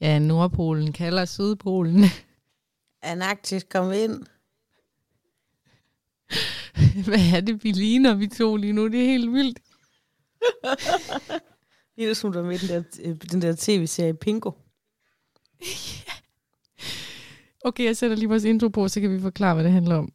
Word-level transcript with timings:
Ja, 0.00 0.18
Nordpolen 0.18 0.92
kalder 0.92 1.24
Sydpolen. 1.24 2.04
Antarktis, 3.02 3.64
kom 3.70 3.92
ind. 3.92 4.26
Hvad 7.06 7.36
er 7.36 7.40
det, 7.40 7.64
vi 7.64 7.72
ligner, 7.72 8.14
vi 8.14 8.26
to 8.26 8.56
lige 8.56 8.72
nu? 8.72 8.88
Det 8.88 9.00
er 9.00 9.06
helt 9.06 9.32
vildt. 9.32 9.58
Lige 11.96 12.14
som 12.14 12.32
der 12.32 12.42
med 12.42 12.58
den 12.58 12.68
der, 12.68 12.82
øh, 13.04 13.16
den 13.32 13.42
der 13.42 13.54
tv-serie 13.58 14.14
Pingo. 14.14 14.50
Okay, 17.64 17.84
jeg 17.84 17.96
sætter 17.96 18.16
lige 18.16 18.28
vores 18.28 18.44
intro 18.44 18.68
på, 18.68 18.88
så 18.88 19.00
kan 19.00 19.10
vi 19.10 19.20
forklare, 19.20 19.54
hvad 19.54 19.64
det 19.64 19.72
handler 19.72 19.96
om. 19.96 20.12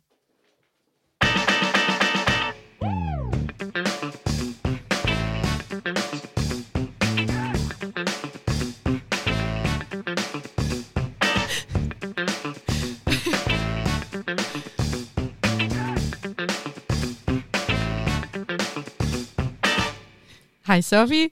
Hej 20.73 20.81
Sofie. 20.81 21.29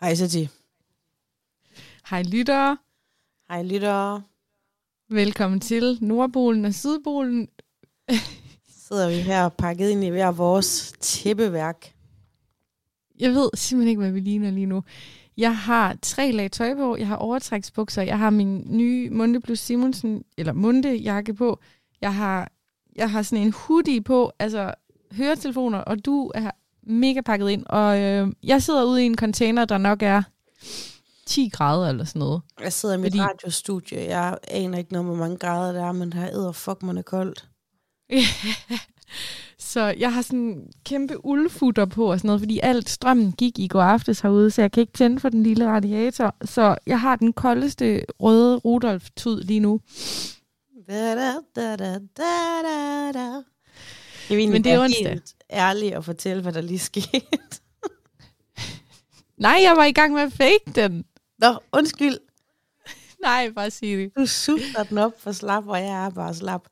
Hej 0.00 0.14
Sati. 0.14 0.48
Hej 2.10 2.22
lyttere. 2.22 2.78
Hej 3.48 3.62
lyttere. 3.62 4.22
Velkommen 5.10 5.60
til 5.60 5.98
Nordpolen 6.00 6.64
og 6.64 6.74
Sydpolen. 6.74 7.48
Sidder 8.88 9.08
vi 9.08 9.14
her 9.14 9.48
pakket 9.48 9.90
ind 9.90 10.04
i 10.04 10.08
hver 10.08 10.30
vores 10.30 10.92
tæppeværk. 11.00 11.94
Jeg 13.20 13.30
ved 13.30 13.50
simpelthen 13.54 13.88
ikke, 13.88 14.00
hvad 14.00 14.10
vi 14.10 14.20
ligner 14.20 14.50
lige 14.50 14.66
nu. 14.66 14.82
Jeg 15.36 15.56
har 15.56 15.96
tre 16.02 16.32
lag 16.32 16.50
tøj 16.50 16.74
på, 16.74 16.96
jeg 16.96 17.06
har 17.06 17.16
overtræksbukser, 17.16 18.02
jeg 18.02 18.18
har 18.18 18.30
min 18.30 18.64
nye 18.66 19.10
Munde 19.10 19.40
plus 19.40 19.58
Simonsen, 19.58 20.24
eller 20.38 20.52
Munde 20.52 20.96
jakke 20.96 21.34
på, 21.34 21.60
jeg 22.00 22.14
har, 22.14 22.52
jeg 22.96 23.10
har 23.10 23.22
sådan 23.22 23.46
en 23.46 23.52
hoodie 23.52 24.00
på, 24.00 24.32
altså 24.38 24.74
høretelefoner, 25.12 25.78
og 25.78 26.04
du 26.04 26.32
er 26.34 26.50
mega 26.88 27.20
pakket 27.20 27.50
ind, 27.50 27.66
og 27.66 28.00
øh, 28.00 28.28
jeg 28.42 28.62
sidder 28.62 28.84
ude 28.84 29.02
i 29.02 29.06
en 29.06 29.16
container, 29.16 29.64
der 29.64 29.78
nok 29.78 30.02
er 30.02 30.22
10 31.26 31.48
grader 31.52 31.88
eller 31.88 32.04
sådan 32.04 32.20
noget. 32.20 32.42
Jeg 32.60 32.72
sidder 32.72 32.94
i 32.94 32.98
mit 32.98 33.12
Fordi- 33.12 33.20
radiostudie. 33.20 34.00
Jeg 34.00 34.38
aner 34.48 34.78
ikke 34.78 34.92
noget, 34.92 35.06
hvor 35.06 35.16
mange 35.16 35.36
grader 35.36 35.72
der 35.72 35.84
er, 35.84 35.92
men 35.92 36.12
her 36.12 36.28
æder 36.30 36.52
fuck, 36.52 36.82
man 36.82 36.98
er 36.98 37.02
koldt. 37.02 37.48
Så 39.58 39.94
jeg 39.98 40.12
har 40.14 40.22
sådan 40.22 40.66
kæmpe 40.84 41.24
uldfutter 41.26 41.84
på 41.84 42.10
og 42.10 42.18
sådan 42.18 42.26
noget, 42.28 42.40
fordi 42.40 42.60
alt 42.62 42.88
strømmen 42.90 43.32
gik 43.32 43.58
i 43.58 43.68
går 43.68 43.82
aftes 43.82 44.20
herude, 44.20 44.50
så 44.50 44.60
jeg 44.62 44.72
kan 44.72 44.80
ikke 44.80 44.92
tænde 44.92 45.20
for 45.20 45.28
den 45.28 45.42
lille 45.42 45.66
radiator. 45.68 46.36
Så 46.44 46.76
jeg 46.86 47.00
har 47.00 47.16
den 47.16 47.32
koldeste 47.32 48.02
røde 48.20 48.56
Rudolf-tud 48.56 49.40
lige 49.42 49.60
nu. 49.60 49.80
Da, 50.88 51.14
da, 51.14 51.32
da, 51.56 51.76
da, 51.76 51.98
da, 52.16 53.12
da, 53.14 53.42
vil 54.36 54.48
Men 54.48 54.64
det 54.64 54.72
er 54.72 54.80
onsdag. 54.80 55.08
helt 55.08 55.34
ærlig 55.52 55.96
og 55.96 56.04
fortælle, 56.04 56.42
hvad 56.42 56.52
der 56.52 56.60
lige 56.60 56.78
skete. 56.78 57.20
Nej, 59.38 59.60
jeg 59.62 59.76
var 59.76 59.84
i 59.84 59.92
gang 59.92 60.14
med 60.14 60.22
at 60.22 60.32
fake 60.32 60.72
den. 60.74 61.04
Nå, 61.38 61.58
undskyld. 61.72 62.18
Nej, 63.22 63.50
bare 63.50 63.70
sig 63.70 63.88
det. 63.88 64.12
Du 64.16 64.26
sutter 64.26 64.82
den 64.88 64.98
op 64.98 65.12
for 65.18 65.32
slap, 65.32 65.66
og 65.66 65.78
jeg 65.78 66.06
er 66.06 66.10
bare 66.10 66.34
slap. 66.34 66.62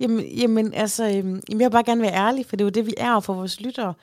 Jamen, 0.00 0.26
jamen 0.26 0.74
altså, 0.74 1.04
øhm, 1.04 1.14
jamen, 1.14 1.42
jeg 1.48 1.58
vil 1.58 1.70
bare 1.70 1.84
gerne 1.84 2.02
være 2.02 2.14
ærlig, 2.14 2.46
for 2.46 2.56
det 2.56 2.64
er 2.64 2.66
jo 2.66 2.70
det, 2.70 2.86
vi 2.86 2.94
er 2.96 3.20
for 3.20 3.34
vores 3.34 3.60
lyttere. 3.60 3.94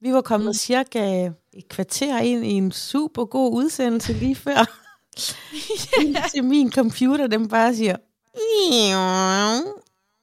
Vi 0.00 0.12
var 0.12 0.20
kommet 0.20 0.46
mm. 0.46 0.54
cirka 0.54 1.30
et 1.52 1.68
kvarter 1.68 2.18
ind 2.18 2.46
i 2.46 2.50
en 2.50 2.72
super 2.72 3.24
god 3.24 3.52
udsendelse 3.52 4.12
lige 4.12 4.34
før. 4.34 4.82
Indtil 6.02 6.44
min 6.44 6.72
computer, 6.72 7.26
den 7.26 7.48
bare 7.48 7.74
siger... 7.74 7.96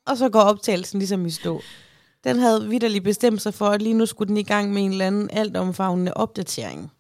Og 0.06 0.18
så 0.18 0.30
går 0.30 0.42
optagelsen 0.42 1.00
ligesom 1.00 1.26
i 1.26 1.30
stå. 1.30 1.62
Den 2.24 2.40
havde 2.40 2.70
vidderligt 2.70 3.04
bestemt 3.04 3.42
sig 3.42 3.54
for, 3.54 3.66
at 3.66 3.82
lige 3.82 3.94
nu 3.94 4.06
skulle 4.06 4.28
den 4.28 4.38
i 4.38 4.44
gang 4.44 4.74
med 4.74 4.84
en 4.84 4.92
eller 4.92 5.08
anden 5.08 5.30
altomfavnende 5.30 6.14
opdatering. 6.14 6.92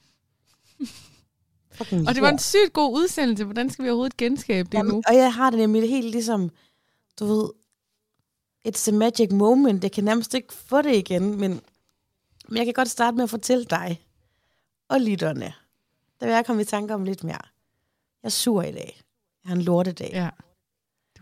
Fucking 1.71 2.07
Og 2.07 2.13
det 2.13 2.21
var 2.21 2.29
en 2.29 2.39
sygt 2.39 2.73
god 2.73 2.97
udsendelse. 2.97 3.43
Hvordan 3.43 3.69
skal 3.69 3.85
vi 3.85 3.89
overhovedet 3.89 4.17
genskabe 4.17 4.69
det 4.71 4.73
nu? 4.73 4.77
Jamen, 4.77 5.03
og 5.07 5.15
jeg 5.15 5.33
har 5.33 5.49
det 5.49 5.59
nemlig 5.59 5.89
helt 5.89 6.11
ligesom, 6.11 6.51
du 7.19 7.25
ved, 7.25 7.49
it's 8.67 8.89
a 8.89 8.91
magic 8.91 9.31
moment. 9.31 9.83
Jeg 9.83 9.91
kan 9.91 10.03
nærmest 10.03 10.33
ikke 10.33 10.53
få 10.53 10.81
det 10.81 10.95
igen, 10.95 11.39
men, 11.39 11.61
men 12.47 12.57
jeg 12.57 12.65
kan 12.65 12.73
godt 12.73 12.89
starte 12.89 13.15
med 13.15 13.23
at 13.23 13.29
fortælle 13.29 13.65
dig 13.65 14.01
og 14.89 15.01
lytterne. 15.01 15.53
Der 16.19 16.25
vil 16.25 16.33
jeg 16.33 16.45
komme 16.45 16.61
i 16.61 16.65
tanke 16.65 16.93
om 16.93 17.03
lidt 17.03 17.23
mere. 17.23 17.41
Jeg 18.23 18.27
er 18.27 18.29
sur 18.29 18.61
i 18.61 18.71
dag. 18.71 19.01
Jeg 19.43 19.49
har 19.49 19.55
en 19.55 19.61
lortedag. 19.61 20.09
Ja. 20.13 20.29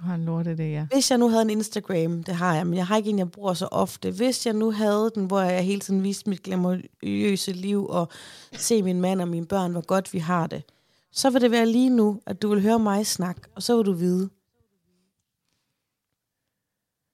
Du 0.01 0.06
har 0.06 0.16
en 0.16 0.25
lortedag, 0.25 0.72
ja. 0.72 0.85
Hvis 0.94 1.12
jeg 1.12 1.17
nu 1.17 1.29
havde 1.29 1.41
en 1.41 1.50
Instagram, 1.50 2.23
det 2.23 2.35
har 2.35 2.56
jeg, 2.56 2.67
men 2.67 2.78
jeg 2.78 2.88
har 2.88 2.97
ikke 2.97 3.09
en, 3.09 3.19
jeg 3.19 3.31
bruger 3.31 3.53
så 3.53 3.67
ofte. 3.72 4.12
Hvis 4.12 4.45
jeg 4.45 4.53
nu 4.53 4.72
havde 4.72 5.12
den, 5.16 5.25
hvor 5.25 5.41
jeg 5.41 5.63
hele 5.63 5.79
tiden 5.81 6.03
viste 6.03 6.29
mit 6.29 6.44
glamourøse 6.44 7.51
liv 7.51 7.88
og 7.88 8.07
se 8.53 8.84
min 8.84 9.01
mand 9.01 9.22
og 9.22 9.28
mine 9.28 9.45
børn, 9.45 9.72
hvor 9.72 9.85
godt 9.85 10.13
vi 10.13 10.19
har 10.19 10.47
det, 10.47 10.63
så 11.11 11.29
vil 11.29 11.41
det 11.41 11.51
være 11.51 11.66
lige 11.66 11.90
nu, 11.90 12.22
at 12.25 12.41
du 12.41 12.50
vil 12.50 12.61
høre 12.61 12.79
mig 12.79 13.07
snakke, 13.07 13.41
og 13.56 13.63
så 13.63 13.78
vil 13.78 13.85
du 13.85 13.94
vide, 13.94 14.29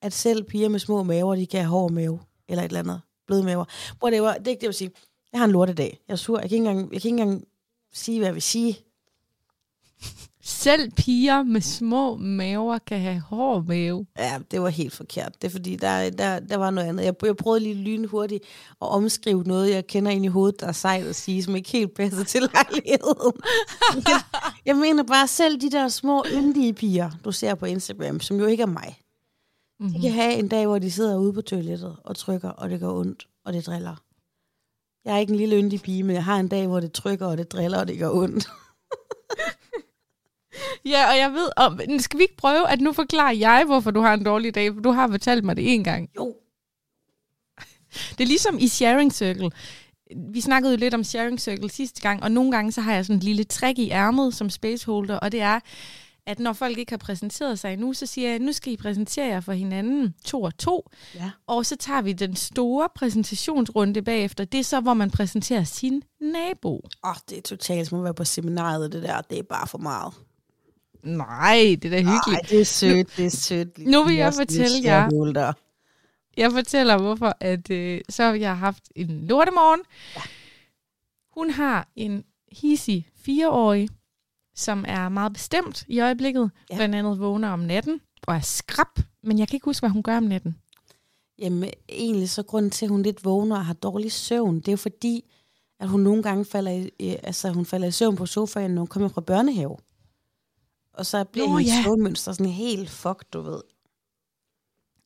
at 0.01 0.13
selv 0.13 0.43
piger 0.43 0.69
med 0.69 0.79
små 0.79 1.03
maver, 1.03 1.35
de 1.35 1.47
kan 1.47 1.59
have 1.59 1.69
hård 1.69 1.91
mave, 1.91 2.19
eller 2.47 2.63
et 2.63 2.67
eller 2.67 2.79
andet, 2.79 3.01
bløde 3.27 3.43
maver. 3.43 3.65
Whatever, 4.03 4.33
det 4.33 4.47
er 4.47 4.51
ikke 4.51 4.59
det, 4.59 4.63
jeg 4.63 4.69
vil 4.69 4.75
sige. 4.75 4.91
Jeg 5.31 5.39
har 5.39 5.45
en 5.45 5.51
lortedag. 5.51 5.99
Jeg 6.07 6.13
er 6.13 6.17
sur. 6.17 6.39
Jeg 6.39 6.49
kan 6.49 6.55
ikke 6.55 6.69
engang, 6.69 6.93
jeg 6.93 7.01
kan 7.01 7.09
ikke 7.09 7.21
engang 7.21 7.43
sige, 7.93 8.17
hvad 8.19 8.27
jeg 8.27 8.33
vil 8.33 8.41
sige. 8.41 8.79
Selv 10.49 10.91
piger 10.91 11.43
med 11.43 11.61
små 11.61 12.15
maver 12.15 12.77
kan 12.77 12.99
have 12.99 13.19
hård 13.19 13.65
mave. 13.65 14.05
Ja, 14.17 14.39
det 14.51 14.61
var 14.61 14.69
helt 14.69 14.93
forkert. 14.93 15.41
Det 15.41 15.47
er 15.47 15.51
fordi, 15.51 15.75
der, 15.75 16.09
der, 16.09 16.39
der 16.39 16.57
var 16.57 16.69
noget 16.69 16.87
andet. 16.87 17.05
Jeg, 17.05 17.13
jeg 17.25 17.37
prøvede 17.37 17.59
lige 17.59 17.75
lynhurtigt 17.75 18.43
at 18.81 18.87
omskrive 18.87 19.43
noget, 19.43 19.69
jeg 19.69 19.87
kender 19.87 20.11
ind 20.11 20.25
i 20.25 20.27
hovedet, 20.27 20.59
der 20.59 20.67
er 20.67 20.71
sejt 20.71 21.05
at 21.05 21.15
sige, 21.15 21.43
som 21.43 21.55
ikke 21.55 21.69
helt 21.69 21.93
passer 21.93 22.23
til 22.23 22.41
lejligheden. 22.53 23.33
jeg, 24.07 24.21
jeg 24.65 24.75
mener 24.75 25.03
bare 25.03 25.27
selv 25.27 25.61
de 25.61 25.71
der 25.71 25.87
små 25.87 26.25
yndige 26.33 26.73
piger, 26.73 27.11
du 27.25 27.31
ser 27.31 27.55
på 27.55 27.65
Instagram, 27.65 28.19
som 28.19 28.39
jo 28.39 28.45
ikke 28.45 28.63
er 28.63 28.67
mig. 28.67 28.99
Mm-hmm. 29.79 29.93
De 29.93 30.01
kan 30.01 30.11
have 30.11 30.33
en 30.33 30.47
dag, 30.47 30.65
hvor 30.65 30.79
de 30.79 30.91
sidder 30.91 31.17
ude 31.17 31.33
på 31.33 31.41
toilettet 31.41 31.95
og 32.03 32.15
trykker, 32.15 32.49
og 32.49 32.69
det 32.69 32.79
går 32.79 32.99
ondt, 32.99 33.27
og 33.45 33.53
det 33.53 33.65
driller. 33.65 33.95
Jeg 35.05 35.15
er 35.15 35.19
ikke 35.19 35.31
en 35.31 35.37
lille 35.39 35.55
yndig 35.55 35.81
pige, 35.81 36.03
men 36.03 36.15
jeg 36.15 36.23
har 36.23 36.39
en 36.39 36.47
dag, 36.47 36.67
hvor 36.67 36.79
det 36.79 36.91
trykker, 36.91 37.25
og 37.25 37.37
det 37.37 37.51
driller, 37.51 37.79
og 37.79 37.87
det 37.87 37.99
gør 37.99 38.09
ondt. 38.09 38.47
Ja, 40.85 41.09
og 41.11 41.17
jeg 41.17 41.31
ved, 41.31 41.49
om, 41.57 41.79
skal 41.99 42.17
vi 42.17 42.23
ikke 42.23 42.37
prøve, 42.37 42.69
at 42.69 42.81
nu 42.81 42.93
forklarer 42.93 43.33
jeg, 43.33 43.63
hvorfor 43.65 43.91
du 43.91 44.01
har 44.01 44.13
en 44.13 44.23
dårlig 44.23 44.55
dag, 44.55 44.73
for 44.73 44.81
du 44.81 44.91
har 44.91 45.07
fortalt 45.07 45.43
mig 45.43 45.55
det 45.55 45.73
en 45.73 45.83
gang. 45.83 46.09
Jo, 46.15 46.35
Det 48.17 48.23
er 48.23 48.27
ligesom 48.27 48.57
i 48.59 48.67
Sharing 48.67 49.13
Circle. 49.13 49.51
Vi 50.33 50.41
snakkede 50.41 50.73
jo 50.73 50.77
lidt 50.77 50.93
om 50.93 51.03
Sharing 51.03 51.41
Circle 51.41 51.69
sidste 51.69 52.01
gang, 52.01 52.23
og 52.23 52.31
nogle 52.31 52.51
gange 52.51 52.71
så 52.71 52.81
har 52.81 52.93
jeg 52.93 53.05
sådan 53.05 53.17
et 53.17 53.23
lille 53.23 53.43
trick 53.43 53.79
i 53.79 53.89
ærmet 53.89 54.35
som 54.35 54.49
spaceholder, 54.49 55.15
og 55.15 55.31
det 55.31 55.41
er, 55.41 55.59
at 56.27 56.39
når 56.39 56.53
folk 56.53 56.77
ikke 56.77 56.91
har 56.91 56.97
præsenteret 56.97 57.59
sig 57.59 57.73
endnu, 57.73 57.93
så 57.93 58.05
siger 58.05 58.29
jeg, 58.29 58.39
nu 58.39 58.51
skal 58.51 58.73
I 58.73 58.77
præsentere 58.77 59.25
jer 59.25 59.39
for 59.39 59.51
hinanden 59.53 60.13
to 60.25 60.41
og 60.41 60.57
to, 60.57 60.89
ja. 61.15 61.31
og 61.47 61.65
så 61.65 61.75
tager 61.75 62.01
vi 62.01 62.13
den 62.13 62.35
store 62.35 62.89
præsentationsrunde 62.95 64.01
bagefter. 64.01 64.45
Det 64.45 64.59
er 64.59 64.63
så, 64.63 64.79
hvor 64.79 64.93
man 64.93 65.11
præsenterer 65.11 65.63
sin 65.63 66.03
nabo. 66.21 66.73
Åh, 67.03 67.09
oh, 67.09 67.15
det 67.29 67.37
er 67.37 67.41
totalt 67.41 67.87
som 67.87 67.97
at 67.97 68.03
være 68.03 68.13
på 68.13 68.25
seminariet, 68.25 68.91
det 68.91 69.03
der. 69.03 69.21
Det 69.21 69.39
er 69.39 69.43
bare 69.43 69.67
for 69.67 69.77
meget. 69.77 70.13
Nej, 71.07 71.77
det 71.81 71.85
er 71.85 71.89
da 71.89 71.97
hyggeligt. 71.97 72.27
Nej, 72.27 72.41
det 72.49 72.61
er 72.61 72.65
sødt, 72.65 73.17
det 73.17 73.25
er 73.25 73.29
sødt. 73.29 73.77
Nu 73.77 74.03
vil 74.03 74.15
jeg 74.15 74.33
fortælle 74.33 74.77
jer-. 74.83 75.09
Jeg 76.37 76.51
fortæller, 76.51 76.97
hvorfor 76.97 77.33
at, 77.39 77.71
øh, 77.71 78.01
så 78.09 78.23
har 78.23 78.33
jeg 78.33 78.57
haft 78.57 78.83
en 78.95 79.27
lortemorgen. 79.27 79.79
Ja. 80.15 80.21
Hun 81.33 81.49
har 81.49 81.87
en 81.95 82.23
hissig 82.51 83.07
fireårig, 83.21 83.89
som 84.55 84.85
er 84.87 85.09
meget 85.09 85.33
bestemt 85.33 85.83
i 85.87 85.99
øjeblikket. 85.99 86.51
Ja. 86.69 86.75
Blandt 86.75 86.95
andet 86.95 87.19
vågner 87.19 87.49
om 87.49 87.59
natten 87.59 88.01
og 88.27 88.35
er 88.35 88.39
skrab, 88.39 88.99
men 89.23 89.39
jeg 89.39 89.47
kan 89.47 89.55
ikke 89.55 89.65
huske, 89.65 89.81
hvad 89.81 89.89
hun 89.89 90.03
gør 90.03 90.17
om 90.17 90.23
natten. 90.23 90.55
Jamen, 91.39 91.69
egentlig 91.89 92.29
så 92.29 92.43
grunden 92.43 92.71
til, 92.71 92.85
at 92.85 92.89
hun 92.89 93.03
lidt 93.03 93.25
vågner 93.25 93.55
og 93.55 93.65
har 93.65 93.73
dårlig 93.73 94.11
søvn, 94.11 94.55
det 94.59 94.67
er 94.67 94.71
jo 94.71 94.77
fordi, 94.77 95.23
at 95.79 95.87
hun 95.89 95.99
nogle 96.01 96.23
gange 96.23 96.45
falder 96.45 96.71
i- 96.99 97.15
altså, 97.23 97.49
hun 97.51 97.65
falder 97.65 97.87
i 97.87 97.91
søvn 97.91 98.15
på 98.15 98.25
sofaen, 98.25 98.71
når 98.71 98.81
hun 98.81 98.87
kommer 98.87 99.09
fra 99.09 99.21
børnehave. 99.21 99.77
Og 100.97 101.05
så 101.05 101.23
bliver 101.23 101.47
Nå, 101.47 101.57
hendes 101.57 101.73
ja. 101.73 101.83
søvnmønster 101.83 102.31
sådan 102.31 102.51
helt 102.51 102.89
fucked, 102.89 103.25
du 103.33 103.41
ved. 103.41 103.59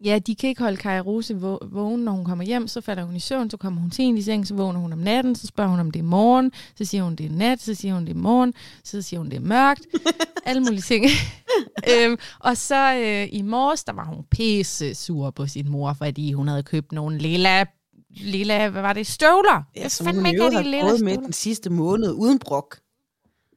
Ja, 0.03 0.19
de 0.19 0.35
kan 0.35 0.49
ikke 0.49 0.61
holde 0.61 0.77
Kaja 0.77 0.99
Rose 1.01 1.33
vå- 1.33 1.67
vågen, 1.73 1.99
når 2.01 2.11
hun 2.11 2.25
kommer 2.25 2.43
hjem, 2.45 2.67
så 2.67 2.81
falder 2.81 3.03
hun 3.03 3.15
i 3.15 3.19
søvn, 3.19 3.49
så 3.49 3.57
kommer 3.57 3.81
hun 3.81 3.91
sent 3.91 4.19
i 4.19 4.21
seng, 4.21 4.47
så 4.47 4.53
vågner 4.55 4.79
hun 4.79 4.93
om 4.93 4.99
natten, 4.99 5.35
så 5.35 5.47
spørger 5.47 5.69
hun, 5.69 5.79
om 5.79 5.91
det 5.91 5.99
er 5.99 6.03
morgen, 6.03 6.51
så 6.75 6.85
siger 6.85 7.03
hun, 7.03 7.15
det 7.15 7.25
er 7.25 7.29
nat, 7.29 7.61
så 7.61 7.73
siger 7.73 7.93
hun, 7.93 8.05
det 8.05 8.11
er 8.15 8.19
morgen, 8.19 8.53
så 8.83 9.01
siger 9.01 9.19
hun, 9.19 9.29
det 9.29 9.35
er 9.37 9.41
mørkt, 9.41 9.87
alle 10.45 10.61
mulige 10.61 10.81
ting. 10.81 11.05
øhm, 11.91 12.17
og 12.39 12.57
så 12.57 12.93
øh, 12.93 13.27
i 13.31 13.41
morges, 13.41 13.83
der 13.83 13.93
var 13.93 14.05
hun 14.05 14.23
pisse 14.31 14.95
sur 14.95 15.29
på 15.31 15.47
sin 15.47 15.69
mor, 15.69 15.93
fordi 15.93 16.33
hun 16.33 16.47
havde 16.47 16.63
købt 16.63 16.91
nogle 16.91 17.17
lilla, 17.17 17.65
lilla 18.09 18.69
hvad 18.69 18.81
var 18.81 18.93
det, 18.93 19.07
støvler? 19.07 19.63
Ja, 19.75 19.89
som 19.89 20.15
hun 20.15 20.25
ikke 20.25 20.43
de 20.43 20.63
lilla 20.63 20.81
gået 20.81 20.91
med 20.91 20.97
støvler. 21.11 21.21
den 21.23 21.33
sidste 21.33 21.69
måned 21.69 22.11
uden 22.11 22.39
brok. 22.39 22.79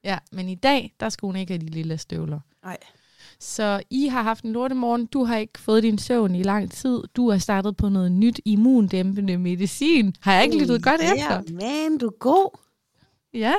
Ja, 0.05 0.19
men 0.33 0.49
i 0.49 0.55
dag, 0.55 0.95
der 1.01 1.09
skal 1.09 1.27
hun 1.27 1.37
ikke 1.37 1.53
have 1.53 1.67
de 1.67 1.71
lille 1.71 1.99
støvler. 1.99 2.41
Nej. 2.65 2.79
Så 3.39 3.83
I 3.91 4.07
har 4.07 4.23
haft 4.23 4.45
en 4.45 4.53
lortemorgen. 4.53 5.07
Du 5.07 5.25
har 5.25 5.37
ikke 5.37 5.59
fået 5.59 5.83
din 5.83 5.99
søvn 5.99 6.35
i 6.35 6.43
lang 6.43 6.71
tid. 6.71 7.03
Du 7.17 7.31
har 7.31 7.39
startet 7.39 7.77
på 7.77 7.89
noget 7.89 8.13
nyt 8.13 8.41
immundæmpende 8.45 9.39
medicin. 9.39 10.15
Har 10.21 10.35
jeg 10.35 10.45
ikke 10.45 10.59
lyttet 10.59 10.83
godt 10.83 11.01
ja, 11.01 11.15
efter? 11.15 11.43
men 11.53 11.99
du 11.99 12.07
er 12.07 12.19
god. 12.19 12.59
Ja, 13.35 13.55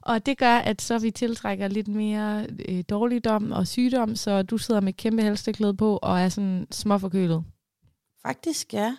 og 0.00 0.26
det 0.26 0.38
gør, 0.38 0.54
at 0.54 0.82
så 0.82 0.98
vi 0.98 1.10
tiltrækker 1.10 1.68
lidt 1.68 1.88
mere 1.88 2.46
øh, 2.68 2.84
dårligdom 2.88 3.52
og 3.52 3.66
sygdom, 3.66 4.16
så 4.16 4.42
du 4.42 4.58
sidder 4.58 4.80
med 4.80 4.92
kæmpe 4.92 5.22
halsteklæde 5.22 5.76
på 5.76 5.98
og 6.02 6.20
er 6.20 6.28
sådan 6.28 6.66
småforkølet. 6.70 7.44
Faktisk, 8.22 8.74
ja. 8.74 8.96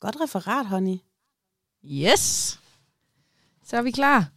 Godt 0.00 0.20
referat, 0.20 0.66
honey. 0.66 0.96
Yes! 1.84 2.58
Så 3.64 3.76
er 3.76 3.82
vi 3.82 3.90
klar 3.90 4.30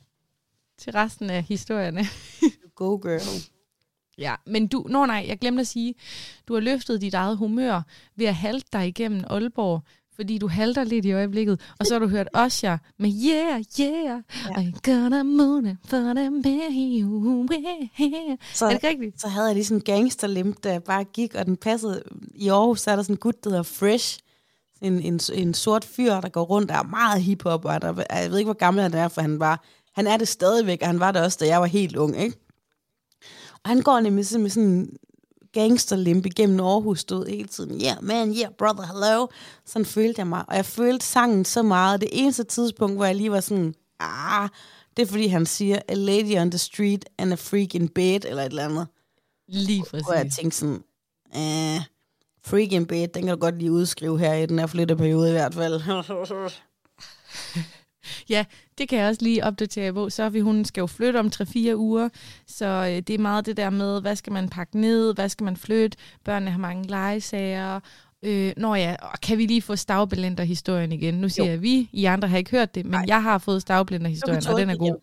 til 0.78 0.94
resten 0.94 1.30
af 1.30 1.44
historierne. 1.44 2.06
Go 2.76 2.96
girl. 2.96 3.22
Ja, 4.18 4.36
men 4.48 4.68
du, 4.68 4.86
nå 4.90 5.06
nej, 5.06 5.26
jeg 5.28 5.40
glemte 5.40 5.62
at 5.62 5.68
sige, 5.68 5.96
du 6.48 6.54
har 6.54 6.62
løftet 6.62 7.02
dit 7.02 7.14
eget 7.14 7.38
humør 7.38 7.82
ved 8.16 8.26
at 8.26 8.36
halte 8.36 8.68
dig 8.74 8.88
igennem 8.88 9.24
Aalborg, 9.30 9.82
fordi 10.16 10.38
du 10.38 10.48
halter 10.48 10.84
lidt 10.84 11.06
i 11.06 11.12
øjeblikket, 11.12 11.62
og 11.80 11.86
så 11.86 11.94
har 11.94 12.00
du 12.00 12.08
hørt 12.08 12.28
Osher 12.34 12.78
med 13.00 13.12
Yeah, 13.26 13.64
yeah, 13.80 14.06
ja. 14.06 14.20
I'm 14.52 14.80
gonna 14.84 15.24
moon 15.24 15.78
for 15.86 15.98
the 16.44 16.70
you. 17.02 17.48
Så, 18.54 18.66
Er 18.66 18.70
det 18.70 18.84
rigtigt? 18.84 19.22
så 19.22 19.28
havde 19.28 19.46
jeg 19.48 19.56
lige 19.56 19.66
sådan 19.66 19.78
en 19.78 19.84
gangsterlimp, 19.84 20.64
der 20.64 20.80
bare 20.80 21.04
gik, 21.04 21.36
og 21.36 21.46
den 21.46 21.58
passede. 21.58 22.04
I 22.36 22.48
Aarhus 22.50 22.82
så 22.82 22.92
er 22.92 22.96
der 22.96 23.04
sådan 23.04 23.14
en 23.14 23.18
gut, 23.20 23.44
der 23.44 23.50
hedder 23.50 23.64
Fresh. 23.64 24.20
En, 24.82 25.02
en, 25.02 25.20
en 25.34 25.54
sort 25.54 25.86
fyr, 25.86 26.14
der 26.22 26.30
går 26.30 26.44
rundt, 26.44 26.70
der 26.70 26.76
er 26.76 26.84
meget 26.84 27.22
hiphop, 27.22 27.66
og 27.66 27.82
der, 27.82 28.04
jeg 28.10 28.32
ved 28.32 28.38
ikke, 28.38 28.48
hvor 28.48 28.54
gammel 28.54 28.84
han 28.84 28.94
er, 28.94 29.08
for 29.08 29.22
han 29.22 29.40
var, 29.40 29.64
han 29.96 30.08
er 30.08 30.18
det 30.18 30.28
stadigvæk, 30.28 30.80
og 30.82 30.88
han 30.88 31.00
var 31.00 31.12
der 31.12 31.24
også, 31.24 31.38
da 31.42 31.46
jeg 31.48 31.60
var 31.62 31.66
helt 31.68 31.96
ung, 31.96 32.22
ikke? 32.22 32.38
Og 33.64 33.70
han 33.70 33.82
går 33.82 34.00
nemlig 34.00 34.28
sådan 34.28 34.42
med 34.42 34.50
sådan 34.50 34.70
en 34.70 34.98
gangsterlimp 35.54 36.26
igennem 36.26 36.60
Aarhus, 36.60 37.00
stod 37.00 37.26
hele 37.28 37.48
tiden, 37.48 37.82
yeah 37.82 38.04
man, 38.04 38.34
yeah 38.36 38.52
brother, 38.58 38.86
hello. 38.86 39.28
Sådan 39.66 39.86
følte 39.86 40.20
jeg 40.20 40.28
mig, 40.28 40.44
og 40.48 40.56
jeg 40.56 40.66
følte 40.66 41.06
sangen 41.06 41.46
så 41.46 41.62
meget. 41.64 42.02
Det 42.02 42.10
eneste 42.12 42.44
tidspunkt, 42.44 42.96
hvor 42.96 43.06
jeg 43.06 43.16
lige 43.16 43.32
var 43.32 43.40
sådan, 43.40 43.74
ah, 44.00 44.50
det 44.98 45.04
er 45.04 45.08
fordi 45.08 45.28
han 45.28 45.46
siger, 45.46 45.80
a 45.88 45.94
lady 45.94 46.38
on 46.42 46.52
the 46.52 46.58
street 46.58 47.06
and 47.18 47.32
a 47.34 47.36
freak 47.36 47.76
in 47.76 47.90
bed, 47.90 48.20
eller 48.26 48.44
et 48.44 48.50
eller 48.50 48.66
andet. 48.66 48.88
Lige 49.48 49.84
Hvor 49.90 50.14
jeg 50.14 50.26
præcis. 50.26 50.38
tænkte 50.40 50.58
sådan, 50.58 50.84
eh, 51.36 51.82
freak 52.46 52.72
in 52.72 52.86
bed, 52.86 53.08
den 53.08 53.24
kan 53.24 53.32
du 53.32 53.40
godt 53.40 53.58
lige 53.58 53.72
udskrive 53.72 54.20
her 54.20 54.34
i 54.34 54.46
den 54.46 54.60
her 54.60 54.68
flytteperiode 54.68 55.30
i 55.30 55.32
hvert 55.32 55.54
fald. 55.54 55.82
Ja, 58.30 58.46
det 58.78 58.90
kan 58.90 59.00
jeg 59.00 59.08
også 59.10 59.22
lige 59.24 59.44
opdatere 59.44 59.94
på. 59.94 60.10
Så 60.10 60.30
vi, 60.30 60.40
hun 60.40 60.66
skal 60.66 60.82
jo 60.82 60.88
flytte 60.88 61.18
om 61.18 61.32
3-4 61.36 61.76
uger, 61.76 62.10
så 62.48 62.66
øh, 62.66 63.02
det 63.02 63.10
er 63.10 63.18
meget 63.18 63.46
det 63.46 63.58
der 63.58 63.70
med, 63.70 64.02
hvad 64.02 64.16
skal 64.16 64.34
man 64.34 64.50
pakke 64.50 64.80
ned, 64.80 65.14
hvad 65.14 65.30
skal 65.30 65.44
man 65.44 65.58
flytte, 65.58 65.98
børnene 66.24 66.52
har 66.52 66.60
mange 66.60 66.88
legesager. 66.88 67.80
Øh, 68.24 68.54
når 68.58 68.76
ja, 68.76 68.96
og 69.02 69.22
kan 69.22 69.38
vi 69.38 69.46
lige 69.46 69.62
få 69.62 69.76
stavblender-historien 69.76 70.92
igen? 70.92 71.14
Nu 71.14 71.30
siger 71.30 71.46
Jo. 71.46 71.52
jeg 71.52 71.62
vi, 71.62 71.90
I 71.94 72.06
andre 72.06 72.28
har 72.28 72.38
ikke 72.38 72.52
hørt 72.52 72.76
det, 72.76 72.86
men 72.86 72.92
Nej. 72.92 73.04
jeg 73.08 73.24
har 73.24 73.38
fået 73.38 73.62
stavblender-historien, 73.62 74.48
og 74.48 74.60
den 74.60 74.70
er 74.70 74.78
god. 74.78 74.96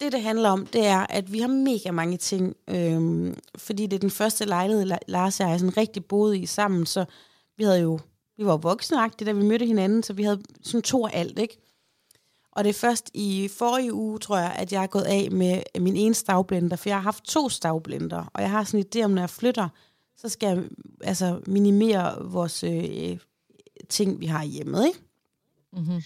Det, 0.00 0.12
det 0.12 0.22
handler 0.22 0.48
om, 0.50 0.66
det 0.66 0.86
er, 0.86 1.06
at 1.10 1.32
vi 1.32 1.38
har 1.40 1.48
mega 1.48 1.90
mange 1.90 2.16
ting, 2.16 2.54
øhm, 2.70 3.36
fordi 3.58 3.82
det 3.86 3.92
er 3.96 3.98
den 4.00 4.10
første 4.10 4.44
lejlighed, 4.44 4.92
La- 4.92 4.98
Lars 5.08 5.40
og 5.40 5.50
jeg 5.50 5.60
sådan 5.60 5.76
rigtig 5.76 6.04
boede 6.04 6.38
i 6.38 6.46
sammen, 6.46 6.86
så 6.86 7.04
vi 7.58 7.64
havde 7.64 7.80
jo, 7.80 7.98
vi 8.38 8.44
var 8.46 8.56
voksneagtige, 8.56 9.26
da 9.28 9.32
vi 9.32 9.42
mødte 9.42 9.66
hinanden, 9.66 10.02
så 10.02 10.12
vi 10.12 10.22
havde 10.22 10.42
sådan 10.62 10.82
to 10.82 11.06
af 11.06 11.10
alt, 11.20 11.38
ikke? 11.38 11.65
Og 12.56 12.64
det 12.64 12.70
er 12.70 12.74
først 12.74 13.10
i 13.14 13.48
forrige 13.48 13.92
uge, 13.92 14.18
tror 14.18 14.38
jeg, 14.38 14.54
at 14.58 14.72
jeg 14.72 14.82
er 14.82 14.86
gået 14.86 15.02
af 15.02 15.28
med 15.32 15.62
min 15.80 15.96
ene 15.96 16.14
stavblender, 16.14 16.76
for 16.76 16.88
jeg 16.88 16.96
har 16.96 17.02
haft 17.02 17.24
to 17.24 17.48
stavblender, 17.48 18.30
og 18.34 18.42
jeg 18.42 18.50
har 18.50 18.64
sådan 18.64 18.80
en 18.80 18.86
idé 18.86 19.04
om, 19.04 19.10
når 19.10 19.22
jeg 19.22 19.30
flytter, 19.30 19.68
så 20.16 20.28
skal 20.28 20.46
jeg 20.46 20.64
altså 21.00 21.40
minimere 21.46 22.24
vores 22.24 22.64
øh, 22.64 23.18
ting, 23.88 24.20
vi 24.20 24.26
har 24.26 24.44
hjemme, 24.44 24.86
ikke? 24.86 25.00
Mm-hmm. 25.72 26.02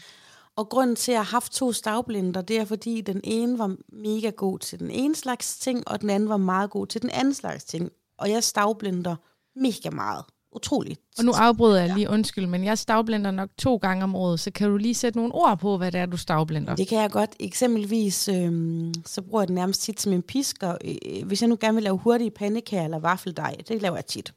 Og 0.57 0.69
grunden 0.69 0.97
til, 0.97 1.13
at 1.13 1.15
jeg 1.15 1.21
har 1.25 1.31
haft 1.31 1.53
to 1.53 1.73
stavblender, 1.73 2.43
det 2.43 2.59
er, 2.59 2.65
fordi 2.65 3.01
den 3.01 3.21
ene 3.25 3.59
var 3.59 3.77
mega 3.89 4.31
god 4.31 4.59
til 4.59 4.79
den 4.79 4.91
ene 4.91 5.15
slags 5.15 5.59
ting, 5.59 5.89
og 5.89 6.01
den 6.01 6.11
anden 6.11 6.29
var 6.29 6.37
meget 6.37 6.71
god 6.71 6.87
til 6.87 7.03
den 7.03 7.11
anden 7.11 7.35
slags 7.35 7.65
ting. 7.65 7.91
Og 8.19 8.31
jeg 8.31 8.45
stavblender 8.45 9.17
mega 9.57 9.91
meget. 9.91 10.25
Utroligt. 10.53 11.01
Og 11.19 11.25
nu 11.25 11.33
afbryder 11.33 11.81
jeg 11.81 11.95
lige, 11.95 12.09
undskyld, 12.09 12.47
men 12.47 12.65
jeg 12.65 12.79
stavblender 12.79 13.31
nok 13.31 13.51
to 13.59 13.77
gange 13.77 14.05
om 14.05 14.17
året, 14.17 14.41
så 14.41 14.51
kan 14.51 14.71
du 14.71 14.77
lige 14.77 14.95
sætte 14.95 15.19
nogle 15.19 15.35
ord 15.35 15.59
på, 15.59 15.77
hvad 15.77 15.93
det 15.93 16.01
er, 16.01 16.07
du 16.07 16.17
stavblender? 16.17 16.77
Det 16.77 16.89
kan 16.89 16.99
jeg 16.99 17.11
godt. 17.11 17.31
Eksempelvis, 17.41 18.29
øhm, 18.29 18.95
så 19.07 19.23
bruger 19.23 19.43
jeg 19.43 19.49
den 19.49 19.55
nærmest 19.55 19.83
tit 19.83 20.01
som 20.01 20.13
en 20.13 20.23
pisker. 20.23 20.77
Øh, 20.85 21.27
hvis 21.27 21.43
jeg 21.43 21.49
nu 21.49 21.57
gerne 21.61 21.75
vil 21.75 21.83
lave 21.83 21.99
hurtige 21.99 22.31
pandekager 22.31 22.85
eller 22.85 22.99
vaffeldej, 22.99 23.57
det 23.69 23.83
laver 23.83 23.97
jeg 23.97 24.07
tit. 24.07 24.33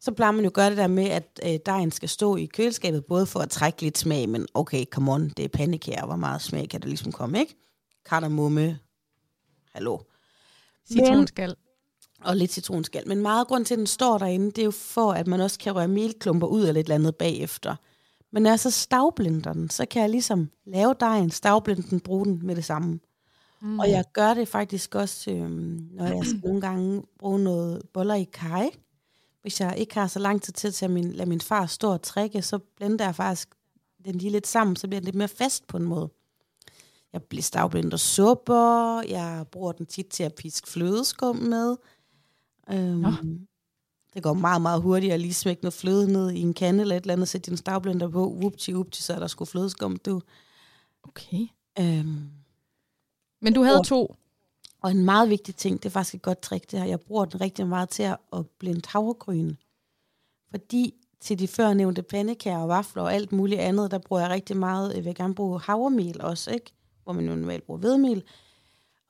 Så 0.00 0.12
plejer 0.12 0.32
man 0.32 0.44
jo 0.44 0.48
at 0.48 0.52
gøre 0.52 0.70
det 0.70 0.76
der 0.76 0.86
med, 0.86 1.08
at 1.08 1.40
øh, 1.46 1.58
dejen 1.66 1.90
skal 1.90 2.08
stå 2.08 2.36
i 2.36 2.44
køleskabet, 2.44 3.04
både 3.04 3.26
for 3.26 3.40
at 3.40 3.50
trække 3.50 3.82
lidt 3.82 3.98
smag, 3.98 4.28
men 4.28 4.46
okay, 4.54 4.84
come 4.84 5.12
on, 5.12 5.28
det 5.28 5.44
er 5.44 5.48
pandekager, 5.48 6.06
hvor 6.06 6.16
meget 6.16 6.42
smag 6.42 6.68
kan 6.68 6.80
der 6.80 6.88
ligesom 6.88 7.12
komme, 7.12 7.40
ikke? 7.40 7.56
Kardemomme, 8.04 8.78
hallo. 9.72 9.98
Citronskal. 10.92 11.54
Og 12.24 12.36
lidt 12.36 12.52
citronskal. 12.52 13.08
Men 13.08 13.22
meget 13.22 13.46
grund 13.46 13.64
til, 13.64 13.74
at 13.74 13.78
den 13.78 13.86
står 13.86 14.18
derinde, 14.18 14.46
det 14.46 14.58
er 14.58 14.64
jo 14.64 14.70
for, 14.70 15.12
at 15.12 15.26
man 15.26 15.40
også 15.40 15.58
kan 15.58 15.74
røre 15.74 15.88
melklumper 15.88 16.46
ud 16.46 16.60
eller 16.60 16.80
et 16.80 16.84
eller 16.84 16.94
andet 16.94 17.16
bagefter. 17.16 17.76
Men 18.32 18.42
når 18.42 18.50
jeg 18.50 18.60
så 18.60 18.70
stavblender 18.70 19.52
den, 19.52 19.70
så 19.70 19.86
kan 19.86 20.02
jeg 20.02 20.10
ligesom 20.10 20.50
lave 20.66 20.94
dejen, 21.00 21.30
stavblende 21.30 21.82
den, 21.90 22.00
bruge 22.00 22.24
den 22.24 22.40
med 22.42 22.56
det 22.56 22.64
samme. 22.64 23.00
Mm. 23.60 23.78
Og 23.78 23.90
jeg 23.90 24.04
gør 24.12 24.34
det 24.34 24.48
faktisk 24.48 24.94
også, 24.94 25.30
øhm, 25.30 25.88
når 25.92 26.06
jeg 26.06 26.24
skal 26.24 26.40
nogle 26.44 26.60
gange 26.60 27.02
bruge 27.18 27.38
noget 27.38 27.82
boller 27.92 28.14
i 28.14 28.28
kaj. 28.32 28.70
Hvis 29.42 29.60
jeg 29.60 29.74
ikke 29.78 29.94
har 29.94 30.06
så 30.06 30.18
lang 30.18 30.42
tid 30.42 30.52
til 30.52 30.84
at 30.84 30.90
min, 30.90 31.12
lade 31.12 31.28
min 31.28 31.40
far 31.40 31.66
stå 31.66 31.92
og 31.92 32.02
trække, 32.02 32.42
så 32.42 32.58
blender 32.58 33.04
jeg 33.04 33.14
faktisk 33.14 33.48
den 34.04 34.14
lige 34.14 34.30
lidt 34.30 34.46
sammen, 34.46 34.76
så 34.76 34.88
bliver 34.88 35.00
den 35.00 35.04
lidt 35.04 35.16
mere 35.16 35.28
fast 35.28 35.66
på 35.66 35.76
en 35.76 35.84
måde. 35.84 36.08
Jeg 37.12 37.22
bliver 37.22 37.42
stavblender 37.42 37.96
supper, 37.96 39.02
jeg 39.08 39.44
bruger 39.52 39.72
den 39.72 39.86
tit 39.86 40.06
til 40.06 40.22
at 40.22 40.34
piske 40.34 40.68
flødeskum 40.68 41.36
med. 41.36 41.76
Øhm, 42.72 42.98
Nå. 43.00 43.10
det 44.14 44.22
går 44.22 44.32
meget, 44.32 44.62
meget 44.62 44.82
hurtigt 44.82 45.12
at 45.12 45.20
lige 45.20 45.34
smække 45.34 45.62
noget 45.62 45.74
fløde 45.74 46.12
ned 46.12 46.30
i 46.30 46.40
en 46.40 46.54
kande 46.54 46.80
eller 46.80 46.96
et 46.96 47.00
eller 47.00 47.12
andet, 47.14 47.28
sætte 47.28 47.50
din 47.50 47.56
stavblender 47.56 48.08
på, 48.08 48.30
whoopty, 48.32 48.70
whoopty, 48.70 49.00
så 49.00 49.12
er 49.14 49.18
der 49.18 49.26
sgu 49.26 49.44
flødeskum, 49.44 49.96
du. 49.96 50.20
Okay. 51.02 51.46
Øhm, 51.78 52.30
Men 53.40 53.52
du 53.54 53.62
havde 53.62 53.78
Og- 53.78 53.86
to. 53.86 54.14
og 54.82 54.90
en 54.90 55.04
meget 55.04 55.30
vigtig 55.30 55.54
ting, 55.56 55.82
det 55.82 55.88
er 55.88 55.90
faktisk 55.90 56.14
et 56.14 56.22
godt 56.22 56.40
trick, 56.42 56.70
det 56.70 56.78
her. 56.78 56.86
Jeg 56.86 57.00
bruger 57.00 57.24
den 57.24 57.40
rigtig 57.40 57.66
meget 57.66 57.88
til 57.88 58.02
at, 58.02 58.46
blende 58.58 58.82
havregryn. 58.88 59.54
Fordi 60.50 60.94
til 61.20 61.38
de 61.38 61.48
førnævnte 61.48 62.02
pandekager 62.02 62.58
og 62.58 62.68
vafler 62.68 63.02
og 63.02 63.14
alt 63.14 63.32
muligt 63.32 63.60
andet, 63.60 63.90
der 63.90 63.98
bruger 63.98 64.22
jeg 64.22 64.30
rigtig 64.30 64.56
meget, 64.56 64.94
jeg 64.96 65.04
vil 65.04 65.14
gerne 65.14 65.34
bruge 65.34 65.60
havremel 65.60 66.20
også, 66.20 66.50
ikke? 66.50 66.72
Hvor 67.04 67.12
man 67.12 67.28
jo 67.28 67.34
normalt 67.34 67.64
bruger 67.64 67.80
hvedemel. 67.80 68.22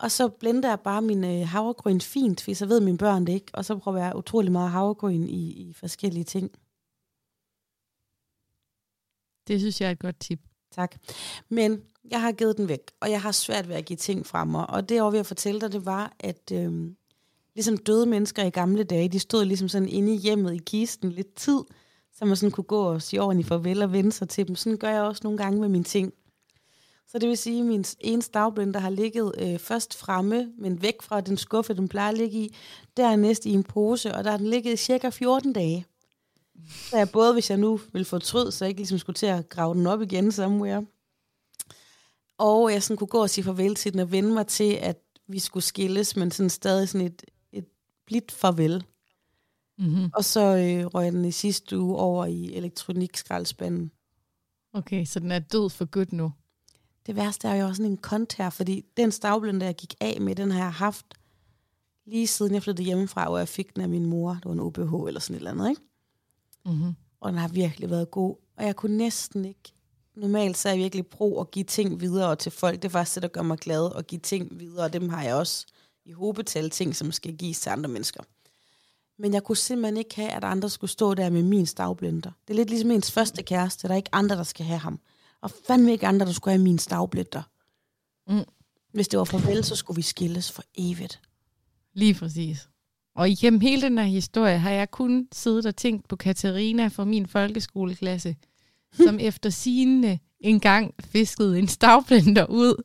Og 0.01 0.11
så 0.11 0.29
blender 0.29 0.69
jeg 0.69 0.81
bare 0.81 1.03
min 1.03 1.25
øh, 1.25 1.49
havregryn 1.49 2.01
fint, 2.01 2.41
fordi 2.41 2.55
så 2.55 2.67
ved 2.67 2.81
mine 2.81 2.99
børn 2.99 3.27
det 3.27 3.33
ikke. 3.33 3.47
Og 3.55 3.65
så 3.65 3.79
prøver 3.79 3.99
jeg 3.99 4.17
utrolig 4.17 4.53
meget 4.53 4.71
havregryn 4.71 5.29
i, 5.29 5.51
i 5.53 5.73
forskellige 5.73 6.25
ting. 6.25 6.51
Det 9.49 9.61
synes 9.61 9.81
jeg 9.81 9.87
er 9.87 9.91
et 9.91 9.99
godt 9.99 10.21
tip. 10.21 10.41
Tak. 10.71 10.97
Men 11.49 11.83
jeg 12.11 12.21
har 12.21 12.33
givet 12.33 12.57
den 12.57 12.69
væk, 12.69 12.91
og 13.01 13.11
jeg 13.11 13.23
har 13.23 13.33
svært 13.33 13.69
ved 13.69 13.75
at 13.75 13.85
give 13.85 13.97
ting 13.97 14.27
fra 14.27 14.45
mig. 14.45 14.71
Og 14.71 14.89
det, 14.89 14.95
jeg 14.95 15.05
var 15.05 15.11
ved 15.11 15.21
at 15.21 15.27
fortælle 15.27 15.61
dig, 15.61 15.73
det 15.73 15.87
var, 15.87 16.13
at 16.19 16.53
øhm, 16.53 16.97
ligesom 17.55 17.77
døde 17.77 18.07
mennesker 18.07 18.45
i 18.45 18.51
gamle 18.51 18.85
dage, 18.85 19.09
de 19.09 19.19
stod 19.19 19.45
ligesom 19.45 19.69
sådan 19.69 19.89
inde 19.89 20.15
i 20.15 20.19
hjemmet 20.19 20.55
i 20.55 20.63
kisten 20.67 21.13
lidt 21.13 21.35
tid, 21.35 21.61
så 22.13 22.25
man 22.25 22.37
sådan 22.37 22.51
kunne 22.51 22.65
gå 22.65 22.83
og 22.83 23.03
sige 23.03 23.23
ordentligt 23.23 23.49
farvel 23.49 23.83
og 23.83 23.93
vende 23.93 24.13
sig 24.13 24.29
til 24.29 24.49
dem. 24.49 24.57
Sådan 24.57 24.79
gør 24.79 24.91
jeg 24.91 25.03
også 25.03 25.21
nogle 25.25 25.39
gange 25.39 25.61
med 25.61 25.69
mine 25.69 25.85
ting. 25.85 26.13
Så 27.11 27.19
det 27.19 27.29
vil 27.29 27.39
sige, 27.39 27.61
at 27.61 27.67
min 27.67 27.85
ene 28.01 28.23
stavblender 28.23 28.81
har 28.81 28.91
ligget 28.91 29.35
øh, 29.39 29.59
først 29.59 29.97
fremme, 29.97 30.53
men 30.59 30.83
væk 30.83 31.03
fra 31.03 31.21
den 31.21 31.37
skuffe, 31.37 31.75
den 31.75 31.89
plejer 31.89 32.09
at 32.09 32.17
ligge 32.17 32.39
i, 32.39 32.57
dernæst 32.97 33.47
i 33.47 33.51
en 33.51 33.65
pose, 33.65 34.15
og 34.15 34.25
der 34.25 34.31
har 34.31 34.37
den 34.39 34.47
ligget 34.47 34.73
i 34.73 34.77
cirka 34.77 35.09
14 35.09 35.53
dage. 35.53 35.87
Så 36.91 36.97
jeg 36.97 37.11
både, 37.11 37.33
hvis 37.33 37.51
jeg 37.51 37.59
nu 37.59 37.81
vil 37.93 38.05
fortryde, 38.05 38.53
så 38.53 38.65
jeg 38.65 38.69
ikke 38.69 38.81
ligesom 38.81 38.99
skulle 38.99 39.15
til 39.15 39.27
at 39.27 39.49
grave 39.49 39.75
den 39.75 39.87
op 39.87 40.03
igen 40.03 40.33
somewhere, 40.33 40.87
og 42.39 42.73
jeg 42.73 42.83
sådan 42.83 42.97
kunne 42.97 43.09
gå 43.09 43.23
og 43.23 43.31
sige 43.31 43.45
farvel 43.45 43.75
til 43.75 43.93
den 43.93 44.01
og 44.01 44.13
vende 44.13 44.35
mig 44.35 44.47
til, 44.47 44.73
at 44.73 44.99
vi 45.29 45.39
skulle 45.39 45.65
skilles, 45.65 46.17
men 46.17 46.31
sådan 46.31 46.51
stadig 46.51 46.89
sådan 46.89 47.07
et, 47.07 47.25
et 47.53 47.67
blidt 48.07 48.33
farvel. 48.33 48.85
Mm-hmm. 49.79 50.11
Og 50.15 50.25
så 50.25 50.41
øh, 50.41 50.87
røg 50.87 51.13
den 51.13 51.25
i 51.25 51.33
sidste 51.33 51.79
uge 51.79 51.97
over 51.97 52.27
i 52.27 52.55
elektronikskraldspanden. 52.55 53.91
Okay, 54.73 55.05
så 55.05 55.21
den 55.21 55.33
er 55.33 55.39
død 55.39 55.71
for 55.71 55.85
godt 55.85 56.13
nu. 56.13 56.33
Det 57.07 57.17
værste 57.17 57.49
er 57.49 57.55
jo 57.55 57.67
også 57.67 57.77
sådan 57.77 57.93
en 57.93 57.97
kont 57.97 58.37
her, 58.37 58.51
fordi 58.51 58.85
den 58.97 59.13
stavblende, 59.13 59.67
jeg 59.67 59.77
gik 59.77 59.95
af 60.01 60.21
med, 60.21 60.35
den 60.35 60.51
har 60.51 60.59
jeg 60.59 60.73
haft 60.73 61.07
lige 62.07 62.27
siden 62.27 62.55
jeg 62.55 62.63
flyttede 62.63 62.87
hjemmefra, 62.87 63.29
hvor 63.29 63.39
jeg 63.39 63.49
fik 63.49 63.75
den 63.75 63.83
af 63.83 63.89
min 63.89 64.07
mor. 64.07 64.33
Det 64.33 64.45
var 64.45 64.53
en 64.53 64.61
OBH 64.61 65.09
eller 65.09 65.21
sådan 65.21 65.35
et 65.35 65.39
eller 65.39 65.51
andet, 65.51 65.71
ikke? 65.71 65.83
Mm-hmm. 66.67 66.95
Og 67.21 67.31
den 67.33 67.39
har 67.39 67.49
virkelig 67.49 67.91
været 67.91 68.11
god. 68.11 68.37
Og 68.57 68.65
jeg 68.65 68.77
kunne 68.77 68.97
næsten 68.97 69.45
ikke... 69.45 69.73
Normalt 70.15 70.59
så 70.59 70.69
er 70.69 70.73
jeg 70.73 70.83
virkelig 70.83 71.07
pro 71.07 71.41
at 71.41 71.51
give 71.51 71.65
ting 71.65 72.01
videre 72.01 72.37
til 72.37 72.53
folk. 72.53 72.83
Det 72.83 72.85
er 72.89 72.93
faktisk 72.93 73.15
det, 73.15 73.23
der 73.23 73.29
gør 73.29 73.43
mig 73.43 73.59
glad 73.59 73.91
at 73.97 74.07
give 74.07 74.21
ting 74.21 74.61
videre, 74.61 74.85
og 74.85 74.93
dem 74.93 75.09
har 75.09 75.23
jeg 75.23 75.35
også 75.35 75.67
i 76.05 76.13
hobetal 76.13 76.71
ting, 76.71 76.97
som 76.97 77.13
skal 77.13 77.37
gives 77.37 77.61
til 77.61 77.71
andre 77.71 77.89
mennesker. 77.89 78.23
Men 79.19 79.35
jeg 79.35 79.45
kunne 79.45 79.57
simpelthen 79.57 79.97
ikke 79.97 80.17
have, 80.17 80.31
at 80.31 80.45
andre 80.45 80.71
skulle 80.71 80.91
stå 80.91 81.15
der 81.15 81.31
med 81.31 81.43
min 81.43 81.67
stavblender. 81.67 82.31
Det 82.49 82.55
er 82.55 82.57
lidt 82.57 82.71
ligesom 82.71 82.91
ens 82.91 83.13
første 83.13 83.43
kæreste. 83.43 83.89
Der 83.89 83.95
er 83.95 83.97
ikke 83.97 84.15
andre, 84.15 84.37
der 84.37 84.43
skal 84.43 84.67
have 84.67 84.79
ham. 84.79 85.01
Og 85.43 85.51
fandme 85.67 85.93
ikke 85.93 86.07
andre, 86.07 86.27
der 86.27 86.33
skulle 86.33 86.53
have 86.53 86.63
min 86.63 86.79
stavblender. 86.79 87.43
Mm. 88.29 88.45
Hvis 88.93 89.09
det 89.09 89.19
var 89.19 89.25
farvel, 89.25 89.65
så 89.65 89.77
skulle 89.77 89.97
vi 89.97 90.03
skilles 90.03 90.53
for 90.53 90.63
evigt. 90.79 91.21
Lige 91.95 92.15
præcis. 92.15 92.69
Og 93.17 93.31
igennem 93.31 93.61
hele 93.61 93.83
den 93.83 93.99
her 93.99 94.05
historie 94.05 94.59
har 94.59 94.71
jeg 94.71 94.91
kun 94.91 95.29
siddet 95.33 95.67
og 95.67 95.77
tænkt 95.77 96.09
på 96.09 96.17
Katarina 96.17 96.89
fra 96.89 97.05
min 97.05 97.27
folkeskoleklasse, 97.27 98.37
som 99.07 99.19
efter 99.21 99.51
sigende 99.51 100.19
engang 100.41 100.95
fiskede 101.05 101.59
en 101.59 101.69
stavblender 101.69 102.47
ud 102.47 102.83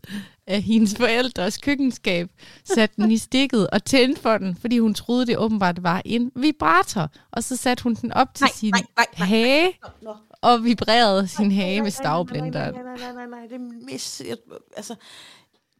af 0.47 0.61
hendes 0.61 0.95
forældres 0.95 1.57
køkkenskab, 1.57 2.29
satte 2.63 3.01
den 3.01 3.11
i 3.11 3.17
stikket 3.17 3.69
og 3.69 3.83
tændte 3.85 4.21
for 4.21 4.37
den, 4.37 4.55
fordi 4.55 4.79
hun 4.79 4.93
troede, 4.93 5.25
det 5.25 5.37
åbenbart 5.37 5.83
var 5.83 6.01
en 6.05 6.31
vibrator. 6.35 7.09
Og 7.31 7.43
så 7.43 7.55
satte 7.55 7.83
hun 7.83 7.93
den 7.93 8.11
op 8.11 8.33
til 8.33 8.43
Nej, 8.43 8.51
sin 8.55 8.71
nej, 8.71 8.83
nej, 8.97 9.05
nej, 9.17 9.27
hage 9.27 9.71
Nå, 9.81 9.89
nå. 10.01 10.15
Og 10.45 10.63
vibrerede 10.63 11.27
sin 11.27 11.51
hage 11.51 11.81
med 11.81 11.91
stavblenderen. 11.91 12.73
Nej, 12.73 12.83
nej, 12.83 12.97
nej, 12.97 13.13
nej, 13.13 13.25
nej, 13.25 13.41
det 13.41 13.55
er 13.55 13.85
mis... 13.85 14.21
Jeg, 14.27 14.37
altså, 14.77 14.95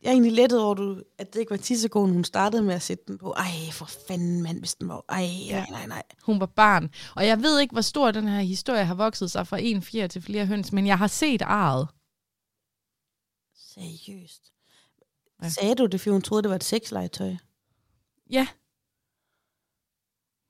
jeg 0.01 0.10
er 0.10 0.12
egentlig 0.12 0.31
lettet 0.31 0.62
over, 0.62 0.74
du, 0.74 1.01
at 1.17 1.34
det 1.34 1.39
ikke 1.39 1.50
var 1.50 1.57
10 1.57 1.75
sekunder, 1.75 2.13
hun 2.13 2.24
startede 2.24 2.63
med 2.63 2.75
at 2.75 2.81
sætte 2.81 3.03
den 3.07 3.17
på. 3.17 3.31
Ej, 3.31 3.72
for 3.72 3.89
fanden, 4.07 4.41
mand, 4.41 4.60
hvis 4.60 4.75
den 4.75 4.88
var... 4.88 5.05
Ej, 5.10 5.27
nej, 5.51 5.69
nej, 5.69 5.88
nej. 5.88 6.03
Hun 6.24 6.39
var 6.39 6.45
barn. 6.45 6.89
Og 7.15 7.27
jeg 7.27 7.41
ved 7.41 7.60
ikke, 7.60 7.72
hvor 7.72 7.81
stor 7.81 8.12
den 8.12 8.27
her 8.27 8.41
historie 8.41 8.86
har 8.86 8.95
vokset 8.95 9.31
sig 9.31 9.48
fra 9.48 9.57
en 9.62 9.81
fjer 9.81 10.07
til 10.07 10.22
flere 10.22 10.45
høns, 10.45 10.72
men 10.72 10.88
jeg 10.88 10.98
har 10.98 11.07
set 11.07 11.41
arret. 11.41 11.88
Seriøst. 13.55 14.51
Ja. 15.43 15.50
Sagde 15.50 15.75
du 15.75 15.86
det, 15.86 16.01
fordi 16.01 16.12
hun 16.12 16.22
troede, 16.22 16.43
det 16.43 16.50
var 16.50 16.55
et 16.55 16.63
sexlegetøj? 16.63 17.36
Ja, 18.29 18.48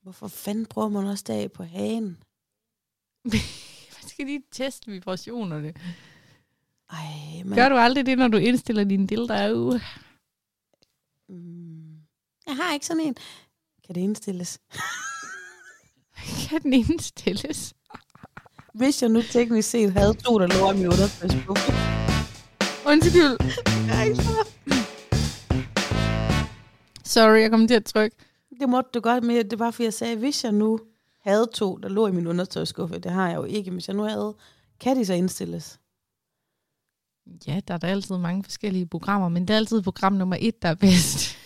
Hvorfor 0.06 0.28
fanden 0.28 0.66
prøver 0.66 0.88
man 0.88 1.06
også 1.06 1.24
det 1.26 1.32
af 1.32 1.52
på 1.52 1.62
hagen? 1.62 2.22
skal 4.12 4.26
lige 4.26 4.42
teste 4.52 4.90
vibrationerne. 4.90 5.74
Ej, 6.90 7.42
men... 7.44 7.54
Gør 7.54 7.68
du 7.68 7.76
aldrig 7.76 8.06
det, 8.06 8.18
når 8.18 8.28
du 8.28 8.36
indstiller 8.36 8.84
din 8.84 9.06
dildo? 9.06 9.78
Mm, 11.28 11.96
jeg 12.46 12.56
har 12.56 12.72
ikke 12.74 12.86
sådan 12.86 13.02
en. 13.02 13.14
Kan 13.86 13.94
det 13.94 14.00
indstilles? 14.00 14.58
Kan 16.48 16.62
den 16.62 16.72
indstilles? 16.72 17.74
Hvis 18.74 19.02
jeg 19.02 19.10
nu 19.10 19.22
teknisk 19.22 19.70
set 19.70 19.92
havde 19.92 20.14
to, 20.14 20.38
der 20.38 20.46
lå 20.46 20.70
i 20.72 20.74
min 20.76 20.86
undertøjsbukser. 20.86 21.72
Undskyld. 22.86 23.36
Ej, 23.90 24.14
så- 24.14 24.46
Sorry, 27.04 27.40
jeg 27.40 27.50
kom 27.50 27.68
til 27.68 27.74
at 27.74 27.84
trykke. 27.84 28.16
Det 28.60 28.68
måtte 28.68 28.90
du 28.94 29.00
godt, 29.00 29.24
men 29.24 29.50
det 29.50 29.58
var 29.58 29.70
fordi, 29.70 29.84
jeg 29.84 29.94
sagde, 29.94 30.16
hvis 30.16 30.44
jeg 30.44 30.52
nu 30.52 30.78
havde 31.26 31.48
to, 31.54 31.76
der 31.76 31.88
lå 31.88 32.06
i 32.06 32.12
min 32.12 32.26
undertøjsskuffe, 32.26 32.98
det 32.98 33.12
har 33.12 33.28
jeg 33.28 33.36
jo 33.36 33.44
ikke, 33.44 33.70
men 33.70 33.76
hvis 33.76 33.88
jeg 33.88 33.96
nu 33.96 34.02
havde, 34.02 34.34
kan 34.80 34.96
de 34.96 35.06
så 35.06 35.14
indstilles? 35.14 35.80
Ja, 37.46 37.60
der 37.68 37.74
er 37.74 37.78
da 37.78 37.86
altid 37.86 38.18
mange 38.18 38.44
forskellige 38.44 38.86
programmer, 38.86 39.28
men 39.28 39.48
det 39.48 39.54
er 39.54 39.58
altid 39.58 39.82
program 39.82 40.12
nummer 40.12 40.36
et, 40.40 40.62
der 40.62 40.68
er 40.68 40.74
bedst. 40.74 41.38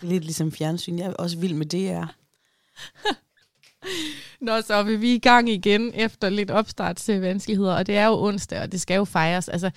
Det 0.00 0.06
er 0.06 0.10
lidt 0.10 0.24
ligesom 0.24 0.52
fjernsyn. 0.52 0.98
Jeg 0.98 1.06
er 1.06 1.12
også 1.12 1.38
vild 1.38 1.54
med 1.54 1.66
det, 1.66 1.90
er. 1.90 2.06
Nå, 4.44 4.60
så 4.60 4.74
er 4.74 4.82
vi 4.82 5.14
i 5.14 5.18
gang 5.18 5.48
igen 5.48 5.94
efter 5.94 6.28
lidt 6.28 6.50
opstartsvanskeligheder, 6.50 7.74
og 7.74 7.86
det 7.86 7.96
er 7.96 8.06
jo 8.06 8.22
onsdag, 8.22 8.60
og 8.60 8.72
det 8.72 8.80
skal 8.80 8.96
jo 8.96 9.04
fejres. 9.04 9.48
Altså, 9.48 9.70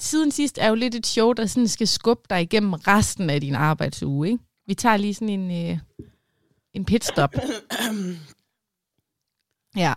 siden 0.00 0.30
sidst 0.30 0.58
er 0.58 0.68
jo 0.68 0.74
lidt 0.74 0.94
et 0.94 1.06
show, 1.06 1.32
der 1.32 1.46
sådan 1.46 1.68
skal 1.68 1.88
skubbe 1.88 2.22
dig 2.30 2.42
igennem 2.42 2.72
resten 2.72 3.30
af 3.30 3.40
din 3.40 3.54
arbejdsuge, 3.54 4.28
ikke? 4.28 4.44
Vi 4.66 4.74
tager 4.74 4.96
lige 4.96 5.14
sådan 5.14 5.40
en, 5.40 5.70
øh, 5.70 5.78
en 6.76 6.84
pitstop. 6.84 7.34
ja. 9.76 9.92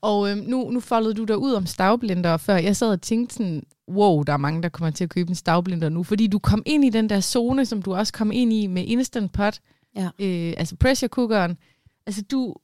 Og 0.00 0.30
øh, 0.30 0.36
nu, 0.36 0.70
nu 0.70 0.80
foldede 0.80 1.14
du 1.14 1.24
dig 1.24 1.38
ud 1.38 1.52
om 1.52 1.66
stavblender 1.66 2.36
før. 2.36 2.56
Jeg 2.56 2.76
sad 2.76 2.90
og 2.90 3.02
tænkte 3.02 3.34
sådan, 3.34 3.62
wow, 3.88 4.22
der 4.22 4.32
er 4.32 4.36
mange, 4.36 4.62
der 4.62 4.68
kommer 4.68 4.90
til 4.90 5.04
at 5.04 5.10
købe 5.10 5.28
en 5.28 5.34
stavblender 5.34 5.88
nu. 5.88 6.02
Fordi 6.02 6.26
du 6.26 6.38
kom 6.38 6.62
ind 6.66 6.84
i 6.84 6.90
den 6.90 7.08
der 7.08 7.20
zone, 7.20 7.66
som 7.66 7.82
du 7.82 7.94
også 7.94 8.12
kom 8.12 8.32
ind 8.32 8.52
i 8.52 8.66
med 8.66 8.84
Instant 8.84 9.32
Pot. 9.32 9.60
Ja. 9.96 10.08
Øh, 10.18 10.54
altså 10.56 10.76
pressure 10.76 11.08
cookeren. 11.08 11.58
Altså 12.06 12.22
du, 12.22 12.54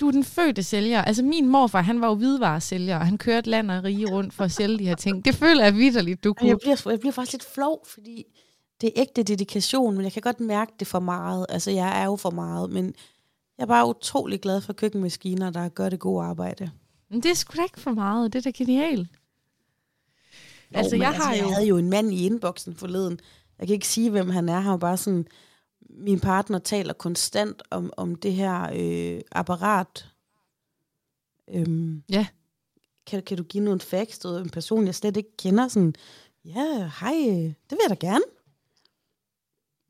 du 0.00 0.06
er 0.08 0.12
den 0.12 0.24
fødte 0.24 0.62
sælger. 0.62 1.02
Altså 1.02 1.22
min 1.22 1.48
morfar, 1.48 1.82
han 1.82 2.00
var 2.00 2.08
jo 2.08 2.14
hvidvaresælger, 2.14 2.98
og 2.98 3.06
han 3.06 3.18
kørte 3.18 3.50
land 3.50 3.70
og 3.70 3.84
rige 3.84 4.06
rundt 4.10 4.34
for 4.34 4.44
at 4.44 4.52
sælge 4.52 4.78
de 4.78 4.86
her 4.86 4.94
ting. 4.94 5.24
Det 5.24 5.34
føler 5.34 5.64
jeg 5.64 5.74
vidderligt, 5.74 6.24
du 6.24 6.34
kunne. 6.34 6.48
jeg 6.48 6.56
bliver, 6.62 6.90
jeg 6.90 7.00
bliver 7.00 7.12
faktisk 7.12 7.32
lidt 7.32 7.46
flov, 7.54 7.86
fordi 7.94 8.24
det 8.84 8.92
er 8.96 9.02
ægte 9.02 9.22
dedikation, 9.22 9.94
men 9.94 10.04
jeg 10.04 10.12
kan 10.12 10.22
godt 10.22 10.40
mærke 10.40 10.72
det 10.78 10.86
for 10.86 11.00
meget. 11.00 11.46
Altså, 11.48 11.70
jeg 11.70 12.00
er 12.00 12.04
jo 12.04 12.16
for 12.16 12.30
meget, 12.30 12.70
men 12.70 12.84
jeg 13.58 13.62
er 13.62 13.66
bare 13.66 13.88
utrolig 13.88 14.40
glad 14.40 14.60
for 14.60 14.72
køkkenmaskiner, 14.72 15.50
der 15.50 15.68
gør 15.68 15.88
det 15.88 16.00
gode 16.00 16.24
arbejde. 16.24 16.70
Men 17.10 17.22
det 17.22 17.30
er 17.30 17.34
sgu 17.34 17.56
da 17.56 17.62
ikke 17.62 17.80
for 17.80 17.90
meget. 17.90 18.32
Det 18.32 18.38
er 18.38 18.42
da 18.42 18.50
genialt. 18.50 19.08
Jo, 20.74 20.78
altså, 20.78 20.96
jeg 20.96 21.12
har 21.12 21.34
jeg 21.34 21.42
jo... 21.42 21.48
havde 21.48 21.66
jo 21.66 21.78
en 21.78 21.90
mand 21.90 22.12
i 22.12 22.26
inboxen 22.26 22.76
forleden. 22.76 23.20
Jeg 23.58 23.66
kan 23.66 23.74
ikke 23.74 23.88
sige, 23.88 24.10
hvem 24.10 24.30
han 24.30 24.48
er. 24.48 24.60
Han 24.60 24.70
var 24.70 24.76
bare 24.76 24.96
sådan... 24.96 25.26
Min 25.90 26.20
partner 26.20 26.58
taler 26.58 26.92
konstant 26.92 27.62
om, 27.70 27.92
om 27.96 28.14
det 28.14 28.32
her 28.32 28.70
øh, 28.74 29.20
apparat. 29.32 30.08
Øhm, 31.50 32.02
Ja. 32.08 32.26
Kan, 33.06 33.22
kan 33.22 33.36
du 33.36 33.42
give 33.42 33.64
nogle 33.64 33.80
facts? 33.80 34.18
Du 34.18 34.36
en 34.36 34.50
person, 34.50 34.86
jeg 34.86 34.94
slet 34.94 35.16
ikke 35.16 35.36
kender. 35.36 35.68
Sådan, 35.68 35.94
ja, 36.44 36.90
hej, 37.00 37.12
det 37.70 37.70
vil 37.70 37.78
jeg 37.88 37.90
da 37.90 38.06
gerne. 38.06 38.24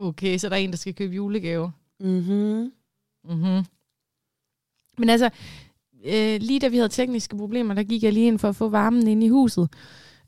Okay, 0.05 0.39
så 0.39 0.49
der 0.49 0.55
er 0.55 0.61
en, 0.61 0.71
der 0.71 0.77
skal 0.77 0.95
købe 0.95 1.15
julegave. 1.15 1.73
Mhm. 2.01 2.73
Mm-hmm. 3.25 3.65
Men 4.99 5.09
altså, 5.11 5.31
øh, 6.05 6.41
lige 6.41 6.61
da 6.61 6.69
vi 6.69 6.77
havde 6.77 6.89
tekniske 6.89 7.37
problemer, 7.37 7.75
der 7.75 7.83
gik 7.83 8.03
jeg 8.03 8.13
lige 8.13 8.27
ind 8.27 8.39
for 8.39 8.49
at 8.49 8.57
få 8.57 8.69
varmen 8.69 9.07
ind 9.09 9.25
i 9.25 9.29
huset. 9.29 9.69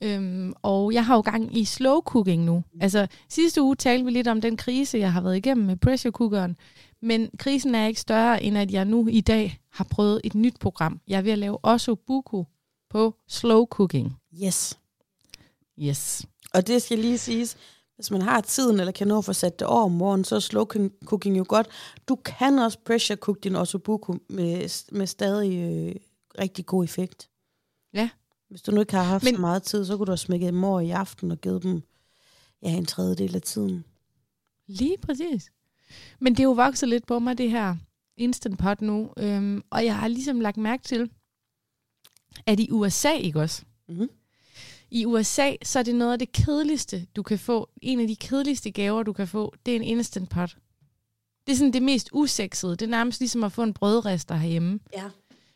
Øhm, 0.00 0.52
og 0.62 0.92
jeg 0.92 1.06
har 1.06 1.14
jo 1.14 1.20
gang 1.20 1.56
i 1.56 1.64
slow 1.64 2.00
cooking 2.00 2.44
nu. 2.44 2.64
Altså, 2.80 3.06
sidste 3.28 3.62
uge 3.62 3.76
talte 3.76 4.04
vi 4.04 4.10
lidt 4.10 4.28
om 4.28 4.40
den 4.40 4.56
krise, 4.56 4.98
jeg 4.98 5.12
har 5.12 5.20
været 5.20 5.36
igennem 5.36 5.66
med 5.66 5.76
pressure 5.76 6.12
cookeren. 6.12 6.56
Men 7.02 7.30
krisen 7.38 7.74
er 7.74 7.86
ikke 7.86 8.00
større, 8.00 8.42
end 8.42 8.58
at 8.58 8.70
jeg 8.70 8.84
nu 8.84 9.06
i 9.06 9.20
dag 9.20 9.58
har 9.70 9.84
prøvet 9.84 10.20
et 10.24 10.34
nyt 10.34 10.58
program. 10.60 11.00
Jeg 11.08 11.18
er 11.18 11.22
ved 11.22 11.32
at 11.32 11.38
lave 11.38 11.58
også 11.64 11.94
buku 11.94 12.44
på 12.90 13.14
slow 13.28 13.66
cooking. 13.66 14.16
Yes. 14.44 14.78
Yes. 15.78 16.26
Og 16.54 16.66
det 16.66 16.82
skal 16.82 16.98
lige 16.98 17.18
siges, 17.18 17.56
hvis 17.96 18.10
man 18.10 18.22
har 18.22 18.40
tiden, 18.40 18.80
eller 18.80 18.92
kan 18.92 19.08
nå 19.08 19.18
at 19.18 19.24
få 19.24 19.32
sat 19.32 19.58
det 19.58 19.66
over 19.66 19.84
om 19.84 19.92
morgenen, 19.92 20.24
så 20.24 20.34
er 20.36 20.40
slow 20.40 20.64
cooking- 21.04 21.36
jo 21.36 21.44
godt. 21.48 21.66
Du 22.08 22.16
kan 22.24 22.58
også 22.58 22.78
pressure 22.84 23.16
cook 23.16 23.44
din 23.44 23.56
ossobuco 23.56 24.12
med, 24.28 24.92
med 24.92 25.06
stadig 25.06 25.56
øh, 25.58 25.94
rigtig 26.40 26.66
god 26.66 26.84
effekt. 26.84 27.28
Ja. 27.94 28.10
Hvis 28.48 28.62
du 28.62 28.72
nu 28.72 28.80
ikke 28.80 28.94
har 28.94 29.02
haft 29.02 29.24
Men- 29.24 29.34
så 29.34 29.40
meget 29.40 29.62
tid, 29.62 29.84
så 29.84 29.96
kunne 29.96 30.06
du 30.06 30.10
have 30.10 30.16
smækket 30.16 30.46
dem 30.52 30.64
over 30.64 30.80
i 30.80 30.90
aften 30.90 31.30
og 31.30 31.40
givet 31.40 31.62
dem 31.62 31.82
ja, 32.62 32.68
en 32.70 32.86
tredjedel 32.86 33.34
af 33.34 33.42
tiden. 33.42 33.84
Lige 34.66 34.98
præcis. 34.98 35.50
Men 36.20 36.32
det 36.32 36.40
er 36.40 36.44
jo 36.44 36.52
vokset 36.52 36.88
lidt 36.88 37.06
på 37.06 37.18
mig, 37.18 37.38
det 37.38 37.50
her 37.50 37.76
Instant 38.16 38.58
Pot 38.58 38.80
nu. 38.80 39.10
Øhm, 39.16 39.62
og 39.70 39.84
jeg 39.84 39.96
har 39.98 40.08
ligesom 40.08 40.40
lagt 40.40 40.56
mærke 40.56 40.82
til, 40.82 41.10
at 42.46 42.60
i 42.60 42.70
USA, 42.70 43.12
ikke 43.12 43.40
også? 43.40 43.62
Mhm. 43.88 44.08
I 44.90 45.06
USA, 45.06 45.52
så 45.62 45.78
er 45.78 45.82
det 45.82 45.94
noget 45.94 46.12
af 46.12 46.18
det 46.18 46.32
kedeligste, 46.32 47.06
du 47.16 47.22
kan 47.22 47.38
få. 47.38 47.68
En 47.82 48.00
af 48.00 48.06
de 48.06 48.16
kedeligste 48.16 48.70
gaver, 48.70 49.02
du 49.02 49.12
kan 49.12 49.28
få, 49.28 49.54
det 49.66 49.72
er 49.72 49.76
en 49.76 49.82
Instant 49.82 50.30
Pot. 50.30 50.56
Det 51.46 51.52
er 51.52 51.56
sådan 51.56 51.72
det 51.72 51.82
mest 51.82 52.08
usexede. 52.12 52.72
Det 52.76 52.82
er 52.82 52.90
nærmest 52.90 53.20
ligesom 53.20 53.44
at 53.44 53.52
få 53.52 53.62
en 53.62 53.72
brødrester 53.72 54.34
herhjemme. 54.34 54.78
Ja. 54.96 55.04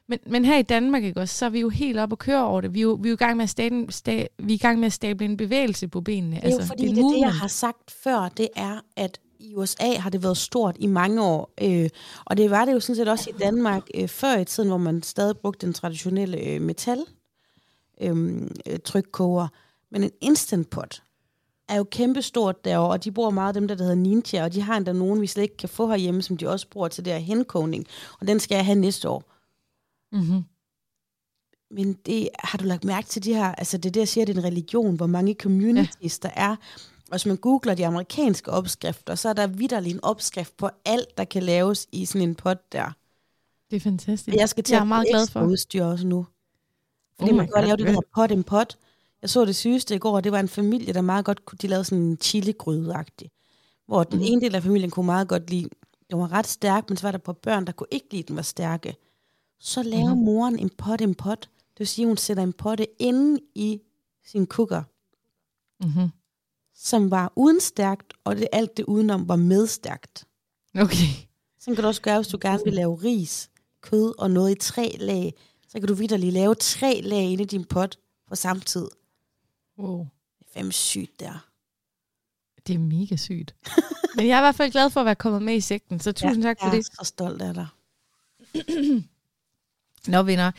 Men, 0.09 0.19
men 0.27 0.45
her 0.45 0.59
i 0.59 0.63
Danmark, 0.63 1.05
ikke 1.05 1.21
også, 1.21 1.35
så 1.35 1.45
er 1.45 1.51
vi 1.51 1.61
jo 1.61 1.69
helt 1.69 1.99
op 1.99 2.13
og 2.13 2.19
køre 2.19 2.47
over 2.47 2.61
det. 2.61 2.75
Vi 2.75 2.79
er 2.79 2.83
jo, 2.83 2.99
vi 3.03 3.09
er 3.09 3.11
jo 3.11 3.15
i 3.15 3.17
gang 3.17 3.37
med 3.37 3.43
at 3.43 3.51
stable, 3.51 3.93
sta, 3.93 4.27
vi 4.39 4.53
er 4.53 4.55
i 4.55 4.59
gang 4.59 4.79
med 4.79 4.87
at 4.87 4.93
stable 4.93 5.25
en 5.25 5.37
bevægelse 5.37 5.89
på 5.89 6.01
benene. 6.01 6.37
Det 6.37 6.45
er 6.45 6.49
jo 6.49 6.57
altså, 6.57 6.69
fordi, 6.69 6.89
det, 6.89 6.97
det, 6.97 7.05
det 7.05 7.21
jeg 7.21 7.35
har 7.35 7.49
sagt 7.49 7.91
før, 7.91 8.29
det 8.29 8.49
er, 8.57 8.81
at 8.97 9.21
i 9.41 9.55
USA 9.55 9.99
har 9.99 10.11
det 10.11 10.23
været 10.23 10.37
stort 10.37 10.77
i 10.81 10.87
mange 10.87 11.23
år. 11.23 11.53
Øh, 11.63 11.89
og 12.25 12.37
det 12.37 12.51
var 12.51 12.65
det 12.65 12.73
jo 12.73 12.81
sådan 12.81 12.97
set 12.97 13.09
også 13.09 13.31
i 13.31 13.33
Danmark 13.39 13.83
øh, 13.95 14.09
før 14.09 14.37
i 14.37 14.45
tiden, 14.45 14.69
hvor 14.69 14.79
man 14.79 15.03
stadig 15.03 15.39
brugte 15.39 15.67
den 15.67 15.75
traditionelle 15.75 16.39
øh, 16.39 16.61
metal 16.61 16.99
øh, 18.01 18.43
øh, 18.67 18.79
trykkoger. 18.85 19.49
Men 19.91 20.03
en 20.03 20.11
Instant 20.21 20.71
Pot 20.71 21.03
er 21.69 21.77
jo 21.77 21.85
kæmpestort 21.85 22.65
derovre, 22.65 22.93
og 22.93 23.05
de 23.05 23.13
bruger 23.13 23.31
meget 23.31 23.49
af 23.49 23.55
dem, 23.55 23.69
der, 23.69 23.75
der 23.75 23.85
hedder 23.85 23.97
Ninja, 23.97 24.45
og 24.45 24.53
de 24.53 24.63
har 24.63 24.77
endda 24.77 24.93
nogen, 24.93 25.21
vi 25.21 25.27
slet 25.27 25.43
ikke 25.43 25.57
kan 25.57 25.69
få 25.69 25.89
herhjemme, 25.89 26.23
som 26.23 26.37
de 26.37 26.49
også 26.49 26.69
bruger 26.69 26.89
til 26.89 27.05
det 27.05 27.13
her 27.13 27.21
henkogning. 27.21 27.87
Og 28.21 28.27
den 28.27 28.41
skal 28.41 28.55
jeg 28.55 28.65
have 28.65 28.79
næste 28.79 29.09
år. 29.09 29.25
Mm-hmm. 30.13 30.45
Men 31.71 31.93
det 31.93 32.29
har 32.39 32.59
du 32.59 32.65
lagt 32.65 32.85
mærke 32.85 33.09
til 33.09 33.25
de 33.25 33.35
her, 33.35 33.55
altså 33.55 33.79
det 33.79 33.97
er 33.97 34.01
jeg 34.01 34.09
siger, 34.09 34.25
det 34.25 34.37
er 34.37 34.41
en 34.41 34.45
religion, 34.45 34.97
hvor 34.97 35.07
mange 35.07 35.35
communities 35.35 36.21
ja. 36.23 36.29
der 36.29 36.35
er. 36.37 36.57
Og 37.11 37.11
hvis 37.11 37.27
man 37.27 37.37
googler 37.37 37.75
de 37.75 37.87
amerikanske 37.87 38.51
opskrifter, 38.51 39.15
så 39.15 39.29
er 39.29 39.33
der 39.33 39.47
vidderlig 39.47 39.93
en 39.93 40.05
opskrift 40.05 40.57
på 40.57 40.71
alt, 40.85 41.19
der 41.19 41.25
kan 41.25 41.43
laves 41.43 41.87
i 41.93 42.05
sådan 42.05 42.29
en 42.29 42.35
pot 42.35 42.73
der. 42.73 42.93
Det 43.71 43.77
er 43.77 43.81
fantastisk. 43.81 44.37
Jeg 44.37 44.49
skal 44.49 44.65
til 44.65 44.75
jeg 44.75 44.81
er 44.81 44.85
meget 44.85 45.07
glad 45.11 45.27
for. 45.27 45.43
udstyr 45.43 45.85
også 45.85 46.07
nu. 46.07 46.27
Fordi 47.21 47.31
Oh 47.31 47.35
oh 47.35 47.35
my 47.35 47.39
man 47.39 47.49
kan 47.55 47.65
lave 47.65 47.77
det, 47.77 47.87
der 47.87 47.93
hedder 47.93 48.09
pot 48.15 48.33
en 48.33 48.45
pot. 48.45 48.79
Jeg 49.23 49.31
så 49.31 49.45
det 49.45 49.57
sygeste 49.57 49.95
i 49.95 49.99
går, 49.99 50.17
og 50.17 50.25
det 50.25 50.33
var 50.33 50.41
en 50.41 50.49
familie, 50.49 50.93
der 50.95 51.01
meget 51.01 51.25
godt 51.25 51.45
kunne, 51.45 51.59
de 51.63 51.67
lavede 51.67 51.85
sådan 51.85 52.05
en 52.05 52.19
chili-gryde 52.23 52.95
hvor 53.87 54.05
den 54.05 54.19
Mhm. 54.19 54.27
ene 54.29 54.41
del 54.41 54.55
af 54.55 54.63
familien 54.63 54.91
kunne 54.91 55.07
meget 55.07 55.29
godt 55.29 55.51
lide, 55.51 55.69
den 56.11 56.19
var 56.19 56.33
ret 56.33 56.47
stærk, 56.47 56.89
men 56.91 56.97
så 56.97 57.07
var 57.07 57.11
der 57.13 57.19
på 57.19 57.33
børn, 57.33 57.65
der 57.67 57.73
kunne 57.73 57.87
ikke 57.91 58.07
lide, 58.11 58.23
den 58.23 58.37
var 58.37 58.43
stærke. 58.43 58.97
Så 59.59 59.83
laver 59.83 60.15
Mhm. 60.15 60.25
moren 60.25 60.59
en 60.59 60.71
pot 60.79 61.01
en 61.01 61.15
pot. 61.15 61.41
Det 61.73 61.79
vil 61.79 61.87
sige, 61.87 62.05
at 62.05 62.09
hun 62.09 62.17
sætter 62.17 62.43
en 62.43 62.53
potte 62.53 62.87
inde 63.03 63.41
i 63.55 63.81
sin 64.27 64.47
kukker, 64.47 64.83
Mm-hmm. 65.85 66.09
som 66.75 67.11
var 67.11 67.33
uden 67.37 67.61
stærkt, 67.61 68.13
og 68.25 68.37
det, 68.37 68.49
alt 68.53 68.77
det 68.77 68.85
udenom 68.85 69.29
var 69.29 69.37
med 69.37 69.67
stærkt. 69.67 70.25
Okay. 70.81 71.07
Sådan 71.61 71.75
kan 71.75 71.83
du 71.83 71.89
også 71.89 72.03
gøre, 72.03 72.19
hvis 72.19 72.29
du 72.29 72.39
gerne 72.43 72.61
vil 72.65 72.73
lave 72.73 72.95
ris, 72.95 73.51
kød 73.81 74.15
og 74.19 74.31
noget 74.31 74.51
i 74.51 74.59
tre 74.61 74.97
lag. 74.99 75.35
Så 75.71 75.81
kan 75.81 75.89
du 75.89 75.95
vidderligt 75.95 76.33
lave 76.33 76.55
tre 76.55 77.01
lag 77.05 77.23
inde 77.23 77.43
i 77.43 77.47
din 77.47 77.65
pot 77.65 77.99
på 78.29 78.35
samme 78.37 78.63
tid. 78.63 78.89
Wow. 79.79 80.07
Det 80.39 80.47
er 80.47 80.51
fandme 80.55 80.73
sygt 80.73 81.21
der. 81.21 81.47
Det 82.67 82.75
er 82.75 82.79
mega 82.79 83.17
sygt. 83.17 83.55
Men 84.17 84.27
jeg 84.27 84.35
er 84.35 84.41
i 84.41 84.43
hvert 84.43 84.55
fald 84.55 84.73
glad 84.73 84.91
for 84.91 85.01
at 85.01 85.07
være 85.07 85.15
kommet 85.15 85.43
med 85.43 85.55
i 85.55 85.61
sekten, 85.61 86.01
så 86.01 86.13
tusind 86.13 86.43
tak 86.43 86.57
for 86.61 86.67
jeg 86.67 86.73
det. 86.73 86.79
er 86.79 87.05
så 87.05 87.05
stolt 87.05 87.43
af 87.43 87.55
dig. 87.55 87.67
Nå 90.07 90.23
venner, 90.23 90.53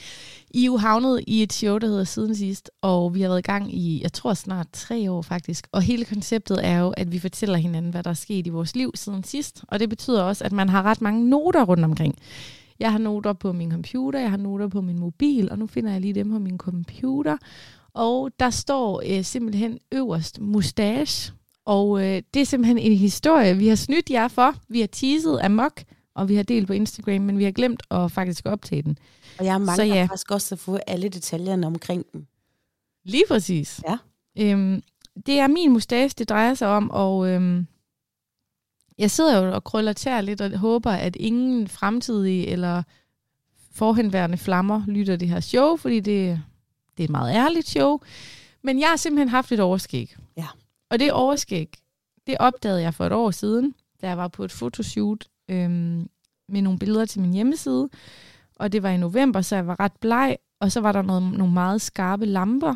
I 0.51 0.62
er 0.62 0.65
jo 0.65 0.77
havnet 0.77 1.24
i 1.27 1.44
et 1.44 1.53
show, 1.53 1.77
der 1.77 1.88
hedder 1.88 2.03
Siden 2.03 2.36
Sidst, 2.36 2.72
og 2.82 3.13
vi 3.13 3.22
har 3.22 3.30
været 3.30 3.39
i 3.39 3.41
gang 3.41 3.74
i, 3.74 4.01
jeg 4.01 4.13
tror 4.13 4.34
snart 4.34 4.68
tre 4.74 5.12
år 5.12 5.22
faktisk. 5.22 5.68
Og 5.72 5.82
hele 5.82 6.06
konceptet 6.06 6.65
er 6.65 6.77
jo, 6.80 6.89
at 6.98 7.12
vi 7.12 7.20
fortæller 7.20 7.58
hinanden, 7.58 7.91
hvad 7.91 8.03
der 8.03 8.10
er 8.10 8.13
sket 8.13 8.48
i 8.48 8.50
vores 8.50 8.75
liv 8.75 8.91
siden 8.96 9.24
sidst. 9.24 9.63
Og 9.68 9.80
det 9.80 9.89
betyder 9.89 10.24
også, 10.24 10.44
at 10.44 10.51
man 10.51 10.70
har 10.70 10.84
ret 10.84 11.01
mange 11.01 11.30
noter 11.30 11.63
rundt 11.63 11.84
omkring. 11.84 12.20
Jeg 12.81 12.91
har 12.91 12.97
noter 12.97 13.33
på 13.33 13.51
min 13.51 13.71
computer, 13.71 14.19
jeg 14.19 14.29
har 14.29 14.38
noter 14.38 14.67
på 14.67 14.81
min 14.81 15.00
mobil, 15.00 15.51
og 15.51 15.59
nu 15.59 15.67
finder 15.67 15.91
jeg 15.91 16.01
lige 16.01 16.13
dem 16.13 16.31
på 16.31 16.39
min 16.39 16.57
computer. 16.57 17.38
Og 17.93 18.31
der 18.39 18.50
står 18.50 19.01
øh, 19.05 19.23
simpelthen 19.23 19.79
øverst 19.91 20.39
mustache, 20.39 21.33
og 21.65 22.00
øh, 22.00 22.21
det 22.33 22.41
er 22.41 22.45
simpelthen 22.45 22.77
en 22.77 22.97
historie, 22.97 23.57
vi 23.57 23.67
har 23.67 23.75
snydt 23.75 24.09
jer 24.09 24.27
for. 24.27 24.55
Vi 24.67 24.79
har 24.79 24.88
teaset 24.88 25.39
amok, 25.43 25.83
og 26.15 26.29
vi 26.29 26.35
har 26.35 26.43
delt 26.43 26.67
på 26.67 26.73
Instagram, 26.73 27.21
men 27.21 27.38
vi 27.38 27.43
har 27.43 27.51
glemt 27.51 27.83
at 27.91 28.11
faktisk 28.11 28.45
optage 28.45 28.81
den. 28.81 28.97
Og 29.39 29.45
jeg 29.45 29.61
mangler 29.61 29.75
Så 29.75 29.83
ja. 29.83 30.03
faktisk 30.03 30.31
også 30.31 30.55
at 30.55 30.59
få 30.59 30.75
alle 30.75 31.09
detaljerne 31.09 31.67
omkring 31.67 32.05
den. 32.13 32.27
Lige 33.03 33.23
præcis. 33.27 33.81
Ja. 33.88 33.97
Øhm, 34.39 34.81
det 35.25 35.39
er 35.39 35.47
min 35.47 35.71
mustache, 35.73 36.15
det 36.17 36.29
drejer 36.29 36.53
sig 36.53 36.67
om, 36.67 36.91
og 36.91 37.29
øhm, 37.29 37.67
jeg 38.98 39.12
sidder 39.12 39.45
jo 39.45 39.53
og 39.53 39.63
krøller 39.63 39.93
tær 39.93 40.21
lidt 40.21 40.41
og 40.41 40.57
håber, 40.57 40.91
at 40.91 41.15
ingen 41.15 41.67
fremtidige 41.67 42.48
eller 42.48 42.83
forhenværende 43.74 44.38
flammer 44.38 44.83
lytter 44.88 45.15
det 45.15 45.29
her 45.29 45.39
show, 45.39 45.75
fordi 45.75 45.95
det, 46.00 46.41
det 46.98 47.03
er 47.03 47.07
et 47.07 47.10
meget 47.10 47.36
ærligt 47.36 47.67
show. 47.67 48.00
Men 48.62 48.79
jeg 48.79 48.89
har 48.89 48.95
simpelthen 48.95 49.29
haft 49.29 49.51
et 49.51 49.60
overskæg. 49.60 50.15
Ja. 50.38 50.48
Og 50.89 51.00
det 51.00 51.12
overskæg, 51.12 51.77
det 52.27 52.36
opdagede 52.39 52.81
jeg 52.81 52.93
for 52.93 53.05
et 53.05 53.12
år 53.12 53.31
siden, 53.31 53.75
da 54.01 54.07
jeg 54.07 54.17
var 54.17 54.27
på 54.27 54.43
et 54.43 54.51
fotoshoot 54.51 55.27
øhm, 55.50 56.10
med 56.50 56.62
nogle 56.62 56.79
billeder 56.79 57.05
til 57.05 57.21
min 57.21 57.33
hjemmeside. 57.33 57.89
Og 58.55 58.71
det 58.71 58.83
var 58.83 58.89
i 58.89 58.98
november, 58.98 59.41
så 59.41 59.55
jeg 59.55 59.67
var 59.67 59.79
ret 59.79 59.95
bleg, 60.01 60.38
og 60.60 60.71
så 60.71 60.79
var 60.79 60.91
der 60.91 61.01
noget, 61.01 61.24
nogle 61.24 61.53
meget 61.53 61.81
skarpe 61.81 62.25
lamper. 62.25 62.75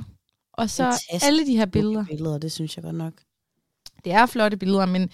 Og 0.54 0.70
så 0.70 0.84
Fantastisk. 0.84 1.26
alle 1.26 1.46
de 1.46 1.58
her 1.58 1.66
billeder. 1.66 2.06
billeder, 2.06 2.38
det 2.38 2.52
synes 2.52 2.78
jeg 2.78 2.84
godt 2.84 2.96
nok. 2.96 3.14
Det 4.06 4.14
er 4.14 4.26
flotte 4.26 4.58
billeder, 4.58 4.86
men 4.86 5.10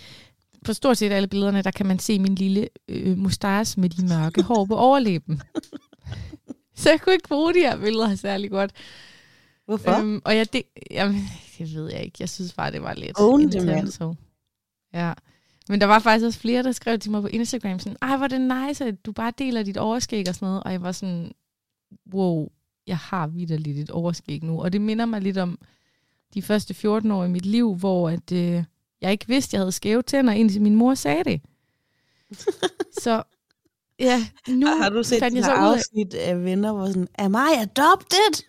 på 0.66 0.74
stort 0.74 0.98
set 0.98 1.12
alle 1.12 1.28
billederne, 1.28 1.62
der 1.62 1.72
kan 1.72 1.86
man 1.86 2.00
se 2.00 2.20
min 2.20 2.36
lille 2.36 2.70
øh, 2.88 3.18
mustache 3.18 3.82
med 3.82 3.90
de 3.90 4.06
mørke 4.08 4.42
hår 4.42 4.66
på 4.66 4.76
overlæben. 4.76 5.42
så 6.76 6.90
jeg 6.90 7.02
kunne 7.02 7.14
ikke 7.14 7.28
bruge 7.28 7.54
de 7.54 7.60
her 7.60 7.78
billeder 7.78 8.16
særlig 8.16 8.52
godt. 8.52 8.72
Hvorfor? 9.66 10.00
Øhm, 10.00 10.22
og 10.26 10.38
jeg, 10.38 10.54
det, 10.54 10.64
jamen, 10.92 11.22
det 11.58 11.74
ved 11.74 11.92
jeg 11.92 12.04
ikke. 12.04 12.18
Jeg 12.20 12.30
synes 12.30 12.54
bare, 12.54 12.72
det 12.72 12.82
var 12.82 12.94
lidt 12.94 13.20
Own. 13.20 13.52
Ja. 14.94 15.14
Men 15.70 15.82
der 15.82 15.88
var 15.88 16.00
faktisk 16.00 16.26
også 16.26 16.40
flere, 16.40 16.64
der 16.64 16.72
skrev 16.72 17.00
til 17.00 17.12
mig 17.12 17.22
på 17.22 17.28
Instagram 17.28 17.80
sådan, 17.80 17.98
ej, 18.02 18.18
hvor 18.18 18.24
er 18.24 18.28
det 18.28 18.42
nice, 18.42 18.86
at 18.86 19.06
du 19.06 19.12
bare 19.12 19.34
deler 19.38 19.64
dit 19.64 19.78
overskæg 19.78 20.30
og 20.30 20.36
sådan 20.36 20.46
noget. 20.46 20.64
Og 20.64 20.72
jeg 20.72 20.82
var 20.82 20.92
sådan, 20.92 21.32
wow, 22.14 22.48
jeg 22.88 22.98
har 22.98 23.28
vidderligt 23.28 23.80
et 23.80 23.90
overskæg 23.90 24.44
nu. 24.44 24.62
Og 24.62 24.74
det 24.74 24.82
minder 24.82 25.06
mig 25.06 25.22
lidt 25.22 25.38
om 25.38 25.60
de 26.34 26.42
første 26.42 26.74
14 26.74 27.12
år 27.12 27.24
i 27.24 27.30
mit 27.30 27.46
liv, 27.46 27.76
hvor 27.76 28.10
at, 28.10 28.32
øh, 28.32 28.64
jeg 29.02 29.12
ikke 29.12 29.28
vidste, 29.28 29.56
jeg 29.56 29.62
havde 29.62 29.72
skæve 29.72 30.02
tænder, 30.02 30.34
indtil 30.34 30.62
min 30.62 30.76
mor 30.76 30.96
sagde 30.96 31.24
det. 31.24 31.42
så 33.04 33.24
ja, 34.00 34.28
nu 34.48 34.68
har 34.68 34.90
du 34.90 35.04
set 35.04 35.20
fandt 35.20 35.36
jeg 35.38 35.44
så 35.46 35.52
her 35.52 35.62
ud 35.62 35.68
af, 35.68 35.74
afsnit 35.74 36.14
af 36.14 36.44
venner, 36.44 36.74
hvor 36.74 36.88
sådan, 36.88 37.08
am 37.18 37.34
I 37.36 37.56
adopted? 37.62 38.44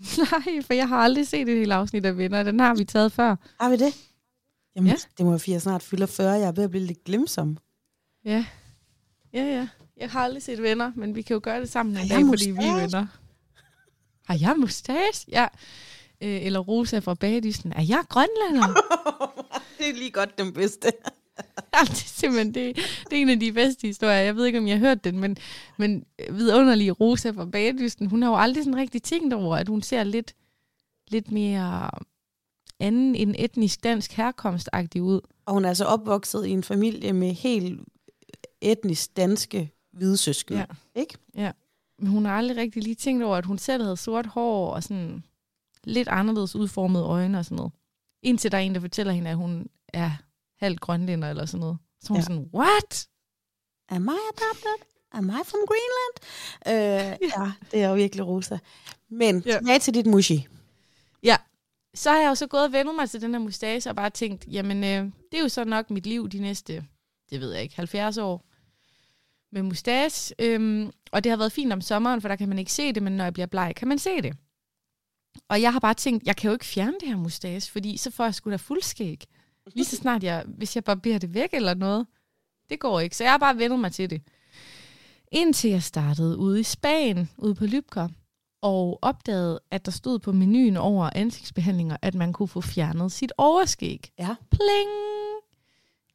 nej, 0.30 0.62
for 0.62 0.74
jeg 0.74 0.88
har 0.88 0.96
aldrig 0.96 1.26
set 1.28 1.48
et 1.48 1.56
helt 1.58 1.72
afsnit 1.72 2.06
af 2.06 2.16
Venner. 2.18 2.42
Den 2.42 2.60
har 2.60 2.74
vi 2.74 2.84
taget 2.84 3.12
før. 3.12 3.36
Har 3.60 3.70
vi 3.70 3.76
det? 3.76 3.94
Jamen, 4.76 4.90
Ja. 4.90 4.96
det 5.18 5.24
må 5.24 5.30
være, 5.30 5.38
fordi 5.38 5.52
jeg 5.52 5.62
snart 5.62 5.82
fylder 5.82 6.06
40. 6.06 6.32
Jeg 6.32 6.48
er 6.48 6.52
ved 6.52 6.64
at 6.64 6.70
blive 6.70 6.84
lidt 6.84 7.04
glemsom. 7.04 7.58
Ja. 8.24 8.44
Ja, 9.32 9.42
ja. 9.44 9.68
Jeg 9.96 10.10
har 10.10 10.20
aldrig 10.20 10.42
set 10.42 10.62
venner, 10.62 10.92
men 10.94 11.14
vi 11.14 11.22
kan 11.22 11.34
jo 11.34 11.40
gøre 11.42 11.60
det 11.60 11.68
sammen 11.70 11.96
en 11.96 12.08
dag, 12.08 12.24
fordi 12.26 12.50
vi 12.50 12.64
er 12.64 12.80
venner. 12.80 13.06
Har 14.26 14.38
jeg 14.40 14.54
mustache? 14.56 15.24
Ja. 15.28 15.46
Øh, 16.20 16.46
eller 16.46 16.60
Rosa 16.60 16.98
fra 16.98 17.14
Bagedysten. 17.14 17.72
Er 17.72 17.82
jeg 17.82 18.04
grønlander? 18.08 18.74
det 19.78 19.88
er 19.88 19.94
lige 19.94 20.10
godt 20.10 20.38
den 20.38 20.52
bedste. 20.52 20.92
ja, 21.74 21.80
det 21.80 21.90
er 21.90 22.08
simpelthen 22.08 22.54
det, 22.54 22.76
det 23.10 23.18
er 23.18 23.22
en 23.22 23.28
af 23.28 23.40
de 23.40 23.52
bedste 23.52 23.86
historier. 23.86 24.20
Jeg 24.20 24.36
ved 24.36 24.44
ikke, 24.44 24.58
om 24.58 24.68
jeg 24.68 24.78
har 24.78 24.86
hørt 24.86 25.04
den, 25.04 25.18
men, 25.18 25.36
men 25.78 26.04
vidunderlige 26.30 26.90
Rosa 26.90 27.30
fra 27.30 27.44
Bagedysten, 27.44 28.06
hun 28.06 28.22
har 28.22 28.30
jo 28.30 28.36
aldrig 28.36 28.64
sådan 28.64 28.80
rigtig 28.80 29.02
tænkt 29.02 29.34
over, 29.34 29.56
at 29.56 29.68
hun 29.68 29.82
ser 29.82 30.04
lidt, 30.04 30.34
lidt 31.08 31.32
mere 31.32 31.90
anden 32.80 33.14
end 33.14 33.34
etnisk 33.38 33.84
dansk 33.84 34.12
herkomstagtig 34.12 35.02
ud. 35.02 35.20
Og 35.46 35.54
hun 35.54 35.64
er 35.64 35.68
altså 35.68 35.84
opvokset 35.84 36.46
i 36.46 36.50
en 36.50 36.62
familie 36.62 37.12
med 37.12 37.32
helt 37.32 37.80
etnisk 38.60 39.16
danske 39.16 39.72
hvide 39.92 40.16
søskende. 40.16 40.60
Ja. 40.60 41.00
Ikke? 41.00 41.18
Men 41.98 42.08
hun 42.08 42.24
har 42.24 42.32
aldrig 42.32 42.56
rigtig 42.56 42.82
lige 42.82 42.94
tænkt 42.94 43.24
over, 43.24 43.36
at 43.36 43.46
hun 43.46 43.58
selv 43.58 43.82
havde 43.82 43.96
sort 43.96 44.26
hår 44.26 44.70
og 44.74 44.82
sådan 44.82 45.24
lidt 45.84 46.08
anderledes 46.08 46.56
udformede 46.56 47.04
øjne 47.04 47.38
og 47.38 47.44
sådan 47.44 47.56
noget. 47.56 47.72
Indtil 48.26 48.52
der 48.52 48.58
er 48.58 48.62
en, 48.62 48.74
der 48.74 48.80
fortæller 48.80 49.12
hende, 49.12 49.30
at 49.30 49.36
hun 49.36 49.66
er 49.88 50.10
halvt 50.58 50.80
grønlænder 50.80 51.30
eller 51.30 51.46
sådan 51.46 51.60
noget. 51.60 51.78
Så 52.00 52.08
hun 52.08 52.16
Ja. 52.16 52.20
ja. 52.20 52.24
sådan, 52.24 52.50
what? 52.54 53.08
Am 53.88 54.04
I 54.08 54.18
adopted? 54.32 54.86
Am 55.12 55.28
I 55.28 55.42
from 55.44 55.60
Greenland? 55.68 56.16
Øh, 56.66 57.18
ja, 57.38 57.52
det 57.70 57.82
er 57.82 57.88
jo 57.88 57.94
virkelig 57.94 58.26
rosa. 58.26 58.58
Men 59.10 59.42
Ja. 59.46 59.58
tilbage 59.58 59.78
til 59.78 59.94
dit 59.94 60.06
mushi. 60.06 60.46
Så 61.94 62.10
har 62.10 62.18
jeg 62.18 62.28
jo 62.28 62.34
så 62.34 62.46
gået 62.46 62.64
og 62.64 62.72
vendt 62.72 62.94
mig 62.96 63.10
til 63.10 63.20
den 63.22 63.34
her 63.34 63.38
mustache 63.38 63.90
og 63.90 63.96
bare 63.96 64.10
tænkt, 64.10 64.46
jamen 64.50 64.84
øh, 64.84 65.04
det 65.32 65.38
er 65.38 65.42
jo 65.42 65.48
så 65.48 65.64
nok 65.64 65.90
mit 65.90 66.06
liv 66.06 66.28
de 66.28 66.38
næste, 66.38 66.84
det 67.30 67.40
ved 67.40 67.52
jeg 67.52 67.62
ikke, 67.62 67.76
70 67.76 68.18
år 68.18 68.44
med 69.52 69.62
mustache. 69.62 70.34
Øhm, 70.38 70.90
og 71.12 71.24
det 71.24 71.30
har 71.30 71.36
været 71.36 71.52
fint 71.52 71.72
om 71.72 71.80
sommeren, 71.80 72.20
for 72.20 72.28
der 72.28 72.36
kan 72.36 72.48
man 72.48 72.58
ikke 72.58 72.72
se 72.72 72.92
det, 72.92 73.02
men 73.02 73.12
når 73.12 73.24
jeg 73.24 73.32
bliver 73.32 73.46
bleg, 73.46 73.72
kan 73.76 73.88
man 73.88 73.98
se 73.98 74.22
det. 74.22 74.36
Og 75.48 75.62
jeg 75.62 75.72
har 75.72 75.80
bare 75.80 75.94
tænkt, 75.94 76.26
jeg 76.26 76.36
kan 76.36 76.48
jo 76.48 76.52
ikke 76.52 76.64
fjerne 76.64 76.96
det 77.00 77.08
her 77.08 77.16
mustache, 77.16 77.72
fordi 77.72 77.96
så 77.96 78.10
får 78.10 78.24
jeg 78.24 78.34
sgu 78.34 78.50
da 78.50 78.56
fuldskæg. 78.56 79.24
Lige 79.74 79.84
så 79.84 79.96
snart 79.96 80.22
jeg, 80.22 80.44
hvis 80.46 80.76
jeg 80.76 80.84
barberer 80.84 81.18
det 81.18 81.34
væk 81.34 81.48
eller 81.52 81.74
noget. 81.74 82.06
Det 82.70 82.80
går 82.80 83.00
ikke, 83.00 83.16
så 83.16 83.24
jeg 83.24 83.32
har 83.32 83.38
bare 83.38 83.58
vendt 83.58 83.80
mig 83.80 83.92
til 83.92 84.10
det. 84.10 84.22
Indtil 85.32 85.70
jeg 85.70 85.82
startede 85.82 86.38
ude 86.38 86.60
i 86.60 86.62
Spanien, 86.62 87.30
ude 87.38 87.54
på 87.54 87.66
Lybker, 87.66 88.08
og 88.62 88.98
opdagede, 89.02 89.60
at 89.70 89.86
der 89.86 89.92
stod 89.92 90.18
på 90.18 90.32
menuen 90.32 90.76
over 90.76 91.10
ansigtsbehandlinger, 91.14 91.96
at 92.02 92.14
man 92.14 92.32
kunne 92.32 92.48
få 92.48 92.60
fjernet 92.60 93.12
sit 93.12 93.32
overskæg. 93.38 94.12
Ja. 94.18 94.34
Pling! 94.50 94.90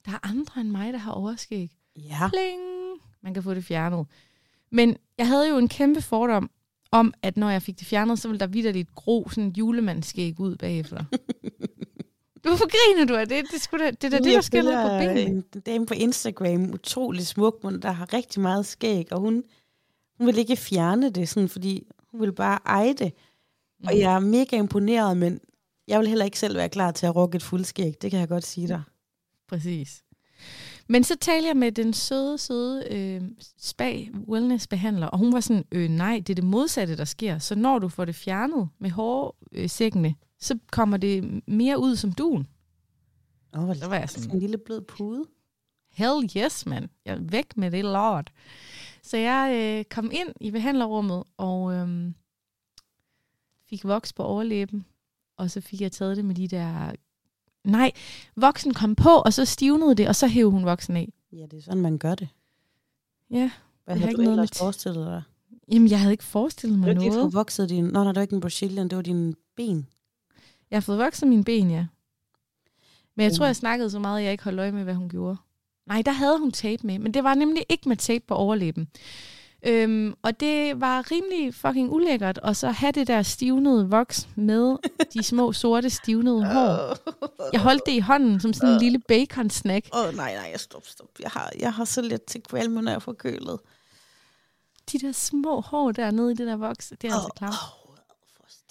Der 0.06 0.12
er 0.12 0.28
andre 0.30 0.62
end 0.62 0.70
mig, 0.70 0.94
der 0.94 1.00
har 1.00 1.12
overskæg. 1.12 1.72
Ja. 1.96 2.30
Pling! 2.30 2.62
Man 3.22 3.34
kan 3.34 3.44
få 3.44 3.54
det 3.54 3.66
fjernet. 3.66 4.08
Men 4.70 4.98
jeg 5.18 5.28
havde 5.28 5.50
jo 5.50 5.58
en 5.58 5.70
kæmpe 5.70 6.02
fordom 6.02 6.52
om, 6.92 7.14
at 7.22 7.38
når 7.38 7.50
jeg 7.50 7.62
fik 7.62 7.80
det 7.80 7.88
fjernet, 7.88 8.20
så 8.20 8.28
ville 8.28 8.40
der 8.40 8.48
vidderligt 8.48 8.96
gro 8.96 9.30
sådan 9.30 9.44
en 9.44 9.54
julemandskæg 9.58 10.40
ud 10.40 10.56
bagefter. 10.56 11.04
Hvorfor 12.42 12.66
griner 12.70 13.06
du 13.06 13.16
af 13.16 13.28
det? 13.28 13.44
Det, 13.52 13.62
skulle 13.62 13.86
da, 13.86 13.92
det 13.92 14.04
er 14.04 14.10
da 14.10 14.18
det, 14.18 14.34
der 14.34 14.42
sker 14.42 14.62
på 14.62 15.06
benene. 15.06 15.22
En 15.22 15.44
dame 15.66 15.86
på 15.86 15.94
Instagram, 15.94 16.74
utrolig 16.74 17.28
smuk, 17.28 17.64
men 17.64 17.82
der 17.82 17.92
har 17.92 18.14
rigtig 18.14 18.42
meget 18.42 18.66
skæg, 18.66 19.14
og 19.14 19.20
hun, 19.20 19.44
hun 20.18 20.28
vil 20.28 20.38
ikke 20.38 20.56
fjerne 20.56 21.10
det, 21.10 21.30
sådan, 21.30 21.50
fordi 21.50 21.88
hun 22.12 22.22
vil 22.22 22.34
bare 22.34 22.60
eje 22.66 22.94
det. 22.94 23.14
Mm. 23.80 23.88
Og 23.88 24.00
jeg 24.00 24.16
er 24.16 24.20
mega 24.20 24.58
imponeret, 24.58 25.18
men 25.18 25.40
jeg 25.88 26.00
vil 26.00 26.08
heller 26.08 26.26
ikke 26.26 26.40
selv 26.40 26.58
være 26.58 26.70
klar 26.70 26.92
til 26.92 27.06
at 27.06 27.16
rukke 27.16 27.36
et 27.36 27.44
fuldskæg. 27.44 28.02
Det 28.02 28.12
kan 28.12 28.20
jeg 28.20 28.28
godt 28.28 28.46
sige 28.46 28.68
dig. 28.68 28.82
Præcis. 29.50 30.04
Men 30.88 31.04
så 31.04 31.16
talte 31.22 31.48
jeg 31.48 31.58
med 31.58 31.72
den 31.72 31.94
søde, 31.94 32.38
søde 32.38 32.88
øh, 32.94 33.22
spa 33.58 34.06
wellness 34.28 34.68
behandler, 34.68 35.08
og 35.08 35.18
hun 35.20 35.34
var 35.34 35.40
sådan, 35.40 35.64
øh, 35.72 35.90
nej, 35.90 36.16
det 36.28 36.30
er 36.30 36.36
det 36.36 36.44
modsatte, 36.44 36.98
der 36.98 37.06
sker. 37.06 37.38
Så 37.40 37.56
når 37.56 37.80
du 37.80 37.90
får 37.90 38.06
det 38.06 38.16
fjernet 38.16 38.70
med 38.80 38.90
hårsækkene, 38.90 40.16
så 40.40 40.58
kommer 40.72 40.98
det 40.98 41.42
mere 41.48 41.80
ud 41.80 41.96
som 41.96 42.12
duen. 42.12 42.48
Åh, 43.58 43.64
hvor 43.64 43.74
Så 43.74 43.88
var 43.88 43.96
jeg 43.96 44.10
sådan, 44.10 44.32
en 44.36 44.40
lille 44.40 44.58
blød 44.58 44.82
pude. 44.82 45.26
hell 45.92 46.30
yes, 46.38 46.66
mand. 46.66 46.90
Jeg 47.06 47.14
er 47.16 47.20
væk 47.22 47.58
med 47.58 47.72
det 47.72 47.84
lort. 47.84 48.32
Så 49.04 49.18
jeg 49.18 49.52
øh, 49.80 49.86
kom 49.86 50.12
ind 50.14 50.30
i 50.42 50.52
behandlerrummet, 50.52 51.24
og 51.38 51.74
øh, 51.74 52.12
fik 53.70 53.84
voks 53.84 54.14
på 54.14 54.24
overlæben, 54.24 54.86
og 55.38 55.52
så 55.52 55.62
fik 55.62 55.82
jeg 55.82 55.92
taget 55.92 56.18
det 56.18 56.26
med 56.26 56.36
de 56.36 56.48
der 56.48 56.92
Nej, 57.64 57.92
voksen 58.36 58.74
kom 58.74 58.96
på, 58.96 59.10
og 59.10 59.34
så 59.34 59.46
stivnede 59.46 59.96
det, 59.96 60.08
og 60.08 60.16
så 60.16 60.28
hævde 60.28 60.52
hun 60.52 60.66
voksen 60.66 60.96
af. 60.98 61.14
Ja, 61.34 61.46
det 61.52 61.54
er 61.54 61.62
sådan, 61.62 61.82
man 61.82 61.98
gør 61.98 62.16
det. 62.16 62.28
Ja, 63.32 63.36
Hvad 63.38 63.42
Det 63.42 63.52
har 63.88 63.96
havde 63.96 64.10
ikke 64.12 64.18
du 64.18 64.24
noget 64.24 64.38
med 64.40 64.48
forestillet 64.58 65.06
dig? 65.08 65.24
jamen 65.72 65.90
jeg 65.90 66.00
havde 66.00 66.12
ikke 66.14 66.24
forestillet 66.24 66.80
mig 66.80 66.88
Det 66.88 66.96
var 66.98 67.04
ikke, 67.04 67.16
noget. 67.16 67.32
du 67.34 67.38
voksede 67.38 67.70
dine... 67.70 67.88
Nå, 67.88 68.04
nej, 68.04 68.12
det 68.12 68.16
var 68.16 68.22
ikke 68.22 68.34
en 68.36 68.42
Brazilian, 68.42 68.88
det 68.88 68.96
var 68.96 69.02
dine 69.02 69.36
ben. 69.56 69.88
Jeg 70.72 70.76
har 70.76 70.82
fået 70.82 70.98
vokset 70.98 71.28
mine 71.28 71.44
ben, 71.44 71.72
ja. 71.72 71.86
Men 73.16 73.24
jeg 73.24 73.34
tror, 73.34 73.46
Mm. 73.46 73.48
jeg 73.48 73.56
snakkede 73.56 73.90
så 73.90 74.00
meget, 74.00 74.18
at 74.20 74.24
jeg 74.24 74.32
ikke 74.32 74.44
holdt 74.44 74.60
øje 74.60 74.72
med, 74.72 74.84
hvad 74.84 74.94
hun 74.94 75.10
gjorde. 75.10 75.38
Nej, 75.88 76.02
der 76.02 76.12
havde 76.12 76.40
hun 76.40 76.52
tape 76.52 76.88
med, 76.88 77.00
men 77.00 77.14
det 77.14 77.24
var 77.24 77.36
nemlig 77.36 77.66
ikke 77.70 77.90
med 77.90 77.98
tape 77.98 78.24
på 78.28 78.36
overlæben. 78.36 78.88
Øhm, 79.64 80.14
og 80.22 80.40
det 80.40 80.82
var 80.82 81.12
rimelig 81.12 81.56
fucking 81.56 81.92
ulækkert, 81.92 82.38
og 82.38 82.56
så 82.56 82.70
have 82.70 82.92
det 82.92 83.08
der 83.08 83.22
stivnede 83.22 83.90
voks 83.90 84.28
med 84.36 84.78
de 85.14 85.24
små 85.24 85.54
sorte 85.54 85.90
stivnede 85.90 86.46
hår. 86.46 86.98
Jeg 87.54 87.62
holdt 87.62 87.82
det 87.86 87.92
i 87.92 88.00
hånden 88.00 88.40
som 88.40 88.54
sådan 88.54 88.70
en 88.70 88.80
lille 88.82 89.00
bacon-snack. 89.00 89.90
Åh, 89.94 90.08
oh, 90.08 90.16
nej, 90.16 90.34
nej, 90.34 90.58
stop, 90.58 90.88
stop. 90.88 91.08
Jeg 91.20 91.30
har, 91.32 91.52
jeg 91.60 91.74
har 91.74 91.86
så 91.86 92.02
lidt 92.02 92.26
til 92.26 92.42
kvalme, 92.42 92.82
når 92.82 92.92
jeg 92.92 93.02
får 93.02 93.14
kølet. 93.14 93.60
De 94.92 95.00
der 95.00 95.12
små 95.12 95.62
hår 95.62 95.92
dernede 95.92 96.32
i 96.32 96.36
det 96.36 96.48
der 96.48 96.56
voks, 96.56 96.94
det 97.02 97.10
er 97.10 97.14
altså 97.14 97.30
klamt. 97.36 97.56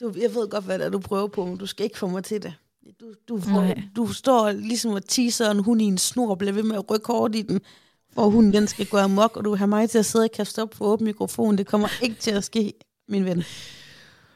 Du, 0.01 0.13
jeg 0.21 0.35
ved 0.35 0.49
godt, 0.49 0.65
hvad 0.65 0.79
det 0.79 0.87
er, 0.87 0.91
du 0.91 0.99
prøver 0.99 1.29
på, 1.29 1.45
men 1.45 1.57
du 1.57 1.67
skal 1.67 1.85
ikke 1.85 1.99
få 1.99 2.09
mig 2.09 2.25
til 2.25 2.43
det. 2.43 2.55
Du, 3.01 3.13
du, 3.29 3.41
får, 3.41 3.75
du 3.97 4.13
står 4.13 4.53
ligesom 4.53 4.93
og 4.93 5.05
teaser 5.09 5.51
en 5.51 5.59
hund 5.59 5.83
i 5.83 5.85
en 5.85 5.99
snor 5.99 6.31
og 6.31 6.39
bliver 6.39 6.53
ved 6.53 6.63
med 6.63 6.77
at 6.77 6.91
rykke 6.91 7.07
hårdt 7.07 7.35
i 7.35 7.43
den, 7.43 7.61
for 8.15 8.29
hunden 8.31 8.53
den 8.53 8.67
skal 8.67 8.87
gå 8.87 8.97
amok, 8.97 9.37
og 9.37 9.45
du 9.45 9.55
have 9.55 9.69
mig 9.69 9.91
til 9.91 9.99
at 9.99 10.07
sidde 10.07 10.25
og 10.25 10.31
kaste 10.31 10.63
op 10.63 10.75
for 10.75 10.85
åben 10.85 11.05
mikrofon. 11.05 11.59
Det 11.59 11.67
kommer 11.67 11.89
ikke 12.03 12.17
til 12.17 12.31
at 12.31 12.45
ske, 12.45 12.73
min 13.09 13.25
ven. 13.25 13.45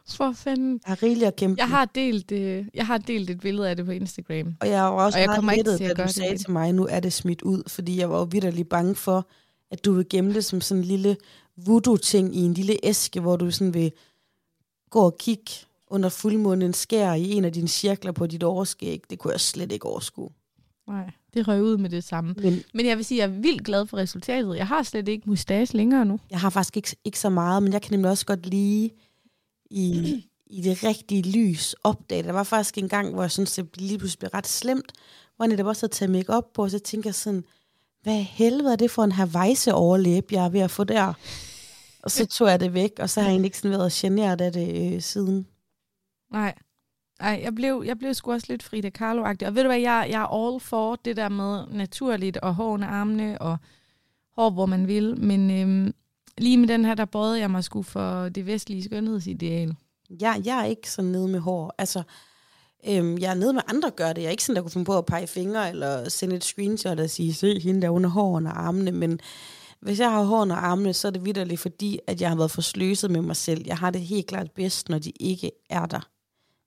For 0.09 0.33
fanden. 0.33 0.73
Jeg 0.73 0.91
har 0.91 1.03
rigeligt 1.03 1.27
at 1.27 1.37
kæmpe 1.37 1.61
Jeg 1.61 1.69
har, 1.69 1.85
delt, 1.85 2.33
øh, 2.33 2.67
jeg 2.75 2.87
har 2.87 2.99
delt 2.99 3.31
et 3.31 3.41
billede 3.41 3.71
af 3.71 3.77
det 3.77 3.85
på 3.87 3.91
Instagram. 3.91 4.57
Og 4.61 4.69
jeg 4.69 4.83
var 4.83 4.91
også 4.91 5.19
Og 5.19 5.23
jeg 5.23 5.45
meget 5.45 5.57
lettet, 5.57 5.79
til 5.79 5.85
at 5.85 5.97
da 5.97 6.03
du 6.03 6.07
det 6.07 6.15
sagde 6.15 6.29
igen. 6.31 6.39
til 6.39 6.51
mig, 6.51 6.73
nu 6.73 6.87
er 6.87 7.01
det 7.01 7.13
smidt 7.13 7.43
ud, 7.43 7.63
fordi 7.67 7.99
jeg 7.99 8.11
var 8.11 8.19
jo 8.19 8.25
vidderligt 8.25 8.69
bange 8.69 8.95
for, 8.95 9.27
at 9.71 9.85
du 9.85 9.93
vil 9.93 10.07
gemme 10.11 10.35
det 10.35 10.45
som 10.45 10.61
sådan 10.61 10.83
en 10.83 10.89
lille 10.89 11.17
voodoo-ting 11.57 12.37
i 12.37 12.41
en 12.41 12.55
lille 12.55 12.77
æske, 12.83 13.21
hvor 13.21 13.37
du 13.37 13.51
sådan 13.51 13.75
vil 13.75 13.93
gå 14.91 15.01
og 15.01 15.19
kigge 15.19 15.51
under 15.91 16.09
fuldmånen 16.09 16.75
skær 16.75 17.13
i 17.13 17.31
en 17.31 17.45
af 17.45 17.53
dine 17.53 17.69
cirkler 17.69 18.13
på 18.13 18.27
dit 18.27 18.43
overskæg. 18.43 19.03
Det 19.11 19.19
kunne 19.19 19.33
jeg 19.33 19.41
slet 19.41 19.73
ikke 19.73 19.87
overskue. 19.87 20.31
Nej, 20.89 21.11
det 21.35 21.49
røg 21.49 21.63
ud 21.63 21.77
med 21.77 21.91
det 21.91 22.05
samme. 22.05 22.35
Men 22.39 22.63
Men 22.75 22.87
jeg 22.87 22.97
vil 22.97 23.05
sige, 23.05 23.23
at 23.23 23.31
jeg 23.31 23.37
er 23.37 23.41
vildt 23.41 23.65
glad 23.65 23.87
for 23.87 23.97
resultatet. 23.97 24.57
Jeg 24.57 24.67
har 24.67 24.83
slet 24.83 25.09
ikke 25.09 25.31
mustache 25.31 25.77
længere 25.77 26.05
nu. 26.05 26.21
jeg 26.31 26.41
har 26.41 26.51
faktisk 26.51 26.77
ikke, 26.77 26.97
ikke 27.05 27.19
så 27.19 27.29
meget, 27.29 27.63
men 27.63 27.73
jeg 27.73 27.83
kan 27.83 27.93
nemlig 27.93 28.11
også 28.11 28.27
godt 28.27 28.47
lide 28.47 28.91
i, 29.71 30.25
i 30.47 30.61
det 30.63 30.85
rigtige 30.85 31.23
lys 31.23 31.75
opdage. 31.85 32.23
Der 32.23 32.33
var 32.33 32.43
faktisk 32.43 32.79
en 32.79 32.89
gang, 32.89 33.15
hvor 33.15 33.23
jeg 33.23 33.31
synes, 33.31 33.53
det 33.53 33.81
lige 33.81 33.99
pludselig 33.99 34.19
blev 34.19 34.31
ret 34.35 34.47
slemt, 34.47 34.93
hvor 35.37 35.45
jeg 35.45 35.51
netop 35.51 35.67
også 35.67 35.83
havde 35.83 35.95
taget 35.95 36.11
make 36.11 36.33
op 36.33 36.53
på, 36.53 36.63
og 36.63 36.71
så 36.71 36.79
tænker 36.79 37.09
jeg 37.09 37.15
sådan, 37.15 37.45
hvad 38.03 38.23
helvede 38.23 38.73
er 38.73 38.77
det 38.77 38.91
for 38.91 39.05
en 39.05 39.13
Hawaii 39.13 39.57
overlæb, 39.73 40.33
jeg 40.33 40.45
er 40.45 40.49
ved 40.49 40.61
at 40.61 40.71
få 40.71 40.85
der? 40.85 41.13
Og 42.03 42.11
så 42.11 42.27
tog 42.27 42.49
jeg 42.49 42.61
det 42.61 42.75
væk, 42.75 42.93
og 42.99 43.11
så 43.11 43.21
har 43.21 43.29
jeg 43.29 43.33
egentlig 43.33 43.47
ikke 43.47 43.59
sådan 43.59 43.79
været 43.79 43.93
generet 43.93 44.41
af 44.41 44.53
det 44.53 44.95
øh, 44.95 45.03
siden. 45.03 45.47
Nej. 46.33 46.55
Ej, 47.25 47.41
jeg 47.43 47.55
blev, 47.55 47.83
jeg 47.87 47.99
blev 47.99 48.15
sgu 48.15 48.33
også 48.33 48.47
lidt 48.51 48.63
Frida 48.63 48.91
Kahlo-agtig. 48.99 49.47
Og 49.47 49.55
ved 49.55 49.63
du 49.63 49.69
hvad, 49.69 49.79
jeg, 49.79 50.07
jeg 50.11 50.23
er 50.23 50.47
all 50.47 50.61
for 50.61 50.97
det 51.05 51.17
der 51.17 51.29
med 51.29 51.67
naturligt 51.71 52.37
og 52.37 52.55
hår 52.55 52.79
armene 52.83 53.43
og 53.43 53.57
hår, 54.37 54.51
hvor 54.51 54.67
man 54.67 54.89
vil. 54.89 55.21
Men 55.21 55.51
øhm, 55.51 55.95
lige 56.39 56.59
med 56.59 56.69
den 56.69 56.85
her, 56.85 56.95
der 56.95 57.05
bøjede 57.05 57.39
jeg 57.39 57.51
mig 57.51 57.65
sgu 57.65 57.83
for 57.83 58.29
det 58.29 58.47
vestlige 58.47 58.85
skønhedsideal. 58.85 59.77
Jeg, 60.21 60.43
jeg 60.45 60.61
er 60.61 60.65
ikke 60.65 60.91
sådan 60.91 61.11
nede 61.11 61.29
med 61.29 61.41
hår. 61.41 61.75
Altså, 61.79 62.03
øhm, 62.89 63.19
jeg 63.19 63.31
er 63.31 63.35
nede 63.35 63.53
med 63.53 63.63
andre 63.67 63.91
gør 63.91 64.13
det. 64.13 64.23
Jeg 64.23 64.27
er 64.27 64.31
ikke 64.31 64.45
sådan, 64.45 64.57
der 64.57 64.63
kunne 64.63 64.71
finde 64.71 64.87
på 64.87 64.99
at 64.99 65.07
pege 65.07 65.27
fingre 65.27 65.71
eller 65.71 66.09
sende 66.09 66.37
et 66.37 66.45
screenshot 66.45 67.01
og 67.01 67.11
sige, 67.11 67.35
se 67.35 67.61
hende 67.61 67.83
der 67.83 67.89
under 67.89 68.11
hårene 68.11 68.51
og 68.51 68.67
armene. 68.67 68.93
Men 68.93 69.21
hvis 69.81 70.01
jeg 70.01 70.11
har 70.11 70.23
hår 70.23 70.43
under 70.43 70.57
armene, 70.57 70.93
så 70.93 71.09
er 71.09 71.13
det 71.13 71.25
vidderligt, 71.25 71.61
fordi 71.61 71.99
at 72.07 72.21
jeg 72.21 72.29
har 72.29 72.37
været 72.37 72.51
for 72.51 72.63
sløset 72.63 73.11
med 73.11 73.23
mig 73.23 73.37
selv. 73.37 73.63
Jeg 73.67 73.77
har 73.77 73.91
det 73.91 74.01
helt 74.01 74.27
klart 74.27 74.51
bedst, 74.51 74.89
når 74.89 74.99
de 74.99 75.13
ikke 75.21 75.51
er 75.71 75.87
der. 75.87 76.09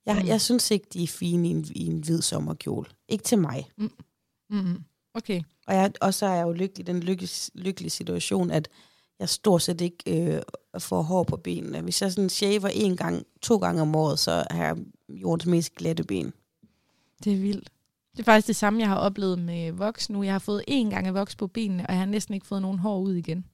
Jeg, 0.07 0.15
Mm. 0.15 0.21
mm. 0.21 0.27
jeg 0.27 0.41
synes 0.41 0.71
ikke, 0.71 0.87
de 0.93 1.03
er 1.03 1.07
fine 1.07 1.47
i 1.47 1.51
en, 1.51 1.65
i 1.75 1.85
en 1.85 1.99
hvid 1.99 2.21
sommerkjole. 2.21 2.85
Ikke 3.09 3.23
til 3.23 3.37
mig. 3.37 3.69
Mm-hmm. 3.77 4.83
Okay. 5.13 5.41
Og, 5.67 5.75
jeg, 5.75 5.91
og 6.01 6.13
så 6.13 6.25
er 6.25 6.33
jeg 6.35 6.43
jo 6.43 6.51
lykkelig 6.51 6.89
i 6.89 6.91
den 6.91 6.99
lykkelige, 7.03 7.51
lykkelige 7.55 7.89
situation, 7.89 8.51
at 8.51 8.69
jeg 9.19 9.29
stort 9.29 9.61
set 9.61 9.81
ikke 9.81 10.33
øh, 10.35 10.41
får 10.79 11.01
hår 11.01 11.23
på 11.23 11.37
benene. 11.37 11.81
Hvis 11.81 12.01
jeg 12.01 12.11
sådan 12.11 12.29
shaver 12.29 12.67
en 12.67 12.97
gang, 12.97 13.23
to 13.41 13.57
gange 13.57 13.81
om 13.81 13.95
året, 13.95 14.19
så 14.19 14.43
har 14.51 14.65
jeg 14.65 14.77
jordens 15.09 15.45
mest 15.45 15.75
glatte 15.75 16.03
ben. 16.03 16.33
Det 17.23 17.33
er 17.33 17.37
vildt. 17.37 17.69
Det 18.11 18.19
er 18.19 18.23
faktisk 18.23 18.47
det 18.47 18.55
samme, 18.55 18.79
jeg 18.79 18.87
har 18.87 18.95
oplevet 18.97 19.39
med 19.39 19.71
voks 19.71 20.09
nu. 20.09 20.23
Jeg 20.23 20.33
har 20.33 20.39
fået 20.39 20.63
én 20.69 20.89
gang 20.89 21.07
af 21.07 21.13
voks 21.13 21.35
på 21.35 21.47
benene, 21.47 21.85
og 21.87 21.91
jeg 21.91 21.99
har 21.99 22.05
næsten 22.05 22.33
ikke 22.33 22.47
fået 22.47 22.61
nogen 22.61 22.79
hår 22.79 22.99
ud 22.99 23.13
igen. 23.13 23.45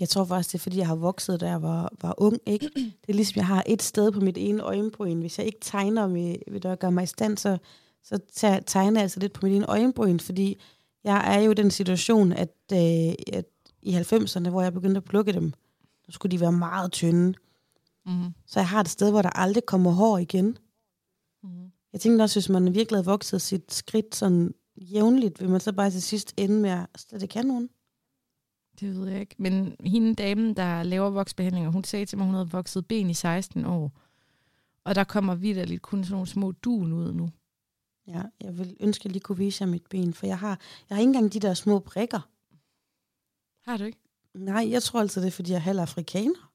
Jeg 0.00 0.08
tror 0.08 0.24
faktisk, 0.24 0.52
det 0.52 0.58
er, 0.58 0.62
fordi 0.62 0.78
jeg 0.78 0.86
har 0.86 0.94
vokset, 0.94 1.40
da 1.40 1.48
jeg 1.48 1.62
var, 1.62 1.92
var 2.00 2.14
ung. 2.18 2.38
Ikke? 2.46 2.70
Det 2.74 3.08
er 3.08 3.12
ligesom, 3.12 3.36
jeg 3.36 3.46
har 3.46 3.64
et 3.66 3.82
sted 3.82 4.12
på 4.12 4.20
mit 4.20 4.38
ene 4.38 4.62
øjenbryn. 4.62 5.20
Hvis 5.20 5.38
jeg 5.38 5.46
ikke 5.46 5.58
tegner, 5.60 6.06
med, 6.06 6.36
ved 6.50 6.64
at 6.64 6.78
gøre 6.78 6.92
mig 6.92 7.02
i 7.02 7.06
stand, 7.06 7.38
så, 7.38 7.58
så 8.02 8.18
tegner 8.66 9.00
jeg 9.00 9.02
altså 9.02 9.20
lidt 9.20 9.32
på 9.32 9.46
mit 9.46 9.56
ene 9.56 9.66
øjenbryn, 9.66 10.18
fordi 10.18 10.60
jeg 11.04 11.36
er 11.36 11.40
jo 11.40 11.50
i 11.50 11.54
den 11.54 11.70
situation, 11.70 12.32
at, 12.32 12.54
øh, 12.72 13.14
at 13.32 13.44
i 13.82 13.96
90'erne, 13.96 14.48
hvor 14.48 14.62
jeg 14.62 14.72
begyndte 14.72 14.98
at 14.98 15.04
plukke 15.04 15.32
dem, 15.32 15.52
så 16.04 16.12
skulle 16.12 16.30
de 16.30 16.40
være 16.40 16.52
meget 16.52 16.92
tynde. 16.92 17.34
Mm-hmm. 18.06 18.34
Så 18.46 18.60
jeg 18.60 18.68
har 18.68 18.80
et 18.80 18.88
sted, 18.88 19.10
hvor 19.10 19.22
der 19.22 19.30
aldrig 19.30 19.66
kommer 19.66 19.90
hår 19.90 20.18
igen. 20.18 20.58
Mm-hmm. 21.42 21.70
Jeg 21.92 22.00
tænkte 22.00 22.22
også, 22.22 22.40
hvis 22.40 22.48
man 22.48 22.74
virkelig 22.74 22.96
havde 22.96 23.06
vokset 23.06 23.42
sit 23.42 23.74
skridt 23.74 24.14
sådan 24.14 24.54
jævnligt, 24.76 25.40
vil 25.40 25.48
man 25.48 25.60
så 25.60 25.72
bare 25.72 25.90
til 25.90 26.02
sidst 26.02 26.34
ende 26.36 26.60
med 26.60 26.70
at 26.70 26.86
slet 26.96 27.22
ikke 27.22 27.34
have 27.34 27.46
nogen. 27.46 27.68
Det 28.80 28.96
ved 28.96 29.08
jeg 29.08 29.20
ikke. 29.20 29.34
Men 29.38 29.76
hende 29.80 30.14
damen, 30.14 30.56
der 30.56 30.82
laver 30.82 31.10
voksbehandlinger, 31.10 31.70
hun 31.70 31.84
sagde 31.84 32.06
til 32.06 32.18
mig, 32.18 32.24
at 32.24 32.26
hun 32.26 32.34
havde 32.34 32.50
vokset 32.50 32.86
ben 32.86 33.10
i 33.10 33.14
16 33.14 33.64
år. 33.66 33.92
Og 34.84 34.94
der 34.94 35.04
kommer 35.04 35.34
vidderligt 35.34 35.82
kun 35.82 36.04
sådan 36.04 36.12
nogle 36.12 36.26
små 36.26 36.52
dun 36.52 36.92
ud 36.92 37.12
nu. 37.12 37.30
Ja, 38.06 38.22
jeg 38.40 38.58
vil 38.58 38.76
ønske, 38.80 39.00
at 39.00 39.04
jeg 39.04 39.12
lige 39.12 39.20
kunne 39.22 39.38
vise 39.38 39.62
jer 39.64 39.70
mit 39.70 39.86
ben, 39.90 40.14
for 40.14 40.26
jeg 40.26 40.38
har, 40.38 40.60
jeg 40.88 40.96
har 40.96 41.00
ikke 41.00 41.08
engang 41.08 41.32
de 41.32 41.40
der 41.40 41.54
små 41.54 41.78
prikker. 41.78 42.20
Har 43.70 43.76
du 43.76 43.84
ikke? 43.84 43.98
Nej, 44.34 44.70
jeg 44.70 44.82
tror 44.82 45.00
altså, 45.00 45.20
det 45.20 45.26
er, 45.26 45.30
fordi 45.30 45.50
jeg 45.50 45.56
er 45.56 45.60
halv 45.60 45.78
afrikaner. 45.80 46.52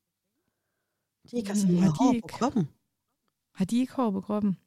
De 1.31 1.37
ikke 1.37 1.49
har 1.49 1.67
Mm, 1.67 1.75
har 1.75 1.79
meget 1.81 1.93
de 1.93 1.97
hår 1.97 2.11
på 2.11 2.15
ikke? 2.15 2.27
kroppen. 2.27 2.69
Har 3.53 3.65
de 3.65 3.77
ikke 3.77 3.93
hår 3.93 4.11
på 4.11 4.21
kroppen? 4.21 4.57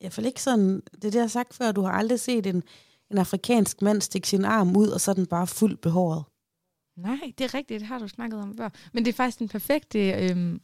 Jeg 0.00 0.12
føler 0.12 0.26
ikke 0.28 0.42
sådan, 0.42 0.74
det 0.74 0.94
er 0.94 0.98
det, 1.10 1.14
jeg 1.14 1.22
har 1.22 1.28
sagt 1.28 1.54
før, 1.54 1.72
du 1.72 1.82
har 1.82 1.92
aldrig 1.92 2.20
set 2.20 2.46
en, 2.46 2.62
en 3.10 3.18
afrikansk 3.18 3.82
mand 3.82 4.00
stikke 4.00 4.28
sin 4.28 4.44
arm 4.44 4.76
ud, 4.76 4.88
og 4.88 5.00
så 5.00 5.10
er 5.10 5.14
den 5.14 5.26
bare 5.26 5.46
fuldt 5.46 5.80
behåret. 5.80 6.24
Nej, 6.96 7.32
det 7.38 7.44
er 7.44 7.54
rigtigt. 7.54 7.80
Det 7.80 7.88
har 7.88 7.98
du 7.98 8.08
snakket 8.08 8.40
om 8.40 8.56
før. 8.56 8.68
Men 8.92 9.04
det 9.04 9.12
er 9.12 9.16
faktisk 9.16 9.38
den 9.38 9.48
perfekte 9.48 10.12
øhm, 10.12 10.60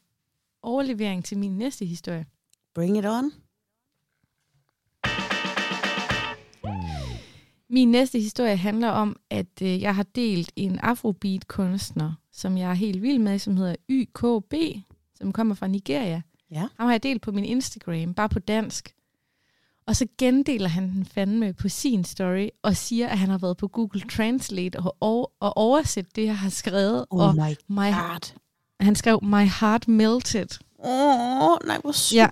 overlevering 0.62 1.24
til 1.24 1.38
min 1.38 1.58
næste 1.58 1.84
historie. 1.84 2.26
Bring 2.74 2.98
it 2.98 3.06
on. 3.06 3.32
Min 7.72 7.90
næste 7.90 8.18
historie 8.18 8.56
handler 8.56 8.88
om, 8.88 9.16
at 9.30 9.62
øh, 9.62 9.80
jeg 9.80 9.94
har 9.94 10.02
delt 10.02 10.52
en 10.56 10.78
afrobeat-kunstner, 10.78 12.12
som 12.32 12.56
jeg 12.56 12.70
er 12.70 12.74
helt 12.74 13.02
vild 13.02 13.18
med, 13.18 13.38
som 13.38 13.56
hedder 13.56 13.76
YKB, 13.90 14.54
som 15.14 15.32
kommer 15.32 15.54
fra 15.54 15.66
Nigeria. 15.66 16.22
Ja. 16.50 16.68
Ham 16.76 16.86
har 16.86 16.90
jeg 16.92 17.02
delt 17.02 17.22
på 17.22 17.32
min 17.32 17.44
Instagram, 17.44 18.14
bare 18.14 18.28
på 18.28 18.38
dansk. 18.38 18.94
Og 19.86 19.96
så 19.96 20.06
gendeler 20.18 20.68
han 20.68 20.90
den 20.90 21.04
fandme 21.04 21.52
på 21.52 21.68
sin 21.68 22.04
story, 22.04 22.48
og 22.62 22.76
siger, 22.76 23.08
at 23.08 23.18
han 23.18 23.28
har 23.30 23.38
været 23.38 23.56
på 23.56 23.68
Google 23.68 24.00
Translate 24.00 24.76
og, 24.78 24.96
og, 25.00 25.32
og 25.40 25.56
oversat 25.56 26.16
det, 26.16 26.24
jeg 26.24 26.38
har 26.38 26.50
skrevet. 26.50 27.04
Oh 27.10 27.28
og 27.28 27.34
my 27.34 27.40
my, 27.68 27.76
god. 27.76 28.32
han 28.80 28.94
skrev, 28.96 29.18
my 29.22 29.48
heart 29.60 29.88
melted. 29.88 30.46
Åh, 30.84 31.42
oh, 31.42 31.58
nej, 31.66 31.78
hvor 31.80 31.92
sygt. 31.92 32.16
Ja. 32.16 32.28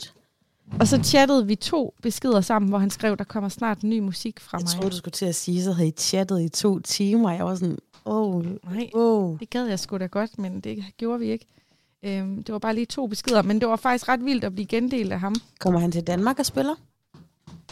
Og 0.80 0.88
så 0.88 1.00
chattede 1.04 1.46
vi 1.46 1.54
to 1.54 1.94
beskeder 2.02 2.40
sammen, 2.40 2.68
hvor 2.68 2.78
han 2.78 2.90
skrev, 2.90 3.16
der 3.16 3.24
kommer 3.24 3.48
snart 3.48 3.82
ny 3.82 3.98
musik 3.98 4.40
fra 4.40 4.58
Jeg 4.58 4.62
mig. 4.64 4.68
troede, 4.70 4.90
du 4.90 4.96
skulle 4.96 5.12
til 5.12 5.26
at 5.26 5.34
sige, 5.34 5.64
så 5.64 5.72
havde 5.72 5.88
I 5.88 5.92
chattet 5.98 6.40
i 6.42 6.48
to 6.48 6.78
timer. 6.78 7.30
Jeg 7.30 7.44
var 7.44 7.54
sådan, 7.54 7.78
åh, 8.04 8.34
oh, 8.36 8.44
Nej, 8.44 8.90
oh. 8.94 9.38
det 9.40 9.50
gad 9.50 9.66
jeg 9.66 9.78
sgu 9.78 9.98
da 9.98 10.06
godt, 10.06 10.38
men 10.38 10.60
det 10.60 10.84
gjorde 10.96 11.18
vi 11.20 11.30
ikke. 11.30 11.46
Øhm, 12.02 12.42
det 12.42 12.52
var 12.52 12.58
bare 12.58 12.74
lige 12.74 12.86
to 12.86 13.06
beskeder, 13.06 13.42
men 13.42 13.60
det 13.60 13.68
var 13.68 13.76
faktisk 13.76 14.08
ret 14.08 14.24
vildt 14.24 14.44
at 14.44 14.54
blive 14.54 14.66
gendelt 14.66 15.12
af 15.12 15.20
ham. 15.20 15.34
Kommer 15.60 15.80
han 15.80 15.92
til 15.92 16.02
Danmark 16.06 16.38
og 16.38 16.46
spiller? 16.46 16.74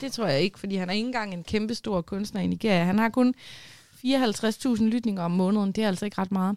Det 0.00 0.12
tror 0.12 0.26
jeg 0.26 0.40
ikke, 0.40 0.58
fordi 0.58 0.76
han 0.76 0.88
er 0.88 0.94
ikke 0.94 1.06
engang 1.06 1.34
en 1.34 1.44
kæmpe 1.44 1.74
stor 1.74 2.00
kunstner 2.00 2.40
i 2.40 2.46
Nigeria. 2.46 2.84
Han 2.84 2.98
har 2.98 3.08
kun 3.08 3.34
54.000 4.04 4.84
lytninger 4.84 5.22
om 5.22 5.30
måneden. 5.30 5.72
Det 5.72 5.84
er 5.84 5.88
altså 5.88 6.04
ikke 6.04 6.18
ret 6.18 6.32
meget. 6.32 6.56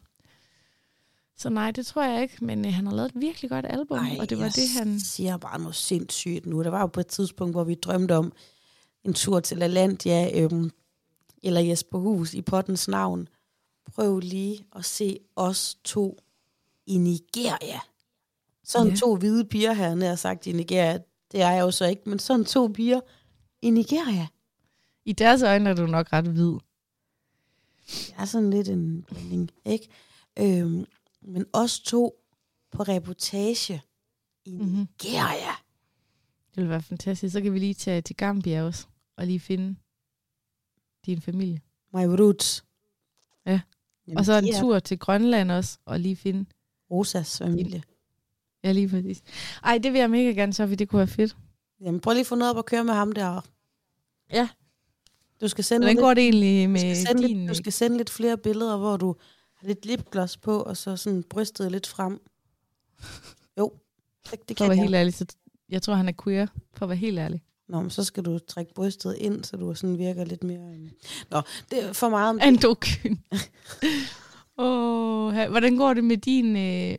Så 1.38 1.50
nej, 1.50 1.72
det 1.72 1.86
tror 1.86 2.04
jeg 2.04 2.22
ikke, 2.22 2.46
men 2.46 2.66
øh, 2.66 2.74
han 2.74 2.88
har 2.88 2.96
lavet 2.96 3.16
et 3.16 3.22
virkelig 3.22 3.50
godt 3.50 3.66
album, 3.70 3.98
Ej, 3.98 4.18
og 4.20 4.30
det 4.30 4.40
var 4.40 4.50
det, 4.50 4.70
han... 4.78 5.00
siger 5.00 5.38
bare 5.38 5.60
noget 5.60 5.76
sindssygt 5.76 6.46
nu. 6.46 6.64
Der 6.64 6.70
var 6.70 6.80
jo 6.80 6.88
på 6.88 7.00
et 7.00 7.08
tidspunkt, 7.08 7.54
hvor 7.54 7.64
vi 7.64 7.76
drømte 7.76 8.16
om 8.16 8.34
en 9.04 9.14
tur 9.14 9.40
til 9.40 9.64
Alandia, 9.64 10.42
øhm, 10.44 10.72
eller 11.44 11.62
Jesper 11.62 12.00
Hus 12.00 12.34
i 12.34 12.42
pottens 12.42 12.88
navn. 12.88 13.28
Prøv 13.96 14.20
lige 14.20 14.66
at 14.76 14.86
se 14.86 15.20
os 15.36 15.78
to 15.84 16.18
i 16.88 16.98
Nigeria. 16.98 17.80
Sådan 18.64 18.88
Ja. 18.88 18.94
ja. 18.94 19.00
to 19.00 19.16
hvide 19.16 19.46
piger 19.46 19.74
her, 19.74 20.08
har 20.08 20.16
sagt 20.16 20.48
i 20.48 20.52
Nigeria. 20.52 20.98
Det 21.32 21.42
er 21.42 21.52
jeg 21.52 21.62
jo 21.62 21.72
så 21.72 21.86
ikke, 21.86 22.10
men 22.10 22.20
sådan 22.20 22.46
to 22.46 22.68
piger 22.68 23.00
i 23.62 23.70
Nigeria. 23.70 24.28
I 25.06 25.14
deres 25.14 25.42
øjne 25.42 25.70
er 25.70 25.74
du 25.74 25.86
nok 25.86 26.14
ret 26.14 26.28
hvid. 26.28 26.54
Jeg 28.10 28.22
er 28.22 28.26
sådan 28.26 28.50
lidt 28.50 28.68
en 28.68 29.04
blanding, 29.04 29.52
ikke? 29.66 29.88
Øhm, 30.40 30.86
men 31.22 31.46
os 31.54 31.80
to 31.80 32.16
på 32.72 32.84
reportage 32.84 33.82
i 34.46 34.52
Mhm. 34.58 34.66
Nigeria. 34.70 35.52
Det 36.50 36.56
ville 36.56 36.70
være 36.70 36.82
fantastisk. 36.82 37.34
Så 37.34 37.42
kan 37.42 37.54
vi 37.54 37.60
lige 37.60 37.74
tage 37.74 38.02
til 38.02 38.16
Gambia 38.16 38.64
også, 38.64 38.88
og 39.18 39.26
lige 39.26 39.40
finde 39.40 39.76
din 41.06 41.22
familie. 41.22 41.62
My 41.94 42.00
roots. 42.06 42.66
Ja. 43.46 43.62
Jamen, 44.08 44.18
Og 44.18 44.26
så 44.26 44.34
en 44.38 44.48
er 44.54 44.60
tur 44.60 44.80
til 44.80 45.00
Grønland 45.00 45.52
også, 45.52 45.78
og 45.86 46.00
lige 46.00 46.16
finde... 46.16 46.46
Rosas 46.92 47.38
familie. 47.38 47.84
Ja, 48.64 48.72
lige 48.72 48.90
præcis. 48.90 49.22
Ej, 49.64 49.78
det 49.78 49.94
vil 49.94 50.00
jeg 50.00 50.10
mega 50.10 50.30
gerne, 50.32 50.54
så 50.54 50.66
det 50.66 50.90
kunne 50.90 50.98
være 50.98 51.08
fedt. 51.08 51.38
Jamen, 51.82 52.00
prøv 52.00 52.14
lige 52.14 52.22
at 52.22 52.28
få 52.28 52.36
noget 52.36 52.52
op 52.52 52.58
at 52.58 52.66
køre 52.66 52.84
med 52.84 52.94
ham 52.94 53.12
der. 53.12 53.42
Ja. 54.34 54.50
Du 55.42 55.48
skal 55.48 55.64
sende, 55.64 55.86
Hvordan 55.86 56.04
går 56.04 56.14
det 56.14 56.24
egentlig 56.24 56.66
du 56.66 56.72
med 56.72 56.80
skal 56.80 56.96
sende, 56.96 57.28
din... 57.28 57.38
lidt, 57.38 57.50
du 57.50 57.54
skal 57.54 57.72
sende 57.72 57.98
lidt 57.98 58.10
flere 58.10 58.38
billeder, 58.38 58.78
hvor 58.78 58.98
du 58.98 59.16
har 59.56 59.68
lidt 59.68 59.86
lipgloss 59.86 60.38
på, 60.38 60.62
og 60.62 60.78
så 60.78 60.96
sådan 60.98 61.24
brystet 61.24 61.72
lidt 61.72 61.88
frem. 61.88 62.22
Jo, 63.60 63.74
det, 64.32 64.50
det 64.50 64.58
kan 64.58 64.68
jeg. 64.68 64.78
helt 64.78 64.96
ærlig, 64.96 65.14
så 65.14 65.26
jeg 65.70 65.82
tror, 65.82 65.94
han 65.94 66.08
er 66.08 66.14
queer, 66.24 66.48
for 66.74 66.86
at 66.86 66.90
være 66.90 66.98
helt 66.98 67.20
ærlig. 67.20 67.44
Nå, 67.70 67.82
men 67.82 67.90
så 67.90 68.04
skal 68.04 68.26
du 68.26 68.40
trække 68.40 68.74
brystet 68.74 69.16
ind, 69.18 69.44
så 69.44 69.58
du 69.58 69.76
sådan 69.76 69.98
virker 69.98 70.26
lidt 70.26 70.44
mere... 70.44 70.74
øhm. 70.74 70.90
Nå, 71.32 71.42
det 71.72 71.84
er 71.84 71.94
for 71.94 72.10
meget 72.10 72.30
om 72.30 72.40
det. 72.40 72.46
Andokyn. 72.46 73.16
Åh, 74.58 75.26
oh, 75.26 75.50
hvordan 75.50 75.78
går 75.78 75.94
det 75.94 76.04
med 76.04 76.18
din 76.18 76.56
øh, 76.56 76.96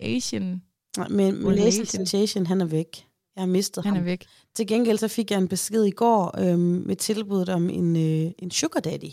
Asian? 0.00 0.62
Nej, 0.96 1.08
Men 1.08 1.42
Malaysia 1.42 2.22
Asian? 2.22 2.46
Han 2.46 2.60
er 2.60 2.64
væk. 2.64 3.06
Jeg 3.36 3.42
har 3.42 3.46
mistet 3.46 3.84
Han 3.84 3.92
ham. 3.92 4.00
er 4.00 4.04
væk. 4.04 4.26
Til 4.54 4.66
gengæld 4.66 4.98
så 4.98 5.08
fik 5.08 5.30
jeg 5.30 5.38
en 5.38 5.48
besked 5.48 5.84
i 5.84 5.90
går 5.90 6.40
øhm, 6.40 6.58
med 6.86 6.96
tilbuddet 6.96 7.48
om 7.48 7.70
en, 7.70 7.96
øh, 7.96 8.32
en 8.38 8.50
sugar 8.50 8.80
daddy. 8.80 9.10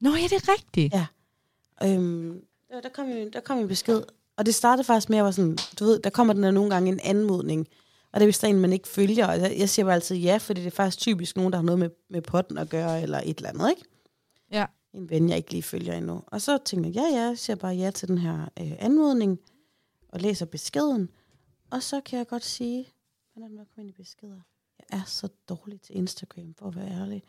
Nå, 0.00 0.10
ja, 0.10 0.22
det 0.22 0.32
er 0.32 0.52
rigtigt. 0.52 0.94
Ja. 0.94 1.06
Øhm, 1.84 2.40
der, 2.70 2.80
der, 2.80 2.88
kom 2.88 3.08
en, 3.08 3.32
der 3.32 3.40
kom 3.40 3.58
en 3.58 3.68
besked, 3.68 4.02
og 4.36 4.46
det 4.46 4.54
startede 4.54 4.84
faktisk 4.84 5.08
med, 5.08 5.16
at 5.16 5.18
jeg 5.18 5.24
var 5.24 5.30
sådan, 5.30 5.58
du 5.78 5.84
ved, 5.84 5.98
der 5.98 6.10
kommer 6.10 6.34
den 6.34 6.42
der 6.42 6.50
nogle 6.50 6.70
gange 6.70 6.92
en 6.92 7.00
anmodning, 7.04 7.68
og 8.12 8.20
det 8.20 8.42
er 8.42 8.46
er 8.46 8.50
en, 8.50 8.60
man 8.60 8.72
ikke 8.72 8.88
følger, 8.88 9.26
og 9.26 9.40
jeg, 9.40 9.56
jeg 9.58 9.68
siger 9.68 9.86
bare 9.86 9.94
altid 9.94 10.16
ja, 10.16 10.36
fordi 10.36 10.60
det 10.60 10.66
er 10.66 10.70
faktisk 10.70 10.98
typisk 10.98 11.36
nogen, 11.36 11.52
der 11.52 11.58
har 11.58 11.64
noget 11.64 11.78
med, 11.78 11.90
med 12.10 12.22
potten 12.22 12.58
at 12.58 12.68
gøre, 12.68 13.02
eller 13.02 13.20
et 13.24 13.36
eller 13.36 13.48
andet, 13.48 13.70
ikke? 13.70 13.82
Ja. 14.52 14.66
En 14.94 15.10
ven, 15.10 15.28
jeg 15.28 15.36
ikke 15.36 15.50
lige 15.50 15.62
følger 15.62 15.94
endnu. 15.94 16.22
Og 16.26 16.42
så 16.42 16.58
tænker 16.64 16.90
jeg, 16.90 16.94
ja, 16.94 17.18
ja, 17.18 17.26
jeg 17.26 17.38
siger 17.38 17.56
bare 17.56 17.74
ja 17.74 17.90
til 17.90 18.08
den 18.08 18.18
her 18.18 18.48
øh, 18.60 18.72
anmodning, 18.78 19.38
og 20.08 20.20
læser 20.20 20.46
beskeden, 20.46 21.08
og 21.70 21.82
så 21.82 22.00
kan 22.00 22.18
jeg 22.18 22.26
godt 22.26 22.44
sige, 22.44 22.88
han 23.36 23.42
er 23.42 23.48
det 23.48 23.54
med 23.54 23.62
at 23.62 23.68
komme 23.74 23.88
ind 23.88 23.90
i 23.90 24.02
beskeder? 24.02 24.40
Jeg 24.78 24.98
er 24.98 25.04
så 25.04 25.28
dårlig 25.48 25.80
til 25.80 25.96
Instagram, 25.96 26.54
for 26.54 26.68
at 26.68 26.76
være 26.76 26.88
ærlig. 26.88 27.22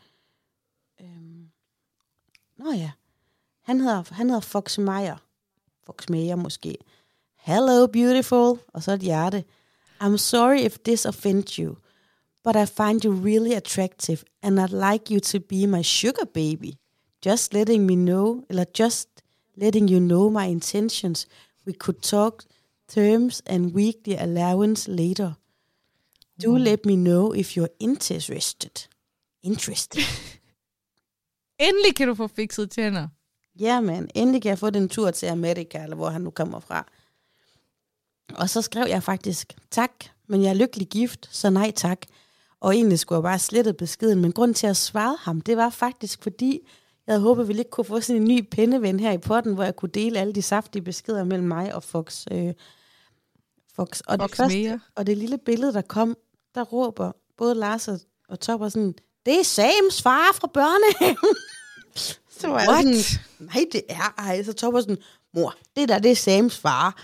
Øhm. 1.01 1.49
Nå 2.57 2.71
ja, 2.71 2.91
han 3.61 3.81
hedder, 3.81 4.03
han 4.13 4.29
hedder 4.29 4.41
Fox 4.41 4.77
Meyer. 4.77 5.17
Fox 5.83 6.09
Meyer 6.09 6.35
måske. 6.35 6.77
Hello, 7.35 7.87
beautiful. 7.87 8.59
Og 8.67 8.83
så 8.83 8.91
et 8.91 8.99
hjerte. 8.99 9.43
I'm 10.01 10.17
sorry 10.17 10.59
if 10.59 10.77
this 10.79 11.05
offends 11.05 11.53
you, 11.55 11.75
but 12.43 12.55
I 12.55 12.65
find 12.65 13.05
you 13.05 13.11
really 13.25 13.53
attractive, 13.53 14.17
and 14.41 14.59
I'd 14.59 14.91
like 14.91 15.13
you 15.13 15.19
to 15.19 15.39
be 15.39 15.67
my 15.67 15.81
sugar 15.83 16.25
baby. 16.25 16.71
Just 17.25 17.53
letting 17.53 17.85
me 17.85 17.95
know, 17.95 18.45
eller 18.49 18.65
just 18.79 19.09
letting 19.55 19.89
you 19.89 19.99
know 19.99 20.29
my 20.29 20.45
intentions. 20.45 21.27
We 21.65 21.73
could 21.73 22.01
talk 22.01 22.43
terms 22.87 23.43
and 23.45 23.73
weekly 23.73 24.15
allowance 24.15 24.91
later. 24.91 25.33
Do 26.43 26.49
Wow. 26.49 26.57
let 26.57 26.85
me 26.85 26.95
know 26.95 27.33
if 27.33 27.57
you're 27.57 27.75
interested. 27.79 28.87
Interested. 29.43 30.01
Endelig 31.67 31.95
kan 31.95 32.07
du 32.07 32.15
få 32.15 32.27
fikset 32.27 32.71
tænder. 32.71 33.07
Ja, 33.59 33.81
man. 33.81 34.09
Endelig 34.15 34.41
kan 34.41 34.49
jeg 34.49 34.59
få 34.59 34.69
den 34.69 34.89
tur 34.89 35.11
til 35.11 35.25
Amerika, 35.25 35.83
eller 35.83 35.95
hvor 35.95 36.09
han 36.09 36.21
nu 36.21 36.29
kommer 36.29 36.59
fra. 36.59 36.85
Og 38.35 38.49
så 38.49 38.61
skrev 38.61 38.85
jeg 38.87 39.03
faktisk, 39.03 39.53
tak, 39.71 39.91
men 40.27 40.43
jeg 40.43 40.49
er 40.49 40.53
lykkelig 40.53 40.87
gift, 40.87 41.29
så 41.31 41.49
nej 41.49 41.71
tak. 41.71 42.01
Og 42.59 42.75
egentlig 42.75 42.99
skulle 42.99 43.17
jeg 43.17 43.23
bare 43.23 43.39
slette 43.39 43.73
beskeden, 43.73 44.21
men 44.21 44.31
grund 44.31 44.53
til 44.55 44.67
at 44.67 44.77
svare 44.77 45.17
ham, 45.19 45.41
det 45.41 45.57
var 45.57 45.69
faktisk 45.69 46.23
fordi, 46.23 46.59
jeg 47.07 47.13
havde 47.13 47.21
håbet, 47.21 47.41
at 47.41 47.47
vi 47.47 47.53
lige 47.53 47.69
kunne 47.71 47.85
få 47.85 48.01
sådan 48.01 48.21
en 48.21 48.27
ny 48.27 48.41
pindeven 48.51 48.99
her 48.99 49.11
i 49.11 49.17
potten, 49.17 49.53
hvor 49.53 49.63
jeg 49.63 49.75
kunne 49.75 49.89
dele 49.89 50.19
alle 50.19 50.33
de 50.33 50.41
saftige 50.41 50.81
beskeder 50.81 51.23
mellem 51.23 51.47
mig 51.47 51.75
og 51.75 51.83
Fox. 51.83 52.25
Øh, 52.31 52.53
Fox. 53.75 53.99
Og, 53.99 54.17
Fox 54.19 54.29
det 54.29 54.37
første, 54.37 54.57
mere. 54.57 54.79
og 54.95 55.07
det 55.07 55.17
lille 55.17 55.37
billede, 55.37 55.73
der 55.73 55.81
kom, 55.81 56.17
der 56.57 56.63
råber 56.63 57.11
både 57.37 57.55
Lars 57.55 57.87
og, 57.87 57.99
og 58.29 58.39
Topper 58.39 58.69
sådan, 58.69 58.93
det 59.25 59.39
er 59.39 59.43
Sams 59.43 60.01
far 60.01 60.31
fra 60.33 60.47
børnehaven. 60.53 61.35
så 62.39 62.47
var 62.47 62.59
jeg 62.59 62.69
What? 62.69 62.83
sådan, 62.83 63.23
nej, 63.39 63.65
det 63.71 63.81
er 63.89 64.13
ej. 64.17 64.43
Så 64.43 64.53
Topper 64.53 64.81
sådan, 64.81 64.97
mor, 65.33 65.55
det 65.75 65.89
der, 65.89 65.99
det 65.99 66.11
er 66.11 66.15
Sams 66.15 66.57
far. 66.57 67.03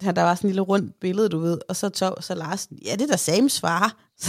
Der 0.00 0.22
var 0.22 0.34
sådan 0.34 0.48
en 0.48 0.50
lille 0.50 0.62
rundt 0.62 1.00
billede, 1.00 1.28
du 1.28 1.38
ved. 1.38 1.58
Og 1.68 1.76
så, 1.76 1.88
Top, 1.88 2.22
så 2.22 2.34
Lars, 2.34 2.68
ja, 2.84 2.92
det 2.92 3.02
er 3.02 3.06
da 3.06 3.16
Sams 3.16 3.60
far. 3.60 3.96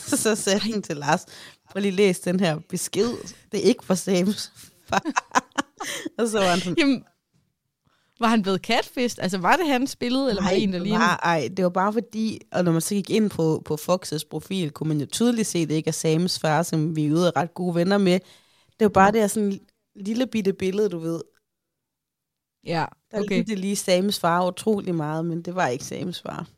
Så, 0.00 0.16
så, 0.16 0.34
sagde 0.34 0.58
han 0.58 0.82
til 0.82 0.96
Lars, 0.96 1.26
prøv 1.70 1.80
lige 1.80 1.88
at 1.88 1.94
læse 1.94 2.22
den 2.24 2.40
her 2.40 2.58
besked. 2.68 3.10
Det 3.52 3.60
er 3.60 3.64
ikke 3.64 3.84
for 3.84 3.94
Sams 3.94 4.52
far. 4.88 5.02
og 6.18 6.28
så 6.28 6.38
var 6.38 6.46
han 6.46 6.58
sådan, 6.58 6.74
Jamen, 6.78 7.04
var 8.20 8.28
han 8.28 8.42
blevet 8.42 8.60
catfist? 8.60 9.18
Altså, 9.22 9.38
var 9.38 9.56
det 9.56 9.66
hans 9.68 9.96
billede, 9.96 10.28
eller 10.28 10.42
var 10.42 10.50
det 10.50 10.62
en, 10.62 10.72
der 10.72 10.78
det 10.78 10.82
lignede? 10.82 10.98
var, 11.00 11.16
ej, 11.22 11.48
det 11.56 11.64
var 11.64 11.70
bare 11.70 11.92
fordi, 11.92 12.40
og 12.52 12.64
når 12.64 12.72
man 12.72 12.80
så 12.80 12.94
gik 12.94 13.10
ind 13.10 13.30
på, 13.30 13.62
på 13.64 13.76
Foxes 13.76 14.24
profil, 14.24 14.70
kunne 14.70 14.88
man 14.88 15.00
jo 15.00 15.06
tydeligt 15.06 15.46
se, 15.48 15.58
at 15.58 15.68
det 15.68 15.74
ikke 15.74 15.88
er 15.88 15.92
Sams 15.92 16.38
far, 16.38 16.62
som 16.62 16.96
vi 16.96 17.06
er 17.06 17.12
ude 17.12 17.28
og 17.28 17.36
ret 17.36 17.54
gode 17.54 17.74
venner 17.74 17.98
med. 17.98 18.20
Det 18.78 18.84
var 18.84 18.88
bare 18.88 19.12
det 19.12 19.20
her 19.20 19.26
sådan 19.28 19.60
lille 19.96 20.26
bitte 20.26 20.52
billede, 20.52 20.88
du 20.88 20.98
ved. 20.98 21.20
Ja, 22.64 22.86
Der 23.10 23.18
okay. 23.18 23.24
okay. 23.24 23.44
det 23.44 23.58
lige 23.58 23.76
Sams 23.76 24.18
far 24.20 24.46
utrolig 24.46 24.94
meget, 24.94 25.24
men 25.24 25.42
det 25.42 25.54
var 25.54 25.66
ikke 25.68 25.84
Sams 25.84 26.20
far. 26.22 26.48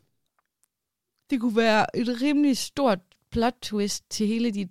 Det 1.29 1.39
kunne 1.41 1.55
være 1.55 1.97
et 1.97 2.21
rimelig 2.21 2.57
stort 2.57 2.99
plot 3.31 3.55
twist 3.61 4.03
til 4.09 4.27
hele 4.27 4.51
dit 4.51 4.69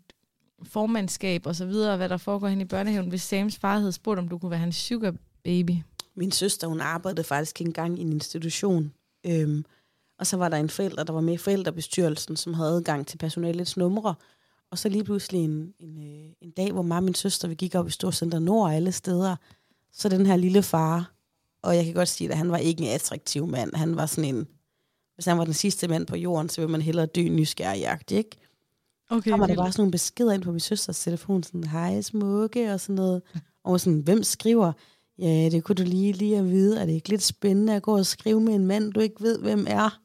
formandskab 0.62 1.46
og 1.46 1.57
så 1.57 1.66
videre, 1.66 1.96
hvad 1.96 2.09
der 2.09 2.16
foregår 2.16 2.48
hen 2.48 2.61
i 2.61 2.64
børnehaven, 2.64 3.09
hvis 3.09 3.22
Sams 3.22 3.57
far 3.59 3.79
havde 3.79 3.92
spurgt, 3.92 4.18
om 4.18 4.29
du 4.29 4.38
kunne 4.38 4.50
være 4.50 4.61
hans 4.61 4.76
sugar 4.76 5.14
baby. 5.44 5.72
Min 6.14 6.33
søster, 6.33 6.66
hun 6.66 6.81
arbejdede 6.81 7.25
faktisk 7.25 7.61
engang 7.61 7.99
i 7.99 8.03
en 8.03 8.12
institution. 8.12 8.92
Øhm, 9.27 9.64
og 10.18 10.27
så 10.27 10.37
var 10.37 10.49
der 10.49 10.57
en 10.57 10.70
forælder, 10.70 11.05
der 11.05 11.12
var 11.12 11.20
med 11.20 11.35
i 11.35 11.37
forældrebestyrelsen, 11.37 12.37
som 12.37 12.55
havde 12.55 12.70
adgang 12.70 13.07
til 13.07 13.18
personalets 13.18 13.77
numre. 13.77 14.14
Og 14.70 14.79
så 14.79 14.88
lige 14.88 15.05
pludselig 15.05 15.44
en, 15.44 15.75
en, 15.79 15.99
øh, 15.99 16.33
en 16.40 16.51
dag, 16.51 16.73
hvor 16.73 16.83
mig 16.83 16.96
og 16.96 17.03
min 17.03 17.14
søster, 17.14 17.49
vi 17.49 17.55
gik 17.55 17.75
op 17.75 17.88
i 17.88 17.90
Storcenter 17.90 18.38
Nord 18.38 18.73
alle 18.73 18.92
steder, 18.92 19.37
så 19.92 20.09
den 20.09 20.27
her 20.27 20.37
lille 20.37 20.62
far, 20.62 21.12
og 21.62 21.77
jeg 21.77 21.85
kan 21.85 21.94
godt 21.94 22.09
sige, 22.09 22.31
at 22.31 22.37
han 22.37 22.51
var 22.51 22.57
ikke 22.57 22.85
en 22.85 22.94
attraktiv 22.94 23.46
mand. 23.46 23.75
Han 23.75 23.96
var 23.96 24.07
sådan 24.07 24.35
en, 24.35 24.46
hvis 25.14 25.25
han 25.25 25.38
var 25.38 25.44
den 25.44 25.55
sidste 25.55 25.88
mand 25.88 26.07
på 26.07 26.16
jorden, 26.16 26.49
så 26.49 26.61
ville 26.61 26.73
man 26.73 26.83
hellere 26.83 27.07
dø 27.07 27.23
nysgerrigagt, 27.23 28.11
ikke? 28.11 28.31
Okay, 29.11 29.31
kommer 29.31 29.46
der 29.46 29.57
bare 29.57 29.73
sådan 29.73 29.81
nogle 29.81 29.92
beskeder 29.92 30.33
ind 30.33 30.42
på 30.42 30.51
min 30.51 30.61
søsters 30.61 31.01
telefon, 31.01 31.42
sådan, 31.42 31.64
hej 31.64 32.01
smukke, 32.01 32.73
og 32.73 32.81
sådan 32.81 32.94
noget. 32.94 33.23
Og 33.64 33.81
sådan, 33.81 34.01
hvem 34.01 34.23
skriver? 34.23 34.73
Ja, 35.20 35.48
det 35.48 35.64
kunne 35.64 35.76
du 35.76 35.83
lige 35.83 36.12
lige 36.12 36.38
at 36.38 36.50
vide. 36.50 36.80
Er 36.80 36.87
det 36.87 36.92
ikke 36.92 37.09
lidt 37.09 37.22
spændende 37.22 37.74
at 37.74 37.83
gå 37.83 37.98
og 37.98 38.06
skrive 38.06 38.40
med 38.40 38.54
en 38.54 38.66
mand, 38.66 38.92
du 38.92 39.00
ikke 39.00 39.22
ved, 39.22 39.38
hvem 39.38 39.66
er? 39.68 40.00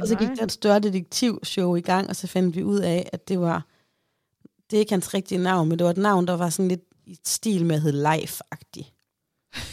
Og 0.00 0.08
så 0.08 0.16
gik 0.16 0.28
der 0.28 0.44
et 0.44 0.52
større 0.52 0.78
detektivshow 0.78 1.74
i 1.74 1.80
gang, 1.80 2.08
og 2.08 2.16
så 2.16 2.26
fandt 2.26 2.56
vi 2.56 2.62
ud 2.64 2.78
af, 2.78 3.08
at 3.12 3.28
det 3.28 3.40
var, 3.40 3.66
det 4.70 4.76
er 4.76 4.80
ikke 4.80 4.92
hans 4.92 5.14
rigtige 5.14 5.38
navn, 5.38 5.68
men 5.68 5.78
det 5.78 5.84
var 5.84 5.90
et 5.90 5.96
navn, 5.96 6.26
der 6.26 6.36
var 6.36 6.50
sådan 6.50 6.68
lidt 6.68 6.80
i 7.06 7.18
stil 7.24 7.66
med 7.66 7.76
at 7.76 7.82
hedde 7.82 8.02
Leif-agtig. 8.02 8.92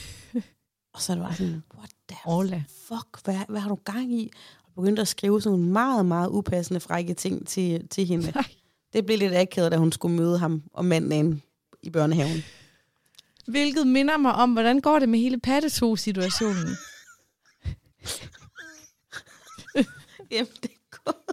og 0.93 1.01
så 1.01 1.13
det 1.13 1.21
var 1.21 1.33
sådan, 1.33 1.63
what 1.77 1.89
the 2.09 2.17
Orla. 2.25 2.63
fuck, 2.87 3.23
hvad, 3.23 3.37
hvad 3.49 3.61
har 3.61 3.69
du 3.69 3.77
gang 3.83 4.13
i? 4.13 4.31
Og 4.65 4.71
begyndte 4.75 5.01
at 5.01 5.07
skrive 5.07 5.41
sådan 5.41 5.59
nogle 5.59 5.71
meget, 5.71 6.05
meget 6.05 6.29
upassende 6.29 6.79
frække 6.79 7.13
ting 7.13 7.47
til, 7.47 7.87
til 7.87 8.05
hende. 8.05 8.31
Nej. 8.31 8.45
Det 8.93 9.05
blev 9.05 9.17
lidt 9.17 9.35
akavet, 9.35 9.71
da 9.71 9.77
hun 9.77 9.91
skulle 9.91 10.15
møde 10.15 10.37
ham 10.37 10.63
og 10.73 10.85
manden 10.85 11.41
i 11.83 11.89
børnehaven. 11.89 12.43
Hvilket 13.49 13.87
minder 13.87 14.17
mig 14.17 14.33
om, 14.33 14.53
hvordan 14.53 14.81
går 14.81 14.99
det 14.99 15.09
med 15.09 15.19
hele 15.19 15.39
patteto-situationen? 15.39 16.67
Jamen, 20.31 20.53
det 20.63 20.71
går, 20.91 21.25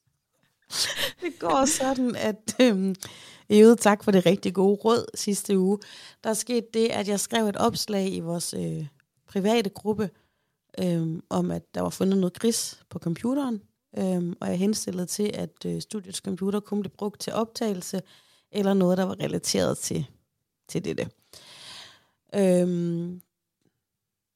det 1.22 1.38
går 1.38 1.64
sådan, 1.64 2.16
at 2.16 2.56
øhm, 2.60 2.94
i 3.48 3.58
øvrigt 3.58 3.80
tak 3.80 4.04
for 4.04 4.10
det 4.10 4.26
rigtig 4.26 4.54
gode 4.54 4.74
råd 4.84 5.06
sidste 5.14 5.58
uge. 5.58 5.78
Der 6.24 6.34
skete 6.34 6.66
det, 6.74 6.88
at 6.88 7.08
jeg 7.08 7.20
skrev 7.20 7.46
et 7.46 7.56
opslag 7.56 8.12
i 8.14 8.20
vores 8.20 8.54
øh, 8.54 8.86
private 9.28 9.70
gruppe, 9.70 10.10
øhm, 10.80 11.22
om 11.30 11.50
at 11.50 11.74
der 11.74 11.80
var 11.80 11.90
fundet 11.90 12.18
noget 12.18 12.38
gris 12.38 12.80
på 12.90 12.98
computeren, 12.98 13.62
øhm, 13.98 14.36
og 14.40 14.48
jeg 14.48 14.58
henstillede 14.58 15.06
til, 15.06 15.30
at 15.34 15.64
øh, 15.66 15.80
studiets 15.82 16.18
computer 16.18 16.60
kunne 16.60 16.80
blive 16.80 16.96
brugt 16.98 17.20
til 17.20 17.32
optagelse, 17.32 18.02
eller 18.52 18.74
noget, 18.74 18.98
der 18.98 19.04
var 19.04 19.20
relateret 19.20 19.78
til, 19.78 20.06
til 20.68 20.84
dette. 20.84 21.08
Øhm, 22.34 23.20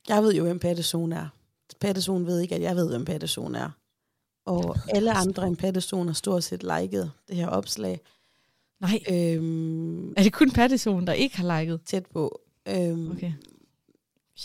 jeg 0.08 0.22
ved 0.22 0.34
jo, 0.34 0.42
hvem 0.42 0.58
Patteson 0.58 1.12
er. 1.12 1.26
Patteson 1.80 2.26
ved 2.26 2.40
ikke, 2.40 2.54
at 2.54 2.62
jeg 2.62 2.76
ved, 2.76 2.88
hvem 2.88 3.04
Patteson 3.04 3.54
er. 3.54 3.70
og 4.44 4.76
alle 4.94 5.12
andre 5.12 5.46
end 5.46 5.56
Patteson 5.56 6.06
har 6.06 6.14
stort 6.14 6.44
set 6.44 6.62
liket 6.62 7.10
det 7.28 7.36
her 7.36 7.48
opslag. 7.48 8.00
Nej, 8.80 9.00
Øhm, 9.10 10.10
er 10.12 10.22
det 10.22 10.32
kun 10.32 10.50
Patterson, 10.50 11.06
der 11.06 11.12
ikke 11.12 11.36
har 11.36 11.60
liket? 11.60 11.80
tæt 11.86 12.06
på. 12.06 12.40
Øhm, 12.68 13.10
Okay. 13.10 13.32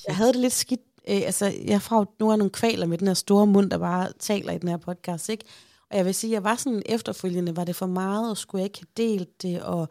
Jeg 0.07 0.15
havde 0.15 0.33
det 0.33 0.41
lidt 0.41 0.53
skidt. 0.53 0.81
Øh, 1.09 1.21
altså, 1.25 1.53
jeg 1.65 1.81
får 1.81 2.15
nu 2.19 2.35
nogle 2.35 2.49
kvaler 2.49 2.85
med 2.85 2.97
den 2.97 3.07
her 3.07 3.13
store 3.13 3.47
mund, 3.47 3.71
der 3.71 3.77
bare 3.77 4.11
taler 4.19 4.53
i 4.53 4.57
den 4.57 4.69
her 4.69 4.77
podcast, 4.77 5.29
ikke? 5.29 5.45
Og 5.91 5.97
jeg 5.97 6.05
vil 6.05 6.13
sige, 6.15 6.33
jeg 6.33 6.43
var 6.43 6.55
sådan 6.55 6.81
efterfølgende, 6.85 7.55
var 7.55 7.63
det 7.63 7.75
for 7.75 7.85
meget, 7.85 8.29
og 8.29 8.37
skulle 8.37 8.59
jeg 8.61 8.65
ikke 8.65 8.79
have 8.97 9.09
delt 9.09 9.41
det, 9.41 9.61
og 9.61 9.87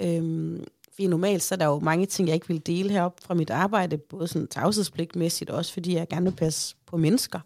øhm, 0.00 0.64
fordi 0.96 1.06
normalt 1.06 1.42
så 1.42 1.54
er 1.54 1.56
der 1.56 1.66
jo 1.66 1.78
mange 1.78 2.06
ting, 2.06 2.28
jeg 2.28 2.34
ikke 2.34 2.48
vil 2.48 2.66
dele 2.66 2.90
herop 2.90 3.20
fra 3.20 3.34
mit 3.34 3.50
arbejde, 3.50 3.98
både 3.98 4.28
sådan 4.28 4.48
tavshedspligtmæssigt, 4.48 5.50
og 5.50 5.56
også 5.56 5.72
fordi 5.72 5.94
jeg 5.94 6.08
gerne 6.08 6.24
vil 6.30 6.36
passe 6.36 6.76
på 6.86 6.96
mennesker. 6.96 7.40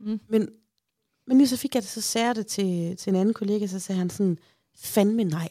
Mm. 0.00 0.20
Men, 0.28 0.48
men 1.26 1.38
lige 1.38 1.48
så 1.48 1.56
fik 1.56 1.74
jeg 1.74 1.82
det, 1.82 1.90
så 1.90 2.00
sagde 2.00 2.26
jeg 2.26 2.36
det 2.36 2.46
til, 2.46 2.96
til 2.96 3.10
en 3.10 3.16
anden 3.16 3.34
kollega, 3.34 3.66
så 3.66 3.78
sagde 3.78 3.98
han 3.98 4.10
sådan, 4.10 4.38
fandme 4.76 5.24
nej, 5.24 5.48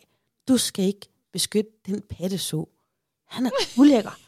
du 0.47 0.57
skal 0.57 0.85
ikke 0.85 1.07
beskytte 1.33 1.71
den 1.85 2.01
patteså. 2.01 2.69
Han 3.25 3.45
er 3.45 3.49
ulækker. 3.79 4.19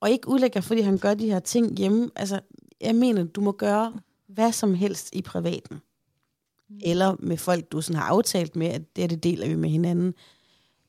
Og 0.00 0.10
ikke 0.10 0.28
ulækker, 0.28 0.60
fordi 0.60 0.80
han 0.80 0.98
gør 0.98 1.14
de 1.14 1.26
her 1.26 1.40
ting 1.40 1.78
hjemme. 1.78 2.10
Altså, 2.16 2.40
jeg 2.80 2.94
mener, 2.94 3.24
du 3.24 3.40
må 3.40 3.52
gøre 3.52 4.00
hvad 4.26 4.52
som 4.52 4.74
helst 4.74 5.08
i 5.12 5.22
privaten. 5.22 5.80
Eller 6.84 7.16
med 7.18 7.36
folk, 7.36 7.72
du 7.72 7.80
sådan 7.80 8.00
har 8.00 8.08
aftalt 8.08 8.56
med, 8.56 8.66
at 8.66 8.96
det, 8.96 9.10
det 9.10 9.22
deler 9.22 9.48
vi 9.48 9.54
med 9.54 9.70
hinanden. 9.70 10.14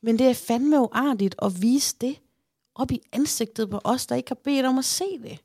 Men 0.02 0.18
det 0.18 0.26
er 0.26 0.34
fandme 0.34 0.80
uartigt 0.80 1.34
at 1.42 1.62
vise 1.62 1.96
det 2.00 2.16
op 2.74 2.90
i 2.90 3.00
ansigtet 3.12 3.70
på 3.70 3.80
os, 3.84 4.06
der 4.06 4.16
ikke 4.16 4.30
har 4.30 4.38
bedt 4.44 4.66
om 4.66 4.78
at 4.78 4.84
se 4.84 5.04
det. 5.22 5.38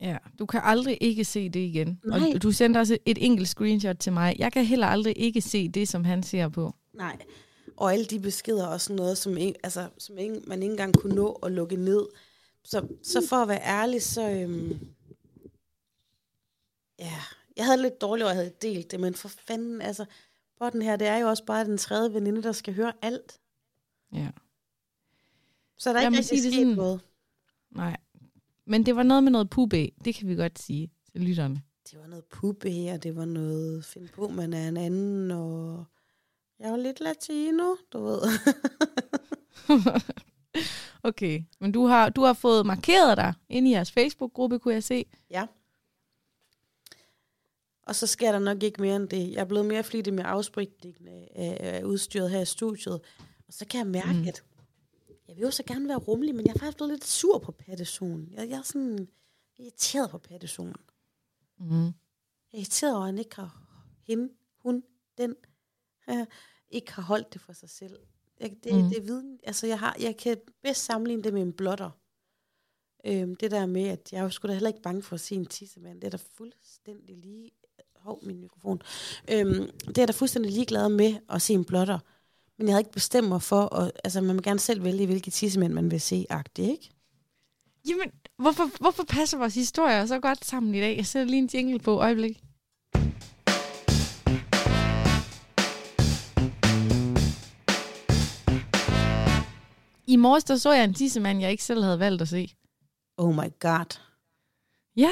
Ja, 0.00 0.16
du 0.38 0.46
kan 0.46 0.60
aldrig 0.64 0.98
ikke 1.00 1.24
se 1.24 1.48
det 1.48 1.60
igen. 1.60 2.00
Nej. 2.04 2.32
Og 2.34 2.42
du 2.42 2.52
sendte 2.52 2.78
også 2.78 2.98
et 3.06 3.18
enkelt 3.20 3.48
screenshot 3.48 3.96
til 3.96 4.12
mig. 4.12 4.36
Jeg 4.38 4.52
kan 4.52 4.64
heller 4.64 4.86
aldrig 4.86 5.14
ikke 5.16 5.40
se 5.40 5.68
det, 5.68 5.88
som 5.88 6.04
han 6.04 6.22
ser 6.22 6.48
på. 6.48 6.74
Nej. 6.92 7.16
Og 7.76 7.92
alle 7.92 8.04
de 8.04 8.20
beskeder 8.20 8.66
og 8.66 8.80
sådan 8.80 8.96
noget, 8.96 9.18
som, 9.18 9.36
ikke, 9.36 9.54
altså, 9.62 9.88
som 9.98 10.18
ikke, 10.18 10.40
man 10.46 10.62
ikke 10.62 10.72
engang 10.72 10.98
kunne 10.98 11.14
nå 11.14 11.32
at 11.32 11.52
lukke 11.52 11.76
ned. 11.76 12.06
Så, 12.64 12.86
så 13.02 13.26
for 13.28 13.36
at 13.36 13.48
være 13.48 13.62
ærlig, 13.62 14.02
så... 14.02 14.30
Øhm, 14.30 14.78
ja, 16.98 17.20
jeg 17.56 17.64
havde 17.64 17.82
lidt 17.82 18.00
dårligt, 18.00 18.24
at 18.24 18.28
jeg 18.28 18.36
havde 18.36 18.52
delt 18.62 18.90
det, 18.90 19.00
men 19.00 19.14
for 19.14 19.28
fanden, 19.28 19.80
altså, 19.80 20.04
den 20.72 20.82
her, 20.82 20.96
det 20.96 21.06
er 21.06 21.16
jo 21.16 21.28
også 21.28 21.44
bare 21.44 21.64
den 21.64 21.78
tredje 21.78 22.14
veninde, 22.14 22.42
der 22.42 22.52
skal 22.52 22.74
høre 22.74 22.92
alt. 23.02 23.40
Ja. 24.12 24.28
Så 25.78 25.88
er 25.90 25.92
der 25.92 26.00
Jeg 26.00 26.06
ikke 26.06 26.16
må 26.16 26.18
rigtig 26.18 26.28
sige 26.28 26.42
det 26.42 26.52
sket 26.52 26.60
sådan- 26.62 26.76
noget. 26.76 27.00
Nej. 27.70 27.96
Men 28.64 28.86
det 28.86 28.96
var 28.96 29.02
noget 29.02 29.24
med 29.24 29.32
noget 29.32 29.50
pube. 29.50 29.90
Det 30.04 30.14
kan 30.14 30.28
vi 30.28 30.34
godt 30.34 30.58
sige 30.58 30.90
til 31.12 31.20
lytterne. 31.20 31.62
Det 31.90 31.98
var 32.00 32.06
noget 32.06 32.24
puppe 32.24 32.70
her, 32.70 32.96
det 32.96 33.16
var 33.16 33.24
noget 33.24 33.84
find 33.84 34.08
på, 34.08 34.28
man 34.28 34.52
er 34.52 34.68
en 34.68 34.76
anden, 34.76 35.30
og 35.30 35.84
jeg 36.58 36.70
var 36.70 36.76
lidt 36.76 37.00
latino, 37.00 37.74
du 37.92 38.04
ved. 38.04 38.20
Okay, 41.04 41.42
men 41.60 41.72
du 41.72 41.86
har, 41.86 42.08
du 42.08 42.22
har 42.22 42.32
fået 42.32 42.66
markeret 42.66 43.16
dig 43.16 43.34
ind 43.48 43.68
i 43.68 43.70
jeres 43.70 43.90
Facebook-gruppe, 43.92 44.58
kunne 44.58 44.74
jeg 44.74 44.84
se. 44.84 45.04
Ja. 45.30 45.46
Og 47.82 47.94
så 47.94 48.06
sker 48.06 48.32
der 48.32 48.38
nok 48.38 48.62
ikke 48.62 48.80
mere 48.82 48.96
end 48.96 49.08
det. 49.08 49.30
Jeg 49.32 49.40
er 49.40 49.44
blevet 49.44 49.66
mere 49.66 49.82
flittig 49.84 50.14
med 50.14 50.24
afspritningen 50.26 51.08
af, 51.08 51.56
af 51.60 51.82
udstyret 51.84 52.30
her 52.30 52.40
i 52.40 52.44
studiet. 52.44 53.00
Og 53.52 53.56
så 53.56 53.66
kan 53.66 53.78
jeg 53.78 53.86
mærke, 53.86 54.18
Mm. 54.22 54.28
at 54.28 54.44
jeg 55.28 55.36
vil 55.36 55.42
jo 55.42 55.50
så 55.50 55.62
gerne 55.62 55.88
være 55.88 55.98
rummelig, 55.98 56.34
men 56.34 56.46
jeg 56.46 56.54
er 56.54 56.58
faktisk 56.58 56.76
blevet 56.76 56.92
lidt 56.92 57.04
sur 57.06 57.38
på 57.38 57.52
Patteson. 57.52 58.28
Jeg, 58.30 58.48
jeg 58.50 58.58
er 58.58 58.62
sådan 58.62 59.08
irriteret 59.58 60.10
på 60.10 60.18
Patteson. 60.18 60.74
Mm. 61.58 61.84
Jeg 61.84 61.92
er 62.52 62.56
irriteret 62.58 62.92
over, 62.94 63.02
at 63.02 63.08
han 63.08 63.18
ikke 63.18 63.36
har 63.36 63.62
hende, 64.06 64.32
hun, 64.58 64.82
den, 65.18 65.34
øh, 66.10 66.26
ikke 66.70 66.92
har 66.92 67.02
holdt 67.02 67.32
det 67.32 67.40
for 67.40 67.52
sig 67.52 67.70
selv. 67.70 67.98
Jeg, 68.40 68.56
det, 68.64 68.72
Mm. 68.74 68.78
mm. 68.82 68.88
det 68.88 68.98
er 68.98 69.02
viden. 69.02 69.38
Altså, 69.42 69.66
jeg, 69.66 69.78
har, 69.78 69.96
jeg 70.00 70.16
kan 70.16 70.36
bedst 70.62 70.84
sammenligne 70.84 71.22
det 71.22 71.32
med 71.34 71.42
en 71.42 71.52
blotter. 71.52 71.90
Øhm, 73.06 73.34
det 73.34 73.50
der 73.50 73.66
med, 73.66 73.88
at 73.88 74.12
jeg 74.12 74.18
er 74.18 74.22
jo 74.22 74.30
sgu 74.30 74.48
da 74.48 74.52
heller 74.52 74.68
ikke 74.68 74.82
bange 74.82 75.02
for 75.02 75.14
at 75.14 75.20
se 75.20 75.34
en 75.34 75.46
tissemand. 75.46 76.00
Det 76.00 76.06
er 76.06 76.10
da 76.10 76.16
fuldstændig 76.36 77.16
lige... 77.16 77.50
Hov, 77.96 78.24
min 78.24 78.40
mikrofon. 78.40 78.82
Øhm, 79.30 79.70
det 79.86 79.98
er 79.98 80.06
da 80.06 80.12
fuldstændig 80.12 80.52
ligeglad 80.52 80.88
med 80.88 81.14
at 81.28 81.42
se 81.42 81.52
en 81.54 81.64
blotter. 81.64 81.98
Men 82.58 82.66
jeg 82.68 82.72
havde 82.74 82.80
ikke 82.80 82.92
bestemt 82.92 83.28
mig 83.28 83.42
for, 83.42 83.74
at, 83.74 83.92
altså 84.04 84.20
man 84.20 84.36
må 84.36 84.42
gerne 84.42 84.60
selv 84.60 84.84
vælge, 84.84 85.06
hvilke 85.06 85.30
tissemænd 85.30 85.72
man 85.72 85.90
vil 85.90 86.00
se, 86.00 86.26
agtigt, 86.30 86.68
ikke? 86.70 86.90
Jamen, 87.88 88.10
hvorfor, 88.38 88.70
hvorfor 88.80 89.04
passer 89.08 89.38
vores 89.38 89.54
historier 89.54 90.06
så 90.06 90.20
godt 90.20 90.44
sammen 90.44 90.74
i 90.74 90.80
dag? 90.80 90.96
Jeg 90.96 91.06
sætter 91.06 91.30
lige 91.30 91.38
en 91.42 91.50
jingle 91.54 91.78
på 91.78 92.00
øjeblik. 92.00 92.42
I 100.06 100.16
morges 100.16 100.44
der 100.44 100.56
så 100.56 100.72
jeg 100.72 100.84
en 100.84 100.94
tissemand, 100.94 101.40
jeg 101.40 101.50
ikke 101.50 101.64
selv 101.64 101.82
havde 101.82 101.98
valgt 101.98 102.22
at 102.22 102.28
se. 102.28 102.50
Oh 103.16 103.34
my 103.34 103.50
god. 103.60 103.98
Ja, 104.96 105.10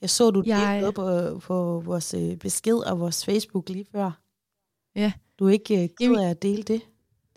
Jeg 0.00 0.10
så, 0.10 0.30
du 0.30 0.42
Jeg- 0.46 0.80
noget 0.80 0.94
på, 0.94 1.38
på 1.38 1.80
vores 1.84 2.14
øh, 2.14 2.36
besked 2.36 2.74
og 2.76 3.00
vores 3.00 3.24
Facebook 3.24 3.68
lige 3.68 3.86
før. 3.92 4.10
Ja. 4.94 5.12
Du 5.40 5.46
er 5.46 5.50
ikke 5.52 5.82
øh, 5.82 5.88
ked 6.00 6.16
af 6.16 6.30
at 6.30 6.42
dele 6.42 6.62
det? 6.62 6.82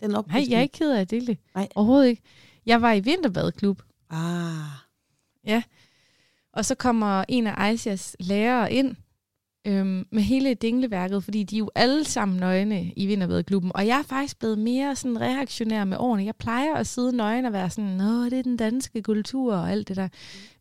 Den 0.00 0.10
nej, 0.10 0.18
oplysning? 0.18 0.50
jeg 0.50 0.58
er 0.58 0.62
ikke 0.62 0.78
ked 0.78 0.92
af 0.92 1.00
at 1.00 1.10
dele 1.10 1.26
det. 1.26 1.38
Nej. 1.54 1.68
Overhovedet 1.74 2.08
ikke. 2.08 2.22
Jeg 2.66 2.82
var 2.82 2.92
i 2.92 3.00
vinterbadklub, 3.00 3.82
Ah, 4.10 5.54
og 6.52 6.64
så 6.64 6.74
kommer 6.74 7.24
en 7.28 7.46
af 7.46 7.54
Aisias 7.56 8.16
lærere 8.20 8.72
ind 8.72 8.96
øhm, 9.66 10.06
med 10.12 10.22
hele 10.22 10.54
dingleværket, 10.54 11.24
fordi 11.24 11.42
de 11.42 11.56
er 11.56 11.58
jo 11.58 11.70
alle 11.74 12.04
sammen 12.04 12.38
nøgne 12.38 12.92
i 12.96 13.06
vinterbadklubben. 13.06 13.72
Og 13.74 13.86
jeg 13.86 13.98
er 13.98 14.02
faktisk 14.02 14.38
blevet 14.38 14.58
mere 14.58 14.96
sådan 14.96 15.20
reaktionær 15.20 15.84
med 15.84 15.96
årene. 16.00 16.24
Jeg 16.24 16.36
plejer 16.36 16.74
at 16.74 16.86
sidde 16.86 17.16
nøgen 17.16 17.44
og 17.44 17.52
være 17.52 17.70
sådan, 17.70 17.90
Nå, 17.90 18.24
det 18.24 18.32
er 18.32 18.42
den 18.42 18.56
danske 18.56 19.02
kultur 19.02 19.54
og 19.54 19.70
alt 19.70 19.88
det 19.88 19.96
der. 19.96 20.08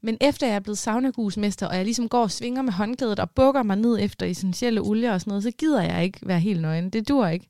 Men 0.02 0.18
efter 0.22 0.48
jeg 0.48 0.56
er 0.56 0.60
blevet 0.60 0.78
saunagusmester, 0.78 1.68
og 1.68 1.76
jeg 1.76 1.84
ligesom 1.84 2.10
går 2.10 2.22
og 2.22 2.32
svinger 2.32 2.62
med 2.62 2.74
håndklædet 2.74 3.20
og 3.20 3.32
bukker 3.32 3.64
mig 3.64 3.78
ned 3.78 3.98
efter 4.02 4.26
essentielle 4.26 4.82
olier 4.82 5.14
og 5.14 5.22
sådan 5.22 5.32
noget, 5.32 5.44
så 5.44 5.52
gider 5.52 5.82
jeg 5.82 6.04
ikke 6.04 6.20
være 6.24 6.40
helt 6.40 6.62
nøgen. 6.62 6.90
Det 6.90 7.08
dur 7.08 7.28
ikke. 7.28 7.50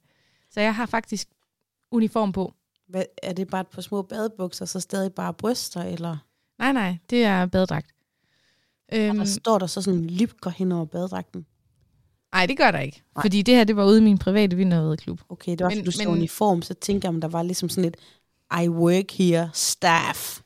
Så 0.52 0.62
jeg 0.62 0.76
har 0.76 0.86
faktisk 0.86 1.28
uniform 1.92 2.32
på. 2.32 2.54
hvad, 2.88 3.04
er 3.24 3.34
det 3.34 3.48
bare 3.48 3.64
par 3.64 3.82
små 3.82 4.02
badebukser, 4.02 4.66
så 4.66 4.80
stadig 4.80 5.14
bare 5.14 5.34
bryster, 5.34 5.84
eller? 5.84 6.18
Nej, 6.60 6.72
nej, 6.72 6.98
det 7.10 7.24
er 7.24 7.46
badedragt. 7.46 7.93
Øhm. 8.94 9.10
Øhm, 9.10 9.20
Og 9.20 9.26
der 9.26 9.32
står 9.32 9.60
der 9.60 9.68
så 9.68 9.82
sådan 9.82 10.00
en 10.00 10.10
lypker 10.10 10.50
hen 10.50 10.72
over 10.72 10.86
badedragten. 10.86 11.46
nej, 12.34 12.46
det 12.46 12.58
gør 12.58 12.72
der 12.72 12.80
ikke. 12.80 13.02
Nej. 13.16 13.22
Fordi 13.24 13.42
det 13.42 13.56
her, 13.56 13.64
det 13.64 13.76
var 13.76 13.86
ude 13.86 13.98
i 13.98 14.02
min 14.04 14.18
private 14.18 14.56
vinterbadeklub. 14.56 15.22
Okay, 15.30 15.52
det 15.52 15.60
var, 15.64 15.70
Men- 15.70 15.86
du 15.86 15.92
så 15.92 16.00
men- 16.04 16.08
uniform, 16.08 16.62
så 16.62 16.74
tænker 16.74 17.10
jeg, 17.10 17.16
om 17.16 17.22
der 17.22 17.28
var 17.28 17.44
ligesom 17.44 17.70
sådan 17.70 17.88
et 17.90 17.98
I 18.64 18.70
work 18.70 19.12
here 19.12 19.50
staff. 19.54 20.40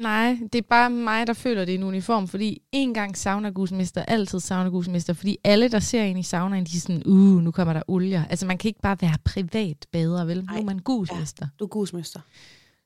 Nej, 0.00 0.38
det 0.52 0.58
er 0.58 0.62
bare 0.70 0.90
mig, 0.90 1.26
der 1.26 1.32
føler, 1.32 1.64
det 1.64 1.74
er 1.74 1.78
en 1.78 1.84
uniform, 1.84 2.28
fordi 2.28 2.62
en 2.72 2.94
gang 2.94 3.16
saunagusmester, 3.16 4.02
altid 4.02 4.40
saunagusmester, 4.40 5.12
fordi 5.12 5.38
alle, 5.44 5.68
der 5.68 5.78
ser 5.78 6.02
ind 6.02 6.18
i 6.18 6.22
saunaen, 6.22 6.64
de 6.64 6.76
er 6.76 6.80
sådan, 6.80 7.02
uh, 7.06 7.42
nu 7.42 7.50
kommer 7.50 7.72
der 7.72 7.82
olier. 7.88 8.24
Altså, 8.24 8.46
man 8.46 8.58
kan 8.58 8.68
ikke 8.68 8.80
bare 8.80 8.96
være 9.00 9.16
privat 9.24 9.86
bader, 9.92 10.24
vel? 10.24 10.36
Nu 10.44 10.52
Ej, 10.52 10.58
er 10.60 10.64
man 10.64 10.78
gusmester. 10.78 11.46
Du 11.58 11.64
er 11.64 11.68
gusmester. 11.68 12.20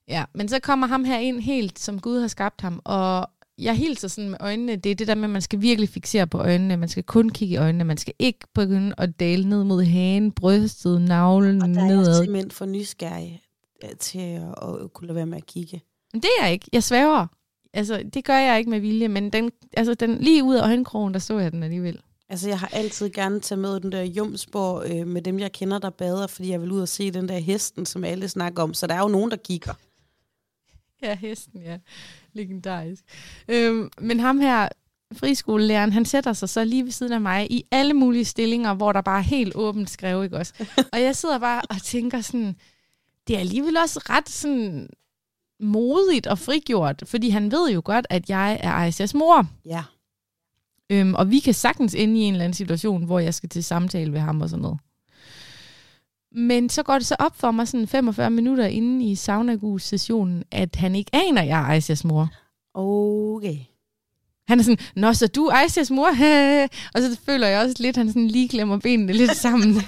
Ja. 0.08 0.18
ja, 0.18 0.24
men 0.34 0.48
så 0.48 0.58
kommer 0.60 0.86
ham 0.86 1.04
her 1.04 1.18
ind 1.18 1.40
helt, 1.40 1.78
som 1.78 2.00
Gud 2.00 2.20
har 2.20 2.28
skabt 2.28 2.60
ham, 2.60 2.80
og 2.84 3.30
jeg 3.60 3.76
hilser 3.76 4.08
sådan 4.08 4.30
med 4.30 4.38
øjnene, 4.40 4.76
det 4.76 4.90
er 4.90 4.94
det 4.94 5.06
der 5.06 5.14
med, 5.14 5.24
at 5.24 5.30
man 5.30 5.42
skal 5.42 5.60
virkelig 5.60 5.88
fixere 5.88 6.26
på 6.26 6.38
øjnene, 6.38 6.76
man 6.76 6.88
skal 6.88 7.02
kun 7.02 7.30
kigge 7.30 7.54
i 7.54 7.56
øjnene, 7.56 7.84
man 7.84 7.96
skal 7.96 8.14
ikke 8.18 8.38
begynde 8.54 8.94
at 8.98 9.20
dale 9.20 9.48
ned 9.48 9.64
mod 9.64 9.82
hagen, 9.84 10.32
brystet, 10.32 11.02
navlen, 11.02 11.62
Og 11.62 11.68
der 11.68 11.80
er 11.80 11.86
jeg 11.86 11.96
nedad. 11.96 12.22
simpelthen 12.22 12.50
for 12.50 12.66
nysgerrig 12.66 13.42
øh, 13.84 13.90
til 13.98 14.18
at, 14.18 14.82
at 14.82 14.92
kunne 14.92 15.06
lade 15.06 15.16
være 15.16 15.26
med 15.26 15.36
at 15.36 15.46
kigge. 15.46 15.82
Men 16.12 16.22
det 16.22 16.30
er 16.40 16.44
jeg 16.44 16.52
ikke. 16.52 16.66
Jeg 16.72 16.82
svæver. 16.82 17.26
Altså, 17.74 18.02
det 18.14 18.24
gør 18.24 18.38
jeg 18.38 18.58
ikke 18.58 18.70
med 18.70 18.80
vilje, 18.80 19.08
men 19.08 19.30
den, 19.30 19.50
altså, 19.76 19.94
den, 19.94 20.18
lige 20.18 20.44
ud 20.44 20.54
af 20.56 20.62
øjenkrogen, 20.62 21.12
der 21.14 21.20
så 21.20 21.38
jeg 21.38 21.52
den 21.52 21.62
alligevel. 21.62 22.00
Altså, 22.28 22.48
jeg 22.48 22.58
har 22.58 22.68
altid 22.72 23.10
gerne 23.10 23.40
taget 23.40 23.58
med 23.58 23.80
den 23.80 23.92
der 23.92 24.02
Jumsborg 24.02 24.90
øh, 24.90 25.06
med 25.06 25.22
dem, 25.22 25.38
jeg 25.38 25.52
kender, 25.52 25.78
der 25.78 25.90
bader, 25.90 26.26
fordi 26.26 26.50
jeg 26.50 26.60
vil 26.62 26.72
ud 26.72 26.80
og 26.80 26.88
se 26.88 27.10
den 27.10 27.28
der 27.28 27.38
hesten, 27.38 27.86
som 27.86 28.04
alle 28.04 28.28
snakker 28.28 28.62
om. 28.62 28.74
Så 28.74 28.86
der 28.86 28.94
er 28.94 29.00
jo 29.00 29.08
nogen, 29.08 29.30
der 29.30 29.36
kigger. 29.36 29.74
Ja, 31.06 31.16
hesten, 31.16 31.62
ja. 31.62 31.78
Legendarisk. 32.32 33.04
Øhm, 33.48 33.90
men 34.00 34.20
ham 34.20 34.40
her, 34.40 34.68
friskolelæreren, 35.12 35.92
han 35.92 36.04
sætter 36.04 36.32
sig 36.32 36.48
så 36.48 36.64
lige 36.64 36.84
ved 36.84 36.90
siden 36.90 37.12
af 37.12 37.20
mig 37.20 37.52
i 37.52 37.64
alle 37.70 37.94
mulige 37.94 38.24
stillinger, 38.24 38.74
hvor 38.74 38.92
der 38.92 39.00
bare 39.00 39.18
er 39.18 39.22
helt 39.24 39.54
åbent 39.54 39.90
skrev, 39.90 40.24
ikke 40.24 40.36
også? 40.36 40.54
Og 40.92 41.02
jeg 41.02 41.16
sidder 41.16 41.38
bare 41.38 41.62
og 41.70 41.82
tænker 41.82 42.20
sådan, 42.20 42.56
det 43.26 43.36
er 43.36 43.40
alligevel 43.40 43.76
også 43.76 44.00
ret 44.10 44.28
sådan 44.28 44.88
modigt 45.60 46.26
og 46.26 46.38
frigjort, 46.38 47.02
fordi 47.06 47.30
han 47.30 47.52
ved 47.52 47.70
jo 47.70 47.82
godt, 47.84 48.06
at 48.10 48.30
jeg 48.30 48.60
er 48.62 48.72
Aisas 48.72 49.14
mor. 49.14 49.46
Ja. 49.64 49.82
Øhm, 50.90 51.14
og 51.14 51.30
vi 51.30 51.38
kan 51.38 51.54
sagtens 51.54 51.94
ende 51.94 52.20
i 52.20 52.22
en 52.22 52.32
eller 52.32 52.44
anden 52.44 52.54
situation, 52.54 53.04
hvor 53.04 53.18
jeg 53.18 53.34
skal 53.34 53.48
til 53.48 53.64
samtale 53.64 54.12
ved 54.12 54.20
ham 54.20 54.40
og 54.40 54.48
sådan 54.48 54.62
noget. 54.62 54.78
Men 56.32 56.68
så 56.68 56.82
går 56.82 56.94
det 56.94 57.06
så 57.06 57.16
op 57.18 57.36
for 57.36 57.50
mig 57.50 57.68
sådan 57.68 57.88
45 57.88 58.30
minutter 58.30 58.66
inde 58.66 59.06
i 59.06 59.14
saunagus-sessionen, 59.14 60.44
at 60.50 60.76
han 60.76 60.94
ikke 60.94 61.10
aner, 61.14 61.42
at 61.42 61.48
jeg 61.48 61.60
er 61.60 61.64
Aisas 61.64 62.04
mor. 62.04 62.28
Okay. 62.74 63.58
Han 64.48 64.58
er 64.58 64.62
sådan, 64.62 64.78
nå, 64.96 65.12
så 65.12 65.26
du 65.26 65.46
er 65.46 65.52
Aisas 65.52 65.90
mor? 65.90 66.08
og 66.94 67.00
så 67.00 67.20
føler 67.26 67.46
jeg 67.46 67.62
også 67.62 67.74
lidt, 67.78 67.96
at 67.96 67.96
han 67.96 68.08
sådan 68.08 68.28
lige 68.28 68.48
klemmer 68.48 68.78
benene 68.78 69.12
lidt 69.12 69.36
sammen. 69.36 69.74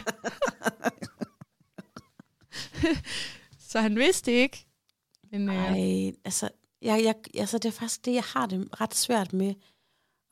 så 3.71 3.81
han 3.81 3.97
vidste 3.97 4.33
ikke. 4.33 4.67
Men, 5.33 5.49
øh... 5.49 5.55
Ej, 5.55 6.13
altså, 6.25 6.49
jeg, 6.83 7.05
jeg, 7.05 7.15
altså, 7.41 7.59
det 7.59 7.65
er 7.65 7.73
faktisk 7.73 8.05
det, 8.05 8.15
jeg 8.15 8.25
har 8.35 8.47
det 8.47 8.69
ret 8.81 8.95
svært 8.95 9.33
med, 9.33 9.55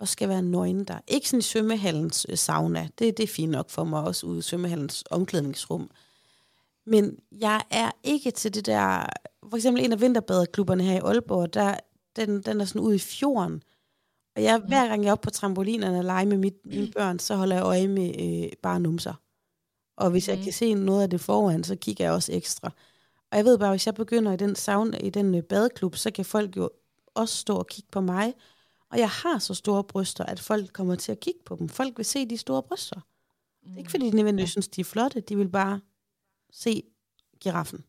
at 0.01 0.09
skal 0.09 0.29
være 0.29 0.43
nøgen 0.43 0.85
der. 0.85 0.99
Ikke 1.09 1.29
sådan 1.29 1.39
i 1.39 1.43
svømmehallens 1.43 2.27
øh, 2.29 2.37
sauna. 2.37 2.89
Det, 2.99 3.17
det 3.17 3.23
er 3.23 3.27
fint 3.27 3.53
nok 3.53 3.71
for 3.71 3.85
mig, 3.85 4.03
også 4.03 4.27
ude 4.27 4.39
i 4.39 4.43
svømmehallens 4.43 5.05
omklædningsrum. 5.11 5.91
Men 6.87 7.19
jeg 7.33 7.63
er 7.71 7.91
ikke 8.03 8.31
til 8.31 8.55
det 8.55 8.67
der... 8.67 9.07
For 9.51 9.57
eksempel 9.57 9.85
en 9.85 9.93
af 9.93 10.01
vinterbadeklubberne 10.01 10.83
her 10.83 10.95
i 10.95 11.01
Aalborg, 11.05 11.55
der, 11.55 11.77
den, 12.17 12.43
den 12.43 12.61
er 12.61 12.65
sådan 12.65 12.81
ude 12.81 12.97
i 12.97 12.99
fjorden. 12.99 13.63
Og 14.37 14.43
jeg, 14.43 14.59
hver 14.69 14.89
gang 14.89 15.03
jeg 15.03 15.09
er 15.09 15.13
oppe 15.13 15.25
på 15.25 15.31
trampolinerne 15.31 15.99
og 15.99 16.05
leger 16.05 16.27
med 16.27 16.37
mit, 16.37 16.55
mine 16.65 16.91
børn, 16.97 17.19
så 17.19 17.37
holder 17.37 17.57
jeg 17.57 17.65
øje 17.65 17.89
med 17.89 18.15
øh, 18.21 18.53
bare 18.63 18.81
numser. 18.81 19.15
Og 19.97 20.11
hvis 20.11 20.29
mm. 20.29 20.35
jeg 20.35 20.45
kan 20.45 20.53
se 20.53 20.75
noget 20.75 21.03
af 21.03 21.11
det 21.11 21.21
foran, 21.21 21.65
så 21.65 21.77
kigger 21.77 22.05
jeg 22.05 22.13
også 22.13 22.33
ekstra. 22.33 22.71
Og 23.31 23.37
jeg 23.37 23.45
ved 23.45 23.59
bare, 23.59 23.71
hvis 23.71 23.87
jeg 23.87 23.95
begynder 23.95 24.33
i 24.33 24.37
den 24.37 24.55
sauna, 24.55 24.99
i 24.99 25.11
den 25.11 25.35
øh, 25.35 25.43
badeklub, 25.43 25.97
så 25.97 26.11
kan 26.11 26.25
folk 26.25 26.57
jo 26.57 26.71
også 27.15 27.37
stå 27.37 27.57
og 27.57 27.67
kigge 27.67 27.89
på 27.93 28.01
mig. 28.01 28.35
Og 28.91 28.99
jeg 28.99 29.09
har 29.09 29.39
så 29.39 29.55
store 29.55 29.85
bryster, 29.85 30.25
at 30.25 30.41
folk 30.41 30.73
kommer 30.73 30.95
til 30.95 31.13
at 31.13 31.21
kigge 31.21 31.41
på 31.45 31.57
dem. 31.57 31.69
Folk 31.69 31.99
vil 31.99 32.05
se 32.07 32.27
de 32.27 32.37
store 32.37 32.63
bryster. 32.63 32.97
Mm. 32.97 33.69
Det 33.69 33.75
er 33.75 33.79
ikke 33.79 33.91
fordi, 33.91 34.11
de 34.11 34.17
nødvendigvis 34.17 34.51
synes, 34.51 34.69
de 34.69 34.81
er 34.81 34.85
flotte. 34.85 35.21
De 35.21 35.37
vil 35.37 35.49
bare 35.49 35.81
se 36.53 36.83
giraffen. 37.41 37.85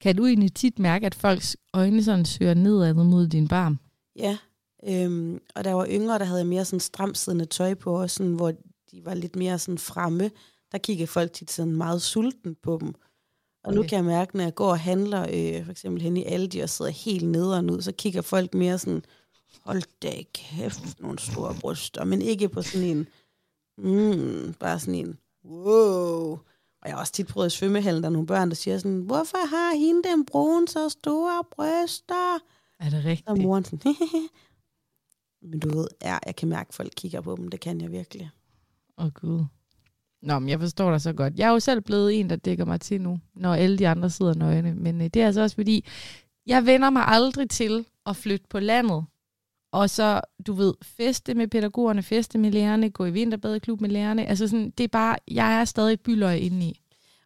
Kan 0.00 0.16
du 0.16 0.26
egentlig 0.26 0.54
tit 0.54 0.78
mærke, 0.78 1.06
at 1.06 1.14
folks 1.14 1.56
øjne 1.72 2.04
sådan 2.04 2.24
søger 2.24 2.54
nedad 2.54 2.94
mod 2.94 3.26
din 3.26 3.48
barm? 3.48 3.78
Ja, 4.16 4.38
øhm, 4.86 5.40
og 5.54 5.64
der 5.64 5.72
var 5.72 5.86
yngre, 5.90 6.18
der 6.18 6.24
havde 6.24 6.44
mere 6.44 6.64
sådan 6.64 6.80
stramsiddende 6.80 7.44
tøj 7.44 7.74
på, 7.74 8.00
og 8.02 8.10
sådan, 8.10 8.32
hvor 8.32 8.52
de 8.90 9.04
var 9.04 9.14
lidt 9.14 9.36
mere 9.36 9.58
sådan 9.58 9.78
fremme. 9.78 10.30
Der 10.72 10.78
kiggede 10.78 11.06
folk 11.06 11.32
tit 11.32 11.50
sådan 11.50 11.76
meget 11.76 12.02
sulten 12.02 12.56
på 12.62 12.78
dem. 12.80 12.88
Og 12.88 13.68
okay. 13.68 13.76
nu 13.76 13.82
kan 13.82 13.96
jeg 13.96 14.04
mærke, 14.04 14.36
når 14.36 14.44
jeg 14.44 14.54
går 14.54 14.70
og 14.70 14.80
handler, 14.80 15.22
øh, 15.22 15.64
for 15.64 15.70
eksempel 15.70 16.02
hen 16.02 16.16
i 16.16 16.24
Aldi 16.24 16.58
og 16.58 16.68
sidder 16.68 16.90
helt 16.90 17.28
nederen 17.28 17.70
ud, 17.70 17.80
så 17.80 17.92
kigger 17.92 18.22
folk 18.22 18.54
mere 18.54 18.78
sådan, 18.78 19.04
hold 19.60 19.82
da 20.02 20.22
kæft, 20.34 21.00
nogle 21.00 21.18
store 21.18 21.54
bryster, 21.60 22.04
men 22.04 22.22
ikke 22.22 22.48
på 22.48 22.62
sådan 22.62 22.86
en, 22.86 23.06
mm, 23.78 24.54
bare 24.60 24.78
sådan 24.80 24.94
en, 24.94 25.18
wow. 25.44 26.38
Og 26.82 26.88
jeg 26.88 26.94
har 26.94 27.00
også 27.00 27.12
tit 27.12 27.26
prøvet 27.26 27.46
i 27.46 27.56
svømmehallen, 27.56 28.02
der 28.02 28.08
er 28.08 28.12
nogle 28.12 28.26
børn, 28.26 28.48
der 28.48 28.54
siger 28.54 28.78
sådan, 28.78 29.00
hvorfor 29.00 29.46
har 29.46 29.76
hende 29.78 30.02
den 30.02 30.26
brune 30.26 30.68
så 30.68 30.88
store 30.88 31.44
bryster? 31.50 32.38
Er 32.80 32.90
det 32.90 33.04
rigtigt? 33.04 33.28
Og 33.28 33.38
moren 33.38 33.64
sådan, 33.64 33.94
Men 35.50 35.60
du 35.60 35.76
ved, 35.76 35.86
ja, 36.02 36.18
jeg 36.26 36.36
kan 36.36 36.48
mærke, 36.48 36.68
at 36.68 36.74
folk 36.74 36.92
kigger 36.96 37.20
på 37.20 37.36
dem. 37.36 37.48
Det 37.48 37.60
kan 37.60 37.80
jeg 37.80 37.90
virkelig. 37.90 38.30
Åh 38.98 39.04
oh, 39.04 39.12
gud. 39.12 39.44
Nå, 40.22 40.38
men 40.38 40.48
jeg 40.48 40.60
forstår 40.60 40.90
dig 40.90 41.00
så 41.00 41.12
godt. 41.12 41.38
Jeg 41.38 41.48
er 41.48 41.52
jo 41.52 41.60
selv 41.60 41.80
blevet 41.80 42.20
en, 42.20 42.30
der 42.30 42.36
dækker 42.36 42.64
mig 42.64 42.80
til 42.80 43.00
nu, 43.00 43.20
når 43.34 43.54
alle 43.54 43.78
de 43.78 43.88
andre 43.88 44.10
sidder 44.10 44.34
nøgne. 44.34 44.74
Men 44.74 45.00
øh, 45.00 45.06
det 45.06 45.22
er 45.22 45.26
altså 45.26 45.40
også 45.40 45.56
fordi, 45.56 45.86
jeg 46.46 46.66
vender 46.66 46.90
mig 46.90 47.02
aldrig 47.06 47.50
til 47.50 47.86
at 48.06 48.16
flytte 48.16 48.46
på 48.50 48.60
landet. 48.60 49.04
Og 49.72 49.90
så, 49.90 50.20
du 50.46 50.52
ved, 50.52 50.74
feste 50.82 51.34
med 51.34 51.48
pædagogerne, 51.48 52.02
feste 52.02 52.38
med 52.38 52.50
lærerne, 52.50 52.90
gå 52.90 53.04
i 53.04 53.10
vinterbadeklub 53.10 53.80
med 53.80 53.90
lærerne. 53.90 54.26
Altså 54.26 54.48
sådan, 54.48 54.70
det 54.78 54.84
er 54.84 54.88
bare, 54.88 55.16
jeg 55.28 55.60
er 55.60 55.64
stadig 55.64 56.00
byløg 56.00 56.40
indeni. 56.40 56.80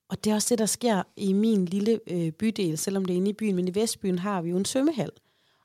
Og 0.09 0.25
det 0.25 0.31
er 0.31 0.35
også 0.35 0.49
det, 0.51 0.59
der 0.59 0.67
sker 0.67 1.03
i 1.17 1.33
min 1.33 1.65
lille 1.65 2.01
øh, 2.11 2.33
bydel, 2.33 2.79
selvom 2.79 3.05
det 3.05 3.15
er 3.15 3.17
inde 3.17 3.31
i 3.31 3.33
byen. 3.33 3.57
Men 3.57 3.69
i 3.69 3.75
Vestbyen 3.75 4.19
har 4.19 4.43
vi 4.43 4.51
jo 4.51 4.57
en 4.57 4.65
svømmehal. 4.65 5.11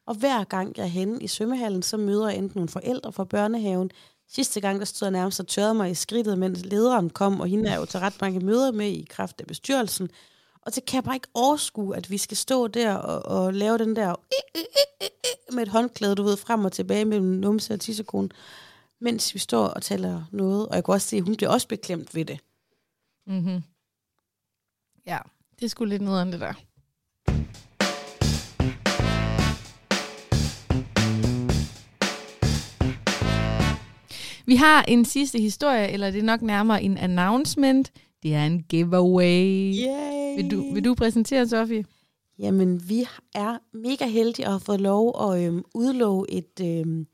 Og 0.05 0.15
hver 0.15 0.43
gang 0.43 0.73
jeg 0.77 0.84
er 0.84 0.88
henne 0.88 1.23
i 1.23 1.27
svømmehallen, 1.27 1.84
så 1.84 1.97
møder 1.97 2.29
jeg 2.29 2.38
enten 2.38 2.51
nogle 2.55 2.69
forældre 2.69 3.11
fra 3.11 3.23
børnehaven. 3.23 3.91
Sidste 4.29 4.61
gang, 4.61 4.79
der 4.79 4.86
stod 4.86 5.05
jeg 5.05 5.11
nærmest 5.11 5.39
og 5.39 5.47
tørrede 5.47 5.73
mig 5.73 5.91
i 5.91 5.93
skridtet, 5.93 6.38
mens 6.38 6.65
lederen 6.65 7.09
kom, 7.09 7.39
og 7.39 7.47
hende 7.47 7.69
er 7.69 7.75
jo 7.75 7.86
til 7.86 7.99
ret 7.99 8.21
mange 8.21 8.39
møder 8.39 8.71
med 8.71 8.88
i 8.88 9.07
kraft 9.09 9.41
af 9.41 9.47
bestyrelsen. 9.47 10.09
Og 10.62 10.72
så 10.72 10.82
kan 10.88 10.95
jeg 10.95 11.03
bare 11.03 11.16
ikke 11.16 11.28
overskue, 11.34 11.95
at 11.97 12.09
vi 12.09 12.18
skal 12.18 12.38
stå 12.38 12.68
der 12.68 12.93
og, 12.95 13.45
og 13.45 13.53
lave 13.53 13.78
den 13.78 13.95
der 13.95 14.09
øh, 14.09 14.16
øh, 14.55 14.64
øh, 15.01 15.55
med 15.55 15.64
et 15.64 15.70
håndklæde, 15.70 16.16
du 16.16 16.24
ved, 16.24 16.38
frem 16.38 16.66
og 16.66 16.72
tilbage 16.72 17.05
mellem 17.05 17.28
numse 17.28 17.74
og 17.74 17.80
tissekone, 17.80 18.30
mens 18.99 19.34
vi 19.34 19.39
står 19.39 19.68
og 19.68 19.82
taler 19.82 20.24
noget. 20.32 20.68
Og 20.68 20.76
jeg 20.76 20.86
kan 20.86 20.93
også 20.93 21.07
se, 21.07 21.18
at 21.18 21.24
hun 21.24 21.36
bliver 21.36 21.49
også 21.49 21.68
beklemt 21.68 22.16
ved 22.16 22.26
det. 22.26 22.39
Mm-hmm. 23.28 23.64
Ja, 25.05 25.18
det 25.59 25.66
er 25.66 25.70
sgu 25.70 25.86
lidt 25.86 26.01
noget 26.01 26.34
det 26.34 26.39
der. 26.39 26.53
Vi 34.45 34.55
har 34.55 34.84
en 34.84 35.05
sidste 35.05 35.39
historie, 35.39 35.88
eller 35.88 36.12
det 36.12 36.20
er 36.20 36.24
nok 36.24 36.41
nærmere 36.41 36.84
en 36.84 36.97
announcement. 36.97 37.91
Det 38.24 38.36
er 38.36 38.45
en 38.45 38.63
giveaway. 38.63 39.74
Yay. 39.74 40.36
Vil 40.36 40.51
du, 40.51 40.74
vil 40.74 40.86
du 40.86 40.95
præsentere, 40.95 41.47
Sofie? 41.47 41.86
Jamen, 42.39 42.89
vi 42.89 43.07
er 43.36 43.57
mega 43.74 44.07
heldige 44.07 44.45
at 44.45 44.51
have 44.51 44.59
fået 44.59 44.82
lov 44.82 45.32
at 45.32 45.43
øhm, 45.43 45.63
udlove 45.74 46.32
et, 46.32 46.59
øhm, 46.61 47.07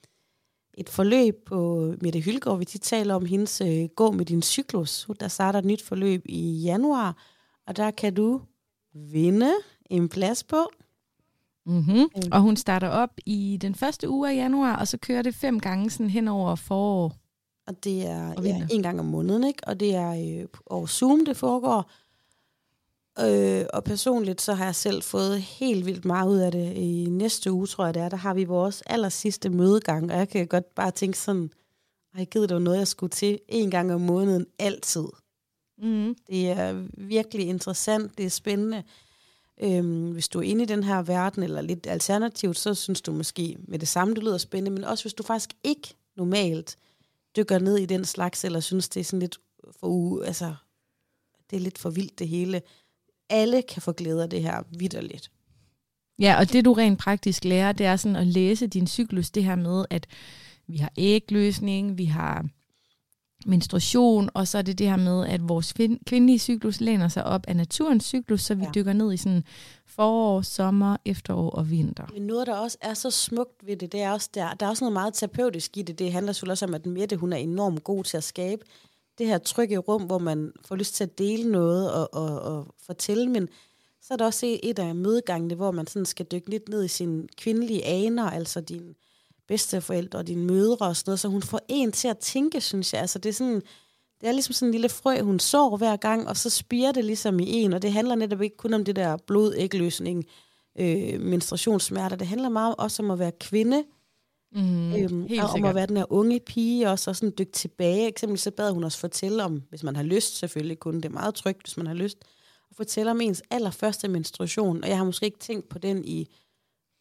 et 0.74 0.89
forløb 0.89 1.36
på 1.45 1.93
Mette 2.01 2.20
Hylgaard. 2.20 2.60
Vi 2.60 2.66
tit 2.66 2.82
taler 2.82 3.16
om 3.16 3.26
hendes 3.26 3.62
øh, 3.62 3.86
Gå 3.95 4.12
med 4.12 4.26
din 4.26 4.41
cyklus. 4.41 5.08
Der 5.20 5.28
starter 5.28 5.60
et 5.60 5.66
nyt 5.66 5.82
forløb 5.82 6.22
i 6.26 6.51
januar, 6.51 7.24
og 7.68 7.78
der 7.78 7.91
kan 7.91 8.14
du 8.14 8.41
vinde 8.93 9.51
en 9.89 10.10
plads 10.10 10.43
på. 10.43 10.70
Mm-hmm. 11.66 12.10
Og 12.32 12.41
hun 12.41 12.55
starter 12.55 12.88
op 12.88 13.10
i 13.26 13.58
den 13.62 13.76
første 13.76 14.10
uge 14.10 14.32
af 14.32 14.36
januar, 14.36 14.76
og 14.76 14.88
så 14.88 14.97
kører 14.97 15.22
det 15.22 15.36
fem 15.36 15.60
gange 15.60 15.89
sådan 15.89 16.10
hen 16.10 16.28
over 16.28 16.55
forår. 16.55 17.16
Og 17.68 17.84
det 17.84 18.05
er 18.05 18.34
og 18.34 18.43
ja, 18.43 18.68
en 18.72 18.84
gang 18.84 18.99
om 18.99 19.05
måneden, 19.05 19.43
ikke? 19.43 19.68
Og 19.68 19.80
det 19.80 19.95
er 19.95 20.39
øh, 20.41 20.47
over 20.65 20.88
Zoom, 20.88 21.26
det 21.26 21.38
foregår. 21.38 21.91
Øh, 23.20 23.65
og 23.74 23.84
personligt 23.84 24.41
så 24.41 24.53
har 24.53 24.65
jeg 24.65 24.76
selv 24.76 25.03
fået 25.03 25.41
helt 25.41 25.86
vildt 25.86 26.05
meget 26.05 26.30
ud 26.30 26.38
af 26.38 26.51
det. 26.51 26.74
I 26.74 27.07
næste 27.09 27.51
uge, 27.51 27.68
tror 27.68 27.86
jeg 27.86 27.93
det 27.93 28.01
er, 28.01 28.09
der 28.09 28.18
har 28.18 28.34
vi 28.34 28.43
vores 28.43 28.84
aller 28.86 29.09
sidste 29.09 29.49
mødegang. 29.49 30.11
Og 30.11 30.18
jeg 30.18 30.30
kan 30.30 30.47
godt 30.47 30.76
bare 30.76 30.91
tænke 30.91 31.18
sådan, 31.18 31.49
jeg 32.18 32.28
givet 32.28 32.49
det 32.49 32.61
noget, 32.61 32.78
jeg 32.78 32.88
skulle 32.88 33.11
til 33.11 33.39
en 33.47 33.72
gang 33.72 33.93
om 33.93 34.01
måneden 34.01 34.45
altid. 34.59 35.05
Mm. 35.78 36.15
Det 36.28 36.49
er 36.49 36.88
virkelig 36.97 37.47
interessant, 37.47 38.18
det 38.18 38.26
er 38.26 38.30
spændende. 38.30 38.84
Øhm, 39.63 40.11
hvis 40.11 40.28
du 40.28 40.39
er 40.39 40.43
inde 40.43 40.63
i 40.63 40.68
den 40.68 40.84
her 40.84 41.01
verden, 41.01 41.43
eller 41.43 41.61
lidt 41.61 41.88
alternativt, 41.88 42.57
så 42.57 42.74
synes 42.74 43.01
du 43.01 43.11
måske 43.11 43.57
med 43.68 43.80
det 43.80 43.88
samme, 43.88 44.15
det 44.15 44.24
lyder 44.24 44.38
spændende, 44.38 44.72
men 44.72 44.84
også 44.84 45.03
hvis 45.03 45.13
du 45.13 45.24
faktisk 45.24 45.53
ikke 45.63 45.95
normalt 46.15 46.78
dykker 47.38 47.59
ned 47.59 47.77
i 47.77 47.85
den 47.85 48.05
slags, 48.05 48.45
eller 48.45 48.59
synes, 48.59 48.89
det 48.89 48.99
er 48.99 49.03
sådan 49.03 49.19
lidt 49.19 49.38
for 49.79 49.88
u, 49.88 50.21
altså, 50.21 50.55
det 51.49 51.55
er 51.55 51.61
lidt 51.61 51.77
for 51.77 51.89
vildt 51.89 52.19
det 52.19 52.27
hele. 52.27 52.61
Alle 53.29 53.61
kan 53.61 53.81
få 53.81 53.91
glæde 53.91 54.23
af 54.23 54.29
det 54.29 54.41
her 54.41 54.63
vidderligt. 54.77 55.31
Ja, 56.19 56.39
og 56.39 56.53
det 56.53 56.65
du 56.65 56.73
rent 56.73 56.99
praktisk 56.99 57.45
lærer, 57.45 57.71
det 57.71 57.85
er 57.85 57.95
sådan 57.95 58.15
at 58.15 58.27
læse 58.27 58.67
din 58.67 58.88
cyklus, 58.88 59.29
det 59.29 59.43
her 59.43 59.55
med, 59.55 59.85
at 59.89 60.07
vi 60.67 60.77
har 60.77 60.91
ægløsning, 60.97 61.97
vi 61.97 62.05
har 62.05 62.45
menstruation, 63.48 64.30
og 64.34 64.48
så 64.48 64.58
er 64.58 64.62
det 64.62 64.78
det 64.78 64.89
her 64.89 64.98
med, 64.98 65.28
at 65.28 65.50
vores 65.50 65.74
kvindelige 66.08 66.39
cyklus 66.39 66.82
læner 66.82 67.08
sig 67.08 67.24
op 67.24 67.41
af 67.48 67.56
naturens 67.56 68.06
cyklus, 68.06 68.41
så 68.41 68.56
vi 68.56 68.64
ja. 68.64 68.72
dykker 68.76 68.93
ned 68.93 69.14
i 69.14 69.18
sådan 69.18 69.43
forår, 69.86 70.41
sommer, 70.41 70.98
efterår 71.06 71.50
og 71.50 71.70
vinter. 71.70 72.06
Men 72.14 72.22
noget, 72.22 72.48
der 72.48 72.56
også 72.56 72.78
er 72.82 72.93
så 72.93 73.12
smukt 73.12 73.68
ved 73.68 73.78
det, 73.78 73.91
det 73.91 74.02
er 74.02 74.12
også, 74.12 74.30
der, 74.34 74.54
der 74.54 74.66
er 74.66 74.70
også 74.70 74.84
noget 74.84 74.93
meget 74.93 75.14
terapeutisk 75.14 75.78
i 75.78 75.82
det. 75.82 76.00
Det 76.00 76.12
handler 76.12 76.34
selvfølgelig 76.34 76.52
også 76.52 76.66
om, 76.66 76.74
at 76.74 76.86
Mette, 76.86 77.16
hun 77.16 77.34
er 77.34 77.38
enormt 77.38 77.84
god 77.84 78.04
til 78.04 78.18
at 78.18 78.24
skabe 78.24 78.66
det 79.18 79.28
her 79.28 79.38
trygge 79.38 79.78
rum, 79.78 80.04
hvor 80.04 80.18
man 80.18 80.52
får 80.66 80.76
lyst 80.76 80.95
til 80.95 81.04
at 81.04 81.18
dele 81.18 81.52
noget 81.52 81.93
og, 81.93 82.14
og, 82.14 82.41
og 82.41 82.68
fortælle, 82.86 83.30
men 83.30 83.50
så 84.02 84.14
er 84.14 84.18
der 84.18 84.26
også 84.26 84.60
et 84.64 84.80
af 84.80 84.95
mødegangene, 84.95 85.56
hvor 85.56 85.72
man 85.72 85.88
sådan 85.88 86.06
skal 86.06 86.26
dykke 86.32 86.50
lidt 86.50 86.70
ned 86.70 86.84
i 86.84 86.88
sine 86.88 87.28
kvindelige 87.38 87.86
aner, 87.86 88.24
altså 88.24 88.62
din 88.62 88.95
bedsteforældre 89.48 90.20
og 90.20 90.28
dine 90.28 90.45
mødre 90.45 90.88
og 90.88 90.95
sådan 90.95 91.10
noget, 91.10 91.20
så 91.20 91.28
hun 91.28 91.41
får 91.41 91.62
en 91.68 91.91
til 91.91 92.08
at 92.08 92.18
tænke, 92.18 92.62
synes 92.62 92.93
jeg. 92.93 93.02
Altså 93.02 93.20
det 93.20 93.30
er 93.30 93.34
sådan, 93.34 93.62
det 94.22 94.28
er 94.28 94.32
ligesom 94.32 94.54
sådan 94.54 94.68
en 94.68 94.72
lille 94.72 94.89
frø, 94.89 95.22
hun 95.22 95.39
sår 95.39 95.78
hver 95.78 95.95
gang, 95.95 96.28
og 96.28 96.38
så 96.38 96.50
spiger 96.50 96.91
det 96.91 97.06
ligesom 97.06 97.39
i 97.39 97.50
en, 97.50 97.74
og 97.74 97.82
det 97.82 97.93
handler 97.93 98.16
netop 98.16 98.41
ikke 98.41 98.58
kun 98.58 98.74
om 98.74 98.86
det 98.86 98.95
der 98.95 99.18
blodægløsning, 99.18 100.26
øh, 100.80 101.22
menstruationssmerter, 101.22 102.16
det 102.16 102.28
handler 102.28 102.50
meget 102.50 102.76
også 102.78 103.04
om 103.04 103.12
at 103.12 103.20
være 103.20 103.32
kvinde, 103.39 103.84
Mm, 104.52 104.95
øhm, 104.95 105.28
og 105.41 105.50
om 105.50 105.66
at 105.66 105.76
være 105.76 105.86
den 105.86 105.98
her 105.98 106.12
unge 106.12 106.39
pige 106.39 106.89
også, 106.89 107.10
og 107.10 107.16
sådan 107.16 107.34
dykke 107.38 107.52
tilbage. 107.52 108.08
Eksempelvis 108.08 108.41
så 108.41 108.52
bad 108.52 108.72
hun 108.72 108.84
os 108.84 108.98
fortælle 108.98 109.43
om, 109.43 109.64
hvis 109.70 109.84
man 109.84 109.95
har 109.95 110.04
lyst 110.04 110.38
selvfølgelig 110.38 110.80
kun, 110.80 110.95
det 110.95 111.06
er 111.06 111.10
meget 111.10 111.36
trygt, 111.36 111.64
hvis 111.64 111.78
man 111.78 111.88
har 111.88 111.93
lyst, 111.93 112.18
at 112.70 112.76
fortælle 112.76 113.12
om 113.12 113.22
ens 113.22 113.43
allerførste 113.52 114.08
menstruation. 114.08 114.84
Og 114.84 114.89
jeg 114.89 114.98
har 114.98 115.06
måske 115.06 115.26
ikke 115.26 115.39
tænkt 115.39 115.70
på 115.70 115.80
den 115.80 116.06
i 116.06 116.28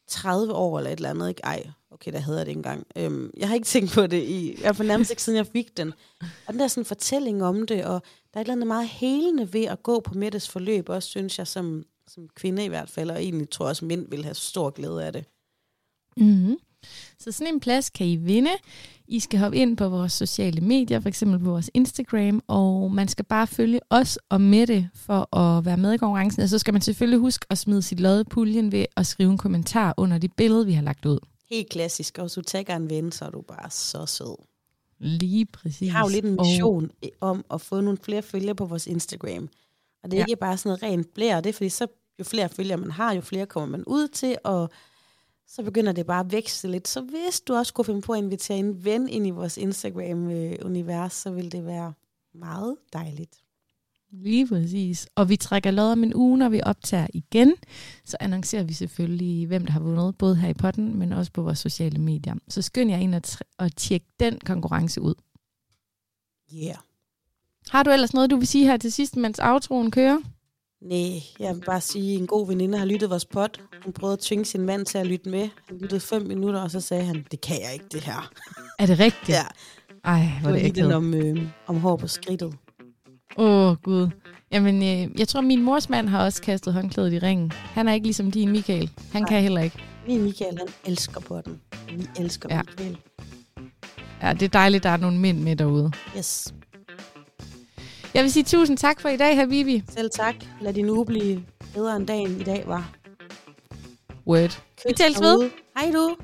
30 0.09 0.53
år 0.53 0.79
eller 0.79 0.91
et 0.91 0.97
eller 0.97 1.11
andet. 1.11 1.29
Ikke? 1.29 1.41
Ej, 1.45 1.71
okay, 1.91 2.13
der 2.13 2.19
hedder 2.19 2.45
det 2.45 2.53
engang. 2.53 2.87
Øhm, 2.97 3.31
jeg 3.37 3.49
har 3.49 3.55
ikke 3.55 3.67
tænkt 3.67 3.93
på 3.93 4.07
det 4.07 4.23
i, 4.23 4.59
jeg 4.63 4.75
har 4.75 4.85
nærmest 4.85 5.11
ikke 5.11 5.23
siden 5.23 5.37
jeg 5.37 5.47
fik 5.47 5.77
den. 5.77 5.93
Og 6.47 6.53
den 6.53 6.61
der 6.61 6.69
sådan 6.69 6.85
fortælling 6.85 7.45
om 7.45 7.67
det, 7.67 7.85
og 7.85 8.03
der 8.35 8.39
er 8.39 8.41
et 8.41 8.45
eller 8.45 8.55
andet 8.55 8.67
meget 8.67 8.89
helende 8.89 9.53
ved 9.53 9.65
at 9.65 9.83
gå 9.83 10.01
på 10.01 10.15
Mettes 10.15 10.49
forløb, 10.49 10.89
også 10.89 11.09
synes 11.09 11.39
jeg 11.39 11.47
som, 11.47 11.85
som 12.09 12.29
kvinde 12.35 12.65
i 12.65 12.69
hvert 12.69 12.91
fald, 12.91 13.11
og 13.11 13.23
egentlig 13.23 13.51
tror 13.51 13.65
jeg 13.65 13.71
også, 13.71 13.85
mænd 13.85 14.11
vil 14.11 14.25
have 14.25 14.35
stor 14.35 14.71
glæde 14.71 15.05
af 15.05 15.13
det. 15.13 15.25
Mm-hmm. 16.17 16.57
Så 17.19 17.33
sådan 17.33 17.55
en 17.55 17.61
plads 17.61 17.91
kan 17.91 18.07
I 18.07 18.17
vinde. 18.17 18.51
I 19.09 19.21
skal 19.21 19.39
hoppe 19.39 19.59
ind 19.59 19.77
på 19.77 19.89
vores 19.89 20.13
sociale 20.13 20.61
medier, 20.61 21.01
for 21.01 21.09
eksempel 21.09 21.39
på 21.39 21.51
vores 21.51 21.71
Instagram, 21.75 22.43
og 22.47 22.93
man 22.93 23.09
skal 23.09 23.25
bare 23.25 23.47
følge 23.47 23.81
os 23.91 24.19
og 24.29 24.41
Mette 24.41 24.91
for 24.95 25.37
at 25.37 25.65
være 25.65 25.77
med 25.77 25.93
i 25.93 25.97
konkurrencen. 25.97 26.43
Og 26.43 26.49
så 26.49 26.59
skal 26.59 26.75
man 26.75 26.83
selvfølgelig 26.83 27.19
huske 27.19 27.47
at 27.51 27.59
smide 27.59 27.83
sit 27.83 28.01
lod 28.01 28.25
puljen 28.25 28.73
ved 28.73 28.87
at 28.97 29.07
skrive 29.07 29.31
en 29.31 29.39
kommentar 29.39 29.95
under 29.97 30.19
det 30.19 30.33
billede, 30.33 30.67
vi 30.67 30.73
har 30.73 30.83
lagt 30.83 31.07
ud. 31.07 31.19
Helt 31.49 31.69
klassisk, 31.69 32.19
og 32.19 32.35
du 32.35 32.43
tager 32.43 32.77
en 32.77 32.91
ven, 32.91 33.13
så 33.13 33.25
er 33.25 33.31
du 33.31 33.41
bare 33.41 33.71
så 33.71 34.07
sød. 34.07 34.37
Lige 34.99 35.47
præcis. 35.47 35.81
Vi 35.81 35.87
har 35.87 36.05
jo 36.05 36.09
lidt 36.09 36.25
en 36.25 36.37
mission 36.37 36.91
og... 37.03 37.11
om 37.21 37.45
at 37.51 37.61
få 37.61 37.81
nogle 37.81 37.99
flere 38.03 38.23
følgere 38.23 38.55
på 38.55 38.65
vores 38.65 38.87
Instagram. 38.87 39.49
Og 40.03 40.11
det 40.11 40.17
er 40.17 40.21
ja. 40.21 40.25
ikke 40.29 40.41
bare 40.41 40.57
sådan 40.57 40.69
noget 40.69 40.83
rent 40.83 41.15
blær, 41.15 41.41
det 41.41 41.49
er 41.49 41.53
fordi, 41.53 41.69
så 41.69 41.87
jo 42.19 42.25
flere 42.25 42.49
følgere 42.49 42.77
man 42.77 42.91
har, 42.91 43.15
jo 43.15 43.21
flere 43.21 43.47
kommer 43.47 43.69
man 43.69 43.85
ud 43.85 44.09
til, 44.09 44.39
og 44.45 44.71
så 45.47 45.63
begynder 45.63 45.93
det 45.93 46.07
bare 46.07 46.21
at 46.21 46.33
vækste 46.33 46.69
lidt. 46.69 46.89
Så 46.89 47.01
hvis 47.01 47.41
du 47.41 47.55
også 47.55 47.75
kunne 47.75 47.85
finde 47.85 48.01
på 48.03 48.13
at 48.13 48.19
invitere 48.19 48.59
en 48.59 48.85
ven 48.85 49.09
ind 49.09 49.27
i 49.27 49.31
vores 49.31 49.57
Instagram-univers, 49.57 51.13
så 51.13 51.31
vil 51.31 51.53
det 51.53 51.67
være 51.67 51.93
meget 52.35 52.77
dejligt. 52.93 53.46
Lige 54.13 54.49
præcis. 54.49 55.09
Og 55.15 55.29
vi 55.29 55.37
trækker 55.37 55.71
lod 55.71 55.93
om 55.93 56.05
en 56.05 56.15
uge, 56.15 56.39
når 56.39 56.49
vi 56.49 56.61
optager 56.63 57.07
igen. 57.15 57.55
Så 58.05 58.17
annoncerer 58.21 58.63
vi 58.63 58.73
selvfølgelig, 58.73 59.47
hvem 59.47 59.67
der 59.67 59.73
har 59.73 59.81
vundet, 59.81 60.19
både 60.19 60.37
her 60.37 60.49
i 60.49 60.55
potten, 60.55 60.99
men 60.99 61.13
også 61.13 61.33
på 61.33 61.43
vores 61.43 61.59
sociale 61.59 61.99
medier. 61.99 62.35
Så 62.49 62.63
skynd 62.63 62.91
jer 62.91 62.99
ind 62.99 63.15
at, 63.15 63.43
at 63.59 63.77
tjekke 63.77 64.07
den 64.21 64.39
konkurrence 64.39 65.01
ud. 65.01 65.15
Yeah. 66.55 66.77
Har 67.71 67.83
du 67.83 67.91
ellers 67.91 68.15
noget, 68.15 68.31
du 68.31 68.37
vil 68.37 68.47
sige 68.47 68.67
her 68.67 68.77
til 68.77 68.93
sidst, 68.93 69.17
mens 69.17 69.39
outroen 69.43 69.91
kører? 69.91 70.19
Nej, 70.81 71.23
jeg 71.39 71.55
vil 71.55 71.63
bare 71.67 71.81
sige, 71.81 72.15
at 72.15 72.21
en 72.21 72.27
god 72.27 72.47
veninde 72.47 72.79
har 72.79 72.85
lyttet 72.85 73.11
vores 73.11 73.25
pod. 73.25 73.49
Hun 73.85 73.93
prøvede 73.93 74.13
at 74.13 74.19
tvinge 74.19 74.45
sin 74.45 74.61
mand 74.61 74.87
til 74.87 74.99
at 74.99 75.07
lytte 75.07 75.31
med. 75.31 75.49
Han 75.69 75.79
lyttede 75.79 76.01
fem 76.01 76.23
minutter, 76.23 76.61
og 76.61 76.71
så 76.71 76.81
sagde 76.81 77.05
han, 77.05 77.27
det 77.31 77.41
kan 77.41 77.57
jeg 77.63 77.73
ikke, 77.73 77.87
det 77.93 78.01
her. 78.01 78.31
Er 78.79 78.87
det 78.87 78.99
rigtigt? 78.99 79.29
Ja. 79.29 79.43
Ej, 80.05 80.27
hvor 80.43 80.51
det 80.51 80.61
er 80.61 80.65
det 80.65 80.77
den 80.77 80.93
om, 80.93 81.15
øh, 81.15 81.49
om 81.67 81.77
hår 81.77 81.97
på 81.97 82.09
skridtet. 82.09 82.55
Åh, 83.39 83.71
oh, 83.71 83.77
Gud. 83.83 84.09
Jamen, 84.53 84.83
øh, 84.83 85.21
jeg 85.21 85.29
tror, 85.29 85.41
min 85.41 85.63
mors 85.63 85.89
mand 85.89 86.09
har 86.09 86.25
også 86.25 86.43
kastet 86.43 86.73
håndklædet 86.73 87.13
i 87.13 87.19
ringen. 87.19 87.53
Han 87.53 87.89
er 87.89 87.93
ikke 87.93 88.07
ligesom 88.07 88.31
din 88.31 88.53
Michael. 88.53 88.91
Han 89.13 89.23
Nej. 89.23 89.29
kan 89.29 89.43
heller 89.43 89.61
ikke. 89.61 89.79
Min 90.07 90.23
Michael, 90.23 90.59
han 90.59 90.69
elsker 90.85 91.21
på 91.21 91.41
den. 91.45 91.61
Vi 91.97 92.07
elsker 92.19 92.49
ja. 92.51 92.63
Michael. 92.63 92.99
Ja, 94.23 94.33
det 94.33 94.43
er 94.43 94.49
dejligt, 94.49 94.83
der 94.83 94.91
er 94.91 94.97
nogle 94.97 95.19
mænd 95.19 95.39
med 95.39 95.57
derude. 95.57 95.93
Yes. 96.17 96.55
Jeg 98.15 98.23
vil 98.23 98.33
sige 98.33 98.45
tusind 98.45 98.79
tak 98.79 99.01
for 99.01 99.09
i 99.09 99.17
dag, 99.17 99.37
Habibi. 99.37 99.83
Selv 99.89 100.11
tak. 100.11 100.35
Lad 100.61 100.73
din 100.73 100.91
uge 100.91 101.07
blive 101.07 101.43
bedre 101.75 101.97
end 101.97 102.07
dagen 102.07 102.41
i 102.41 102.45
dag 102.45 102.65
var. 102.67 102.91
Word. 104.27 104.63
Vi 104.89 104.95
tales 104.97 105.21
ved. 105.21 105.51
Hej 105.77 105.93
du. 105.93 106.17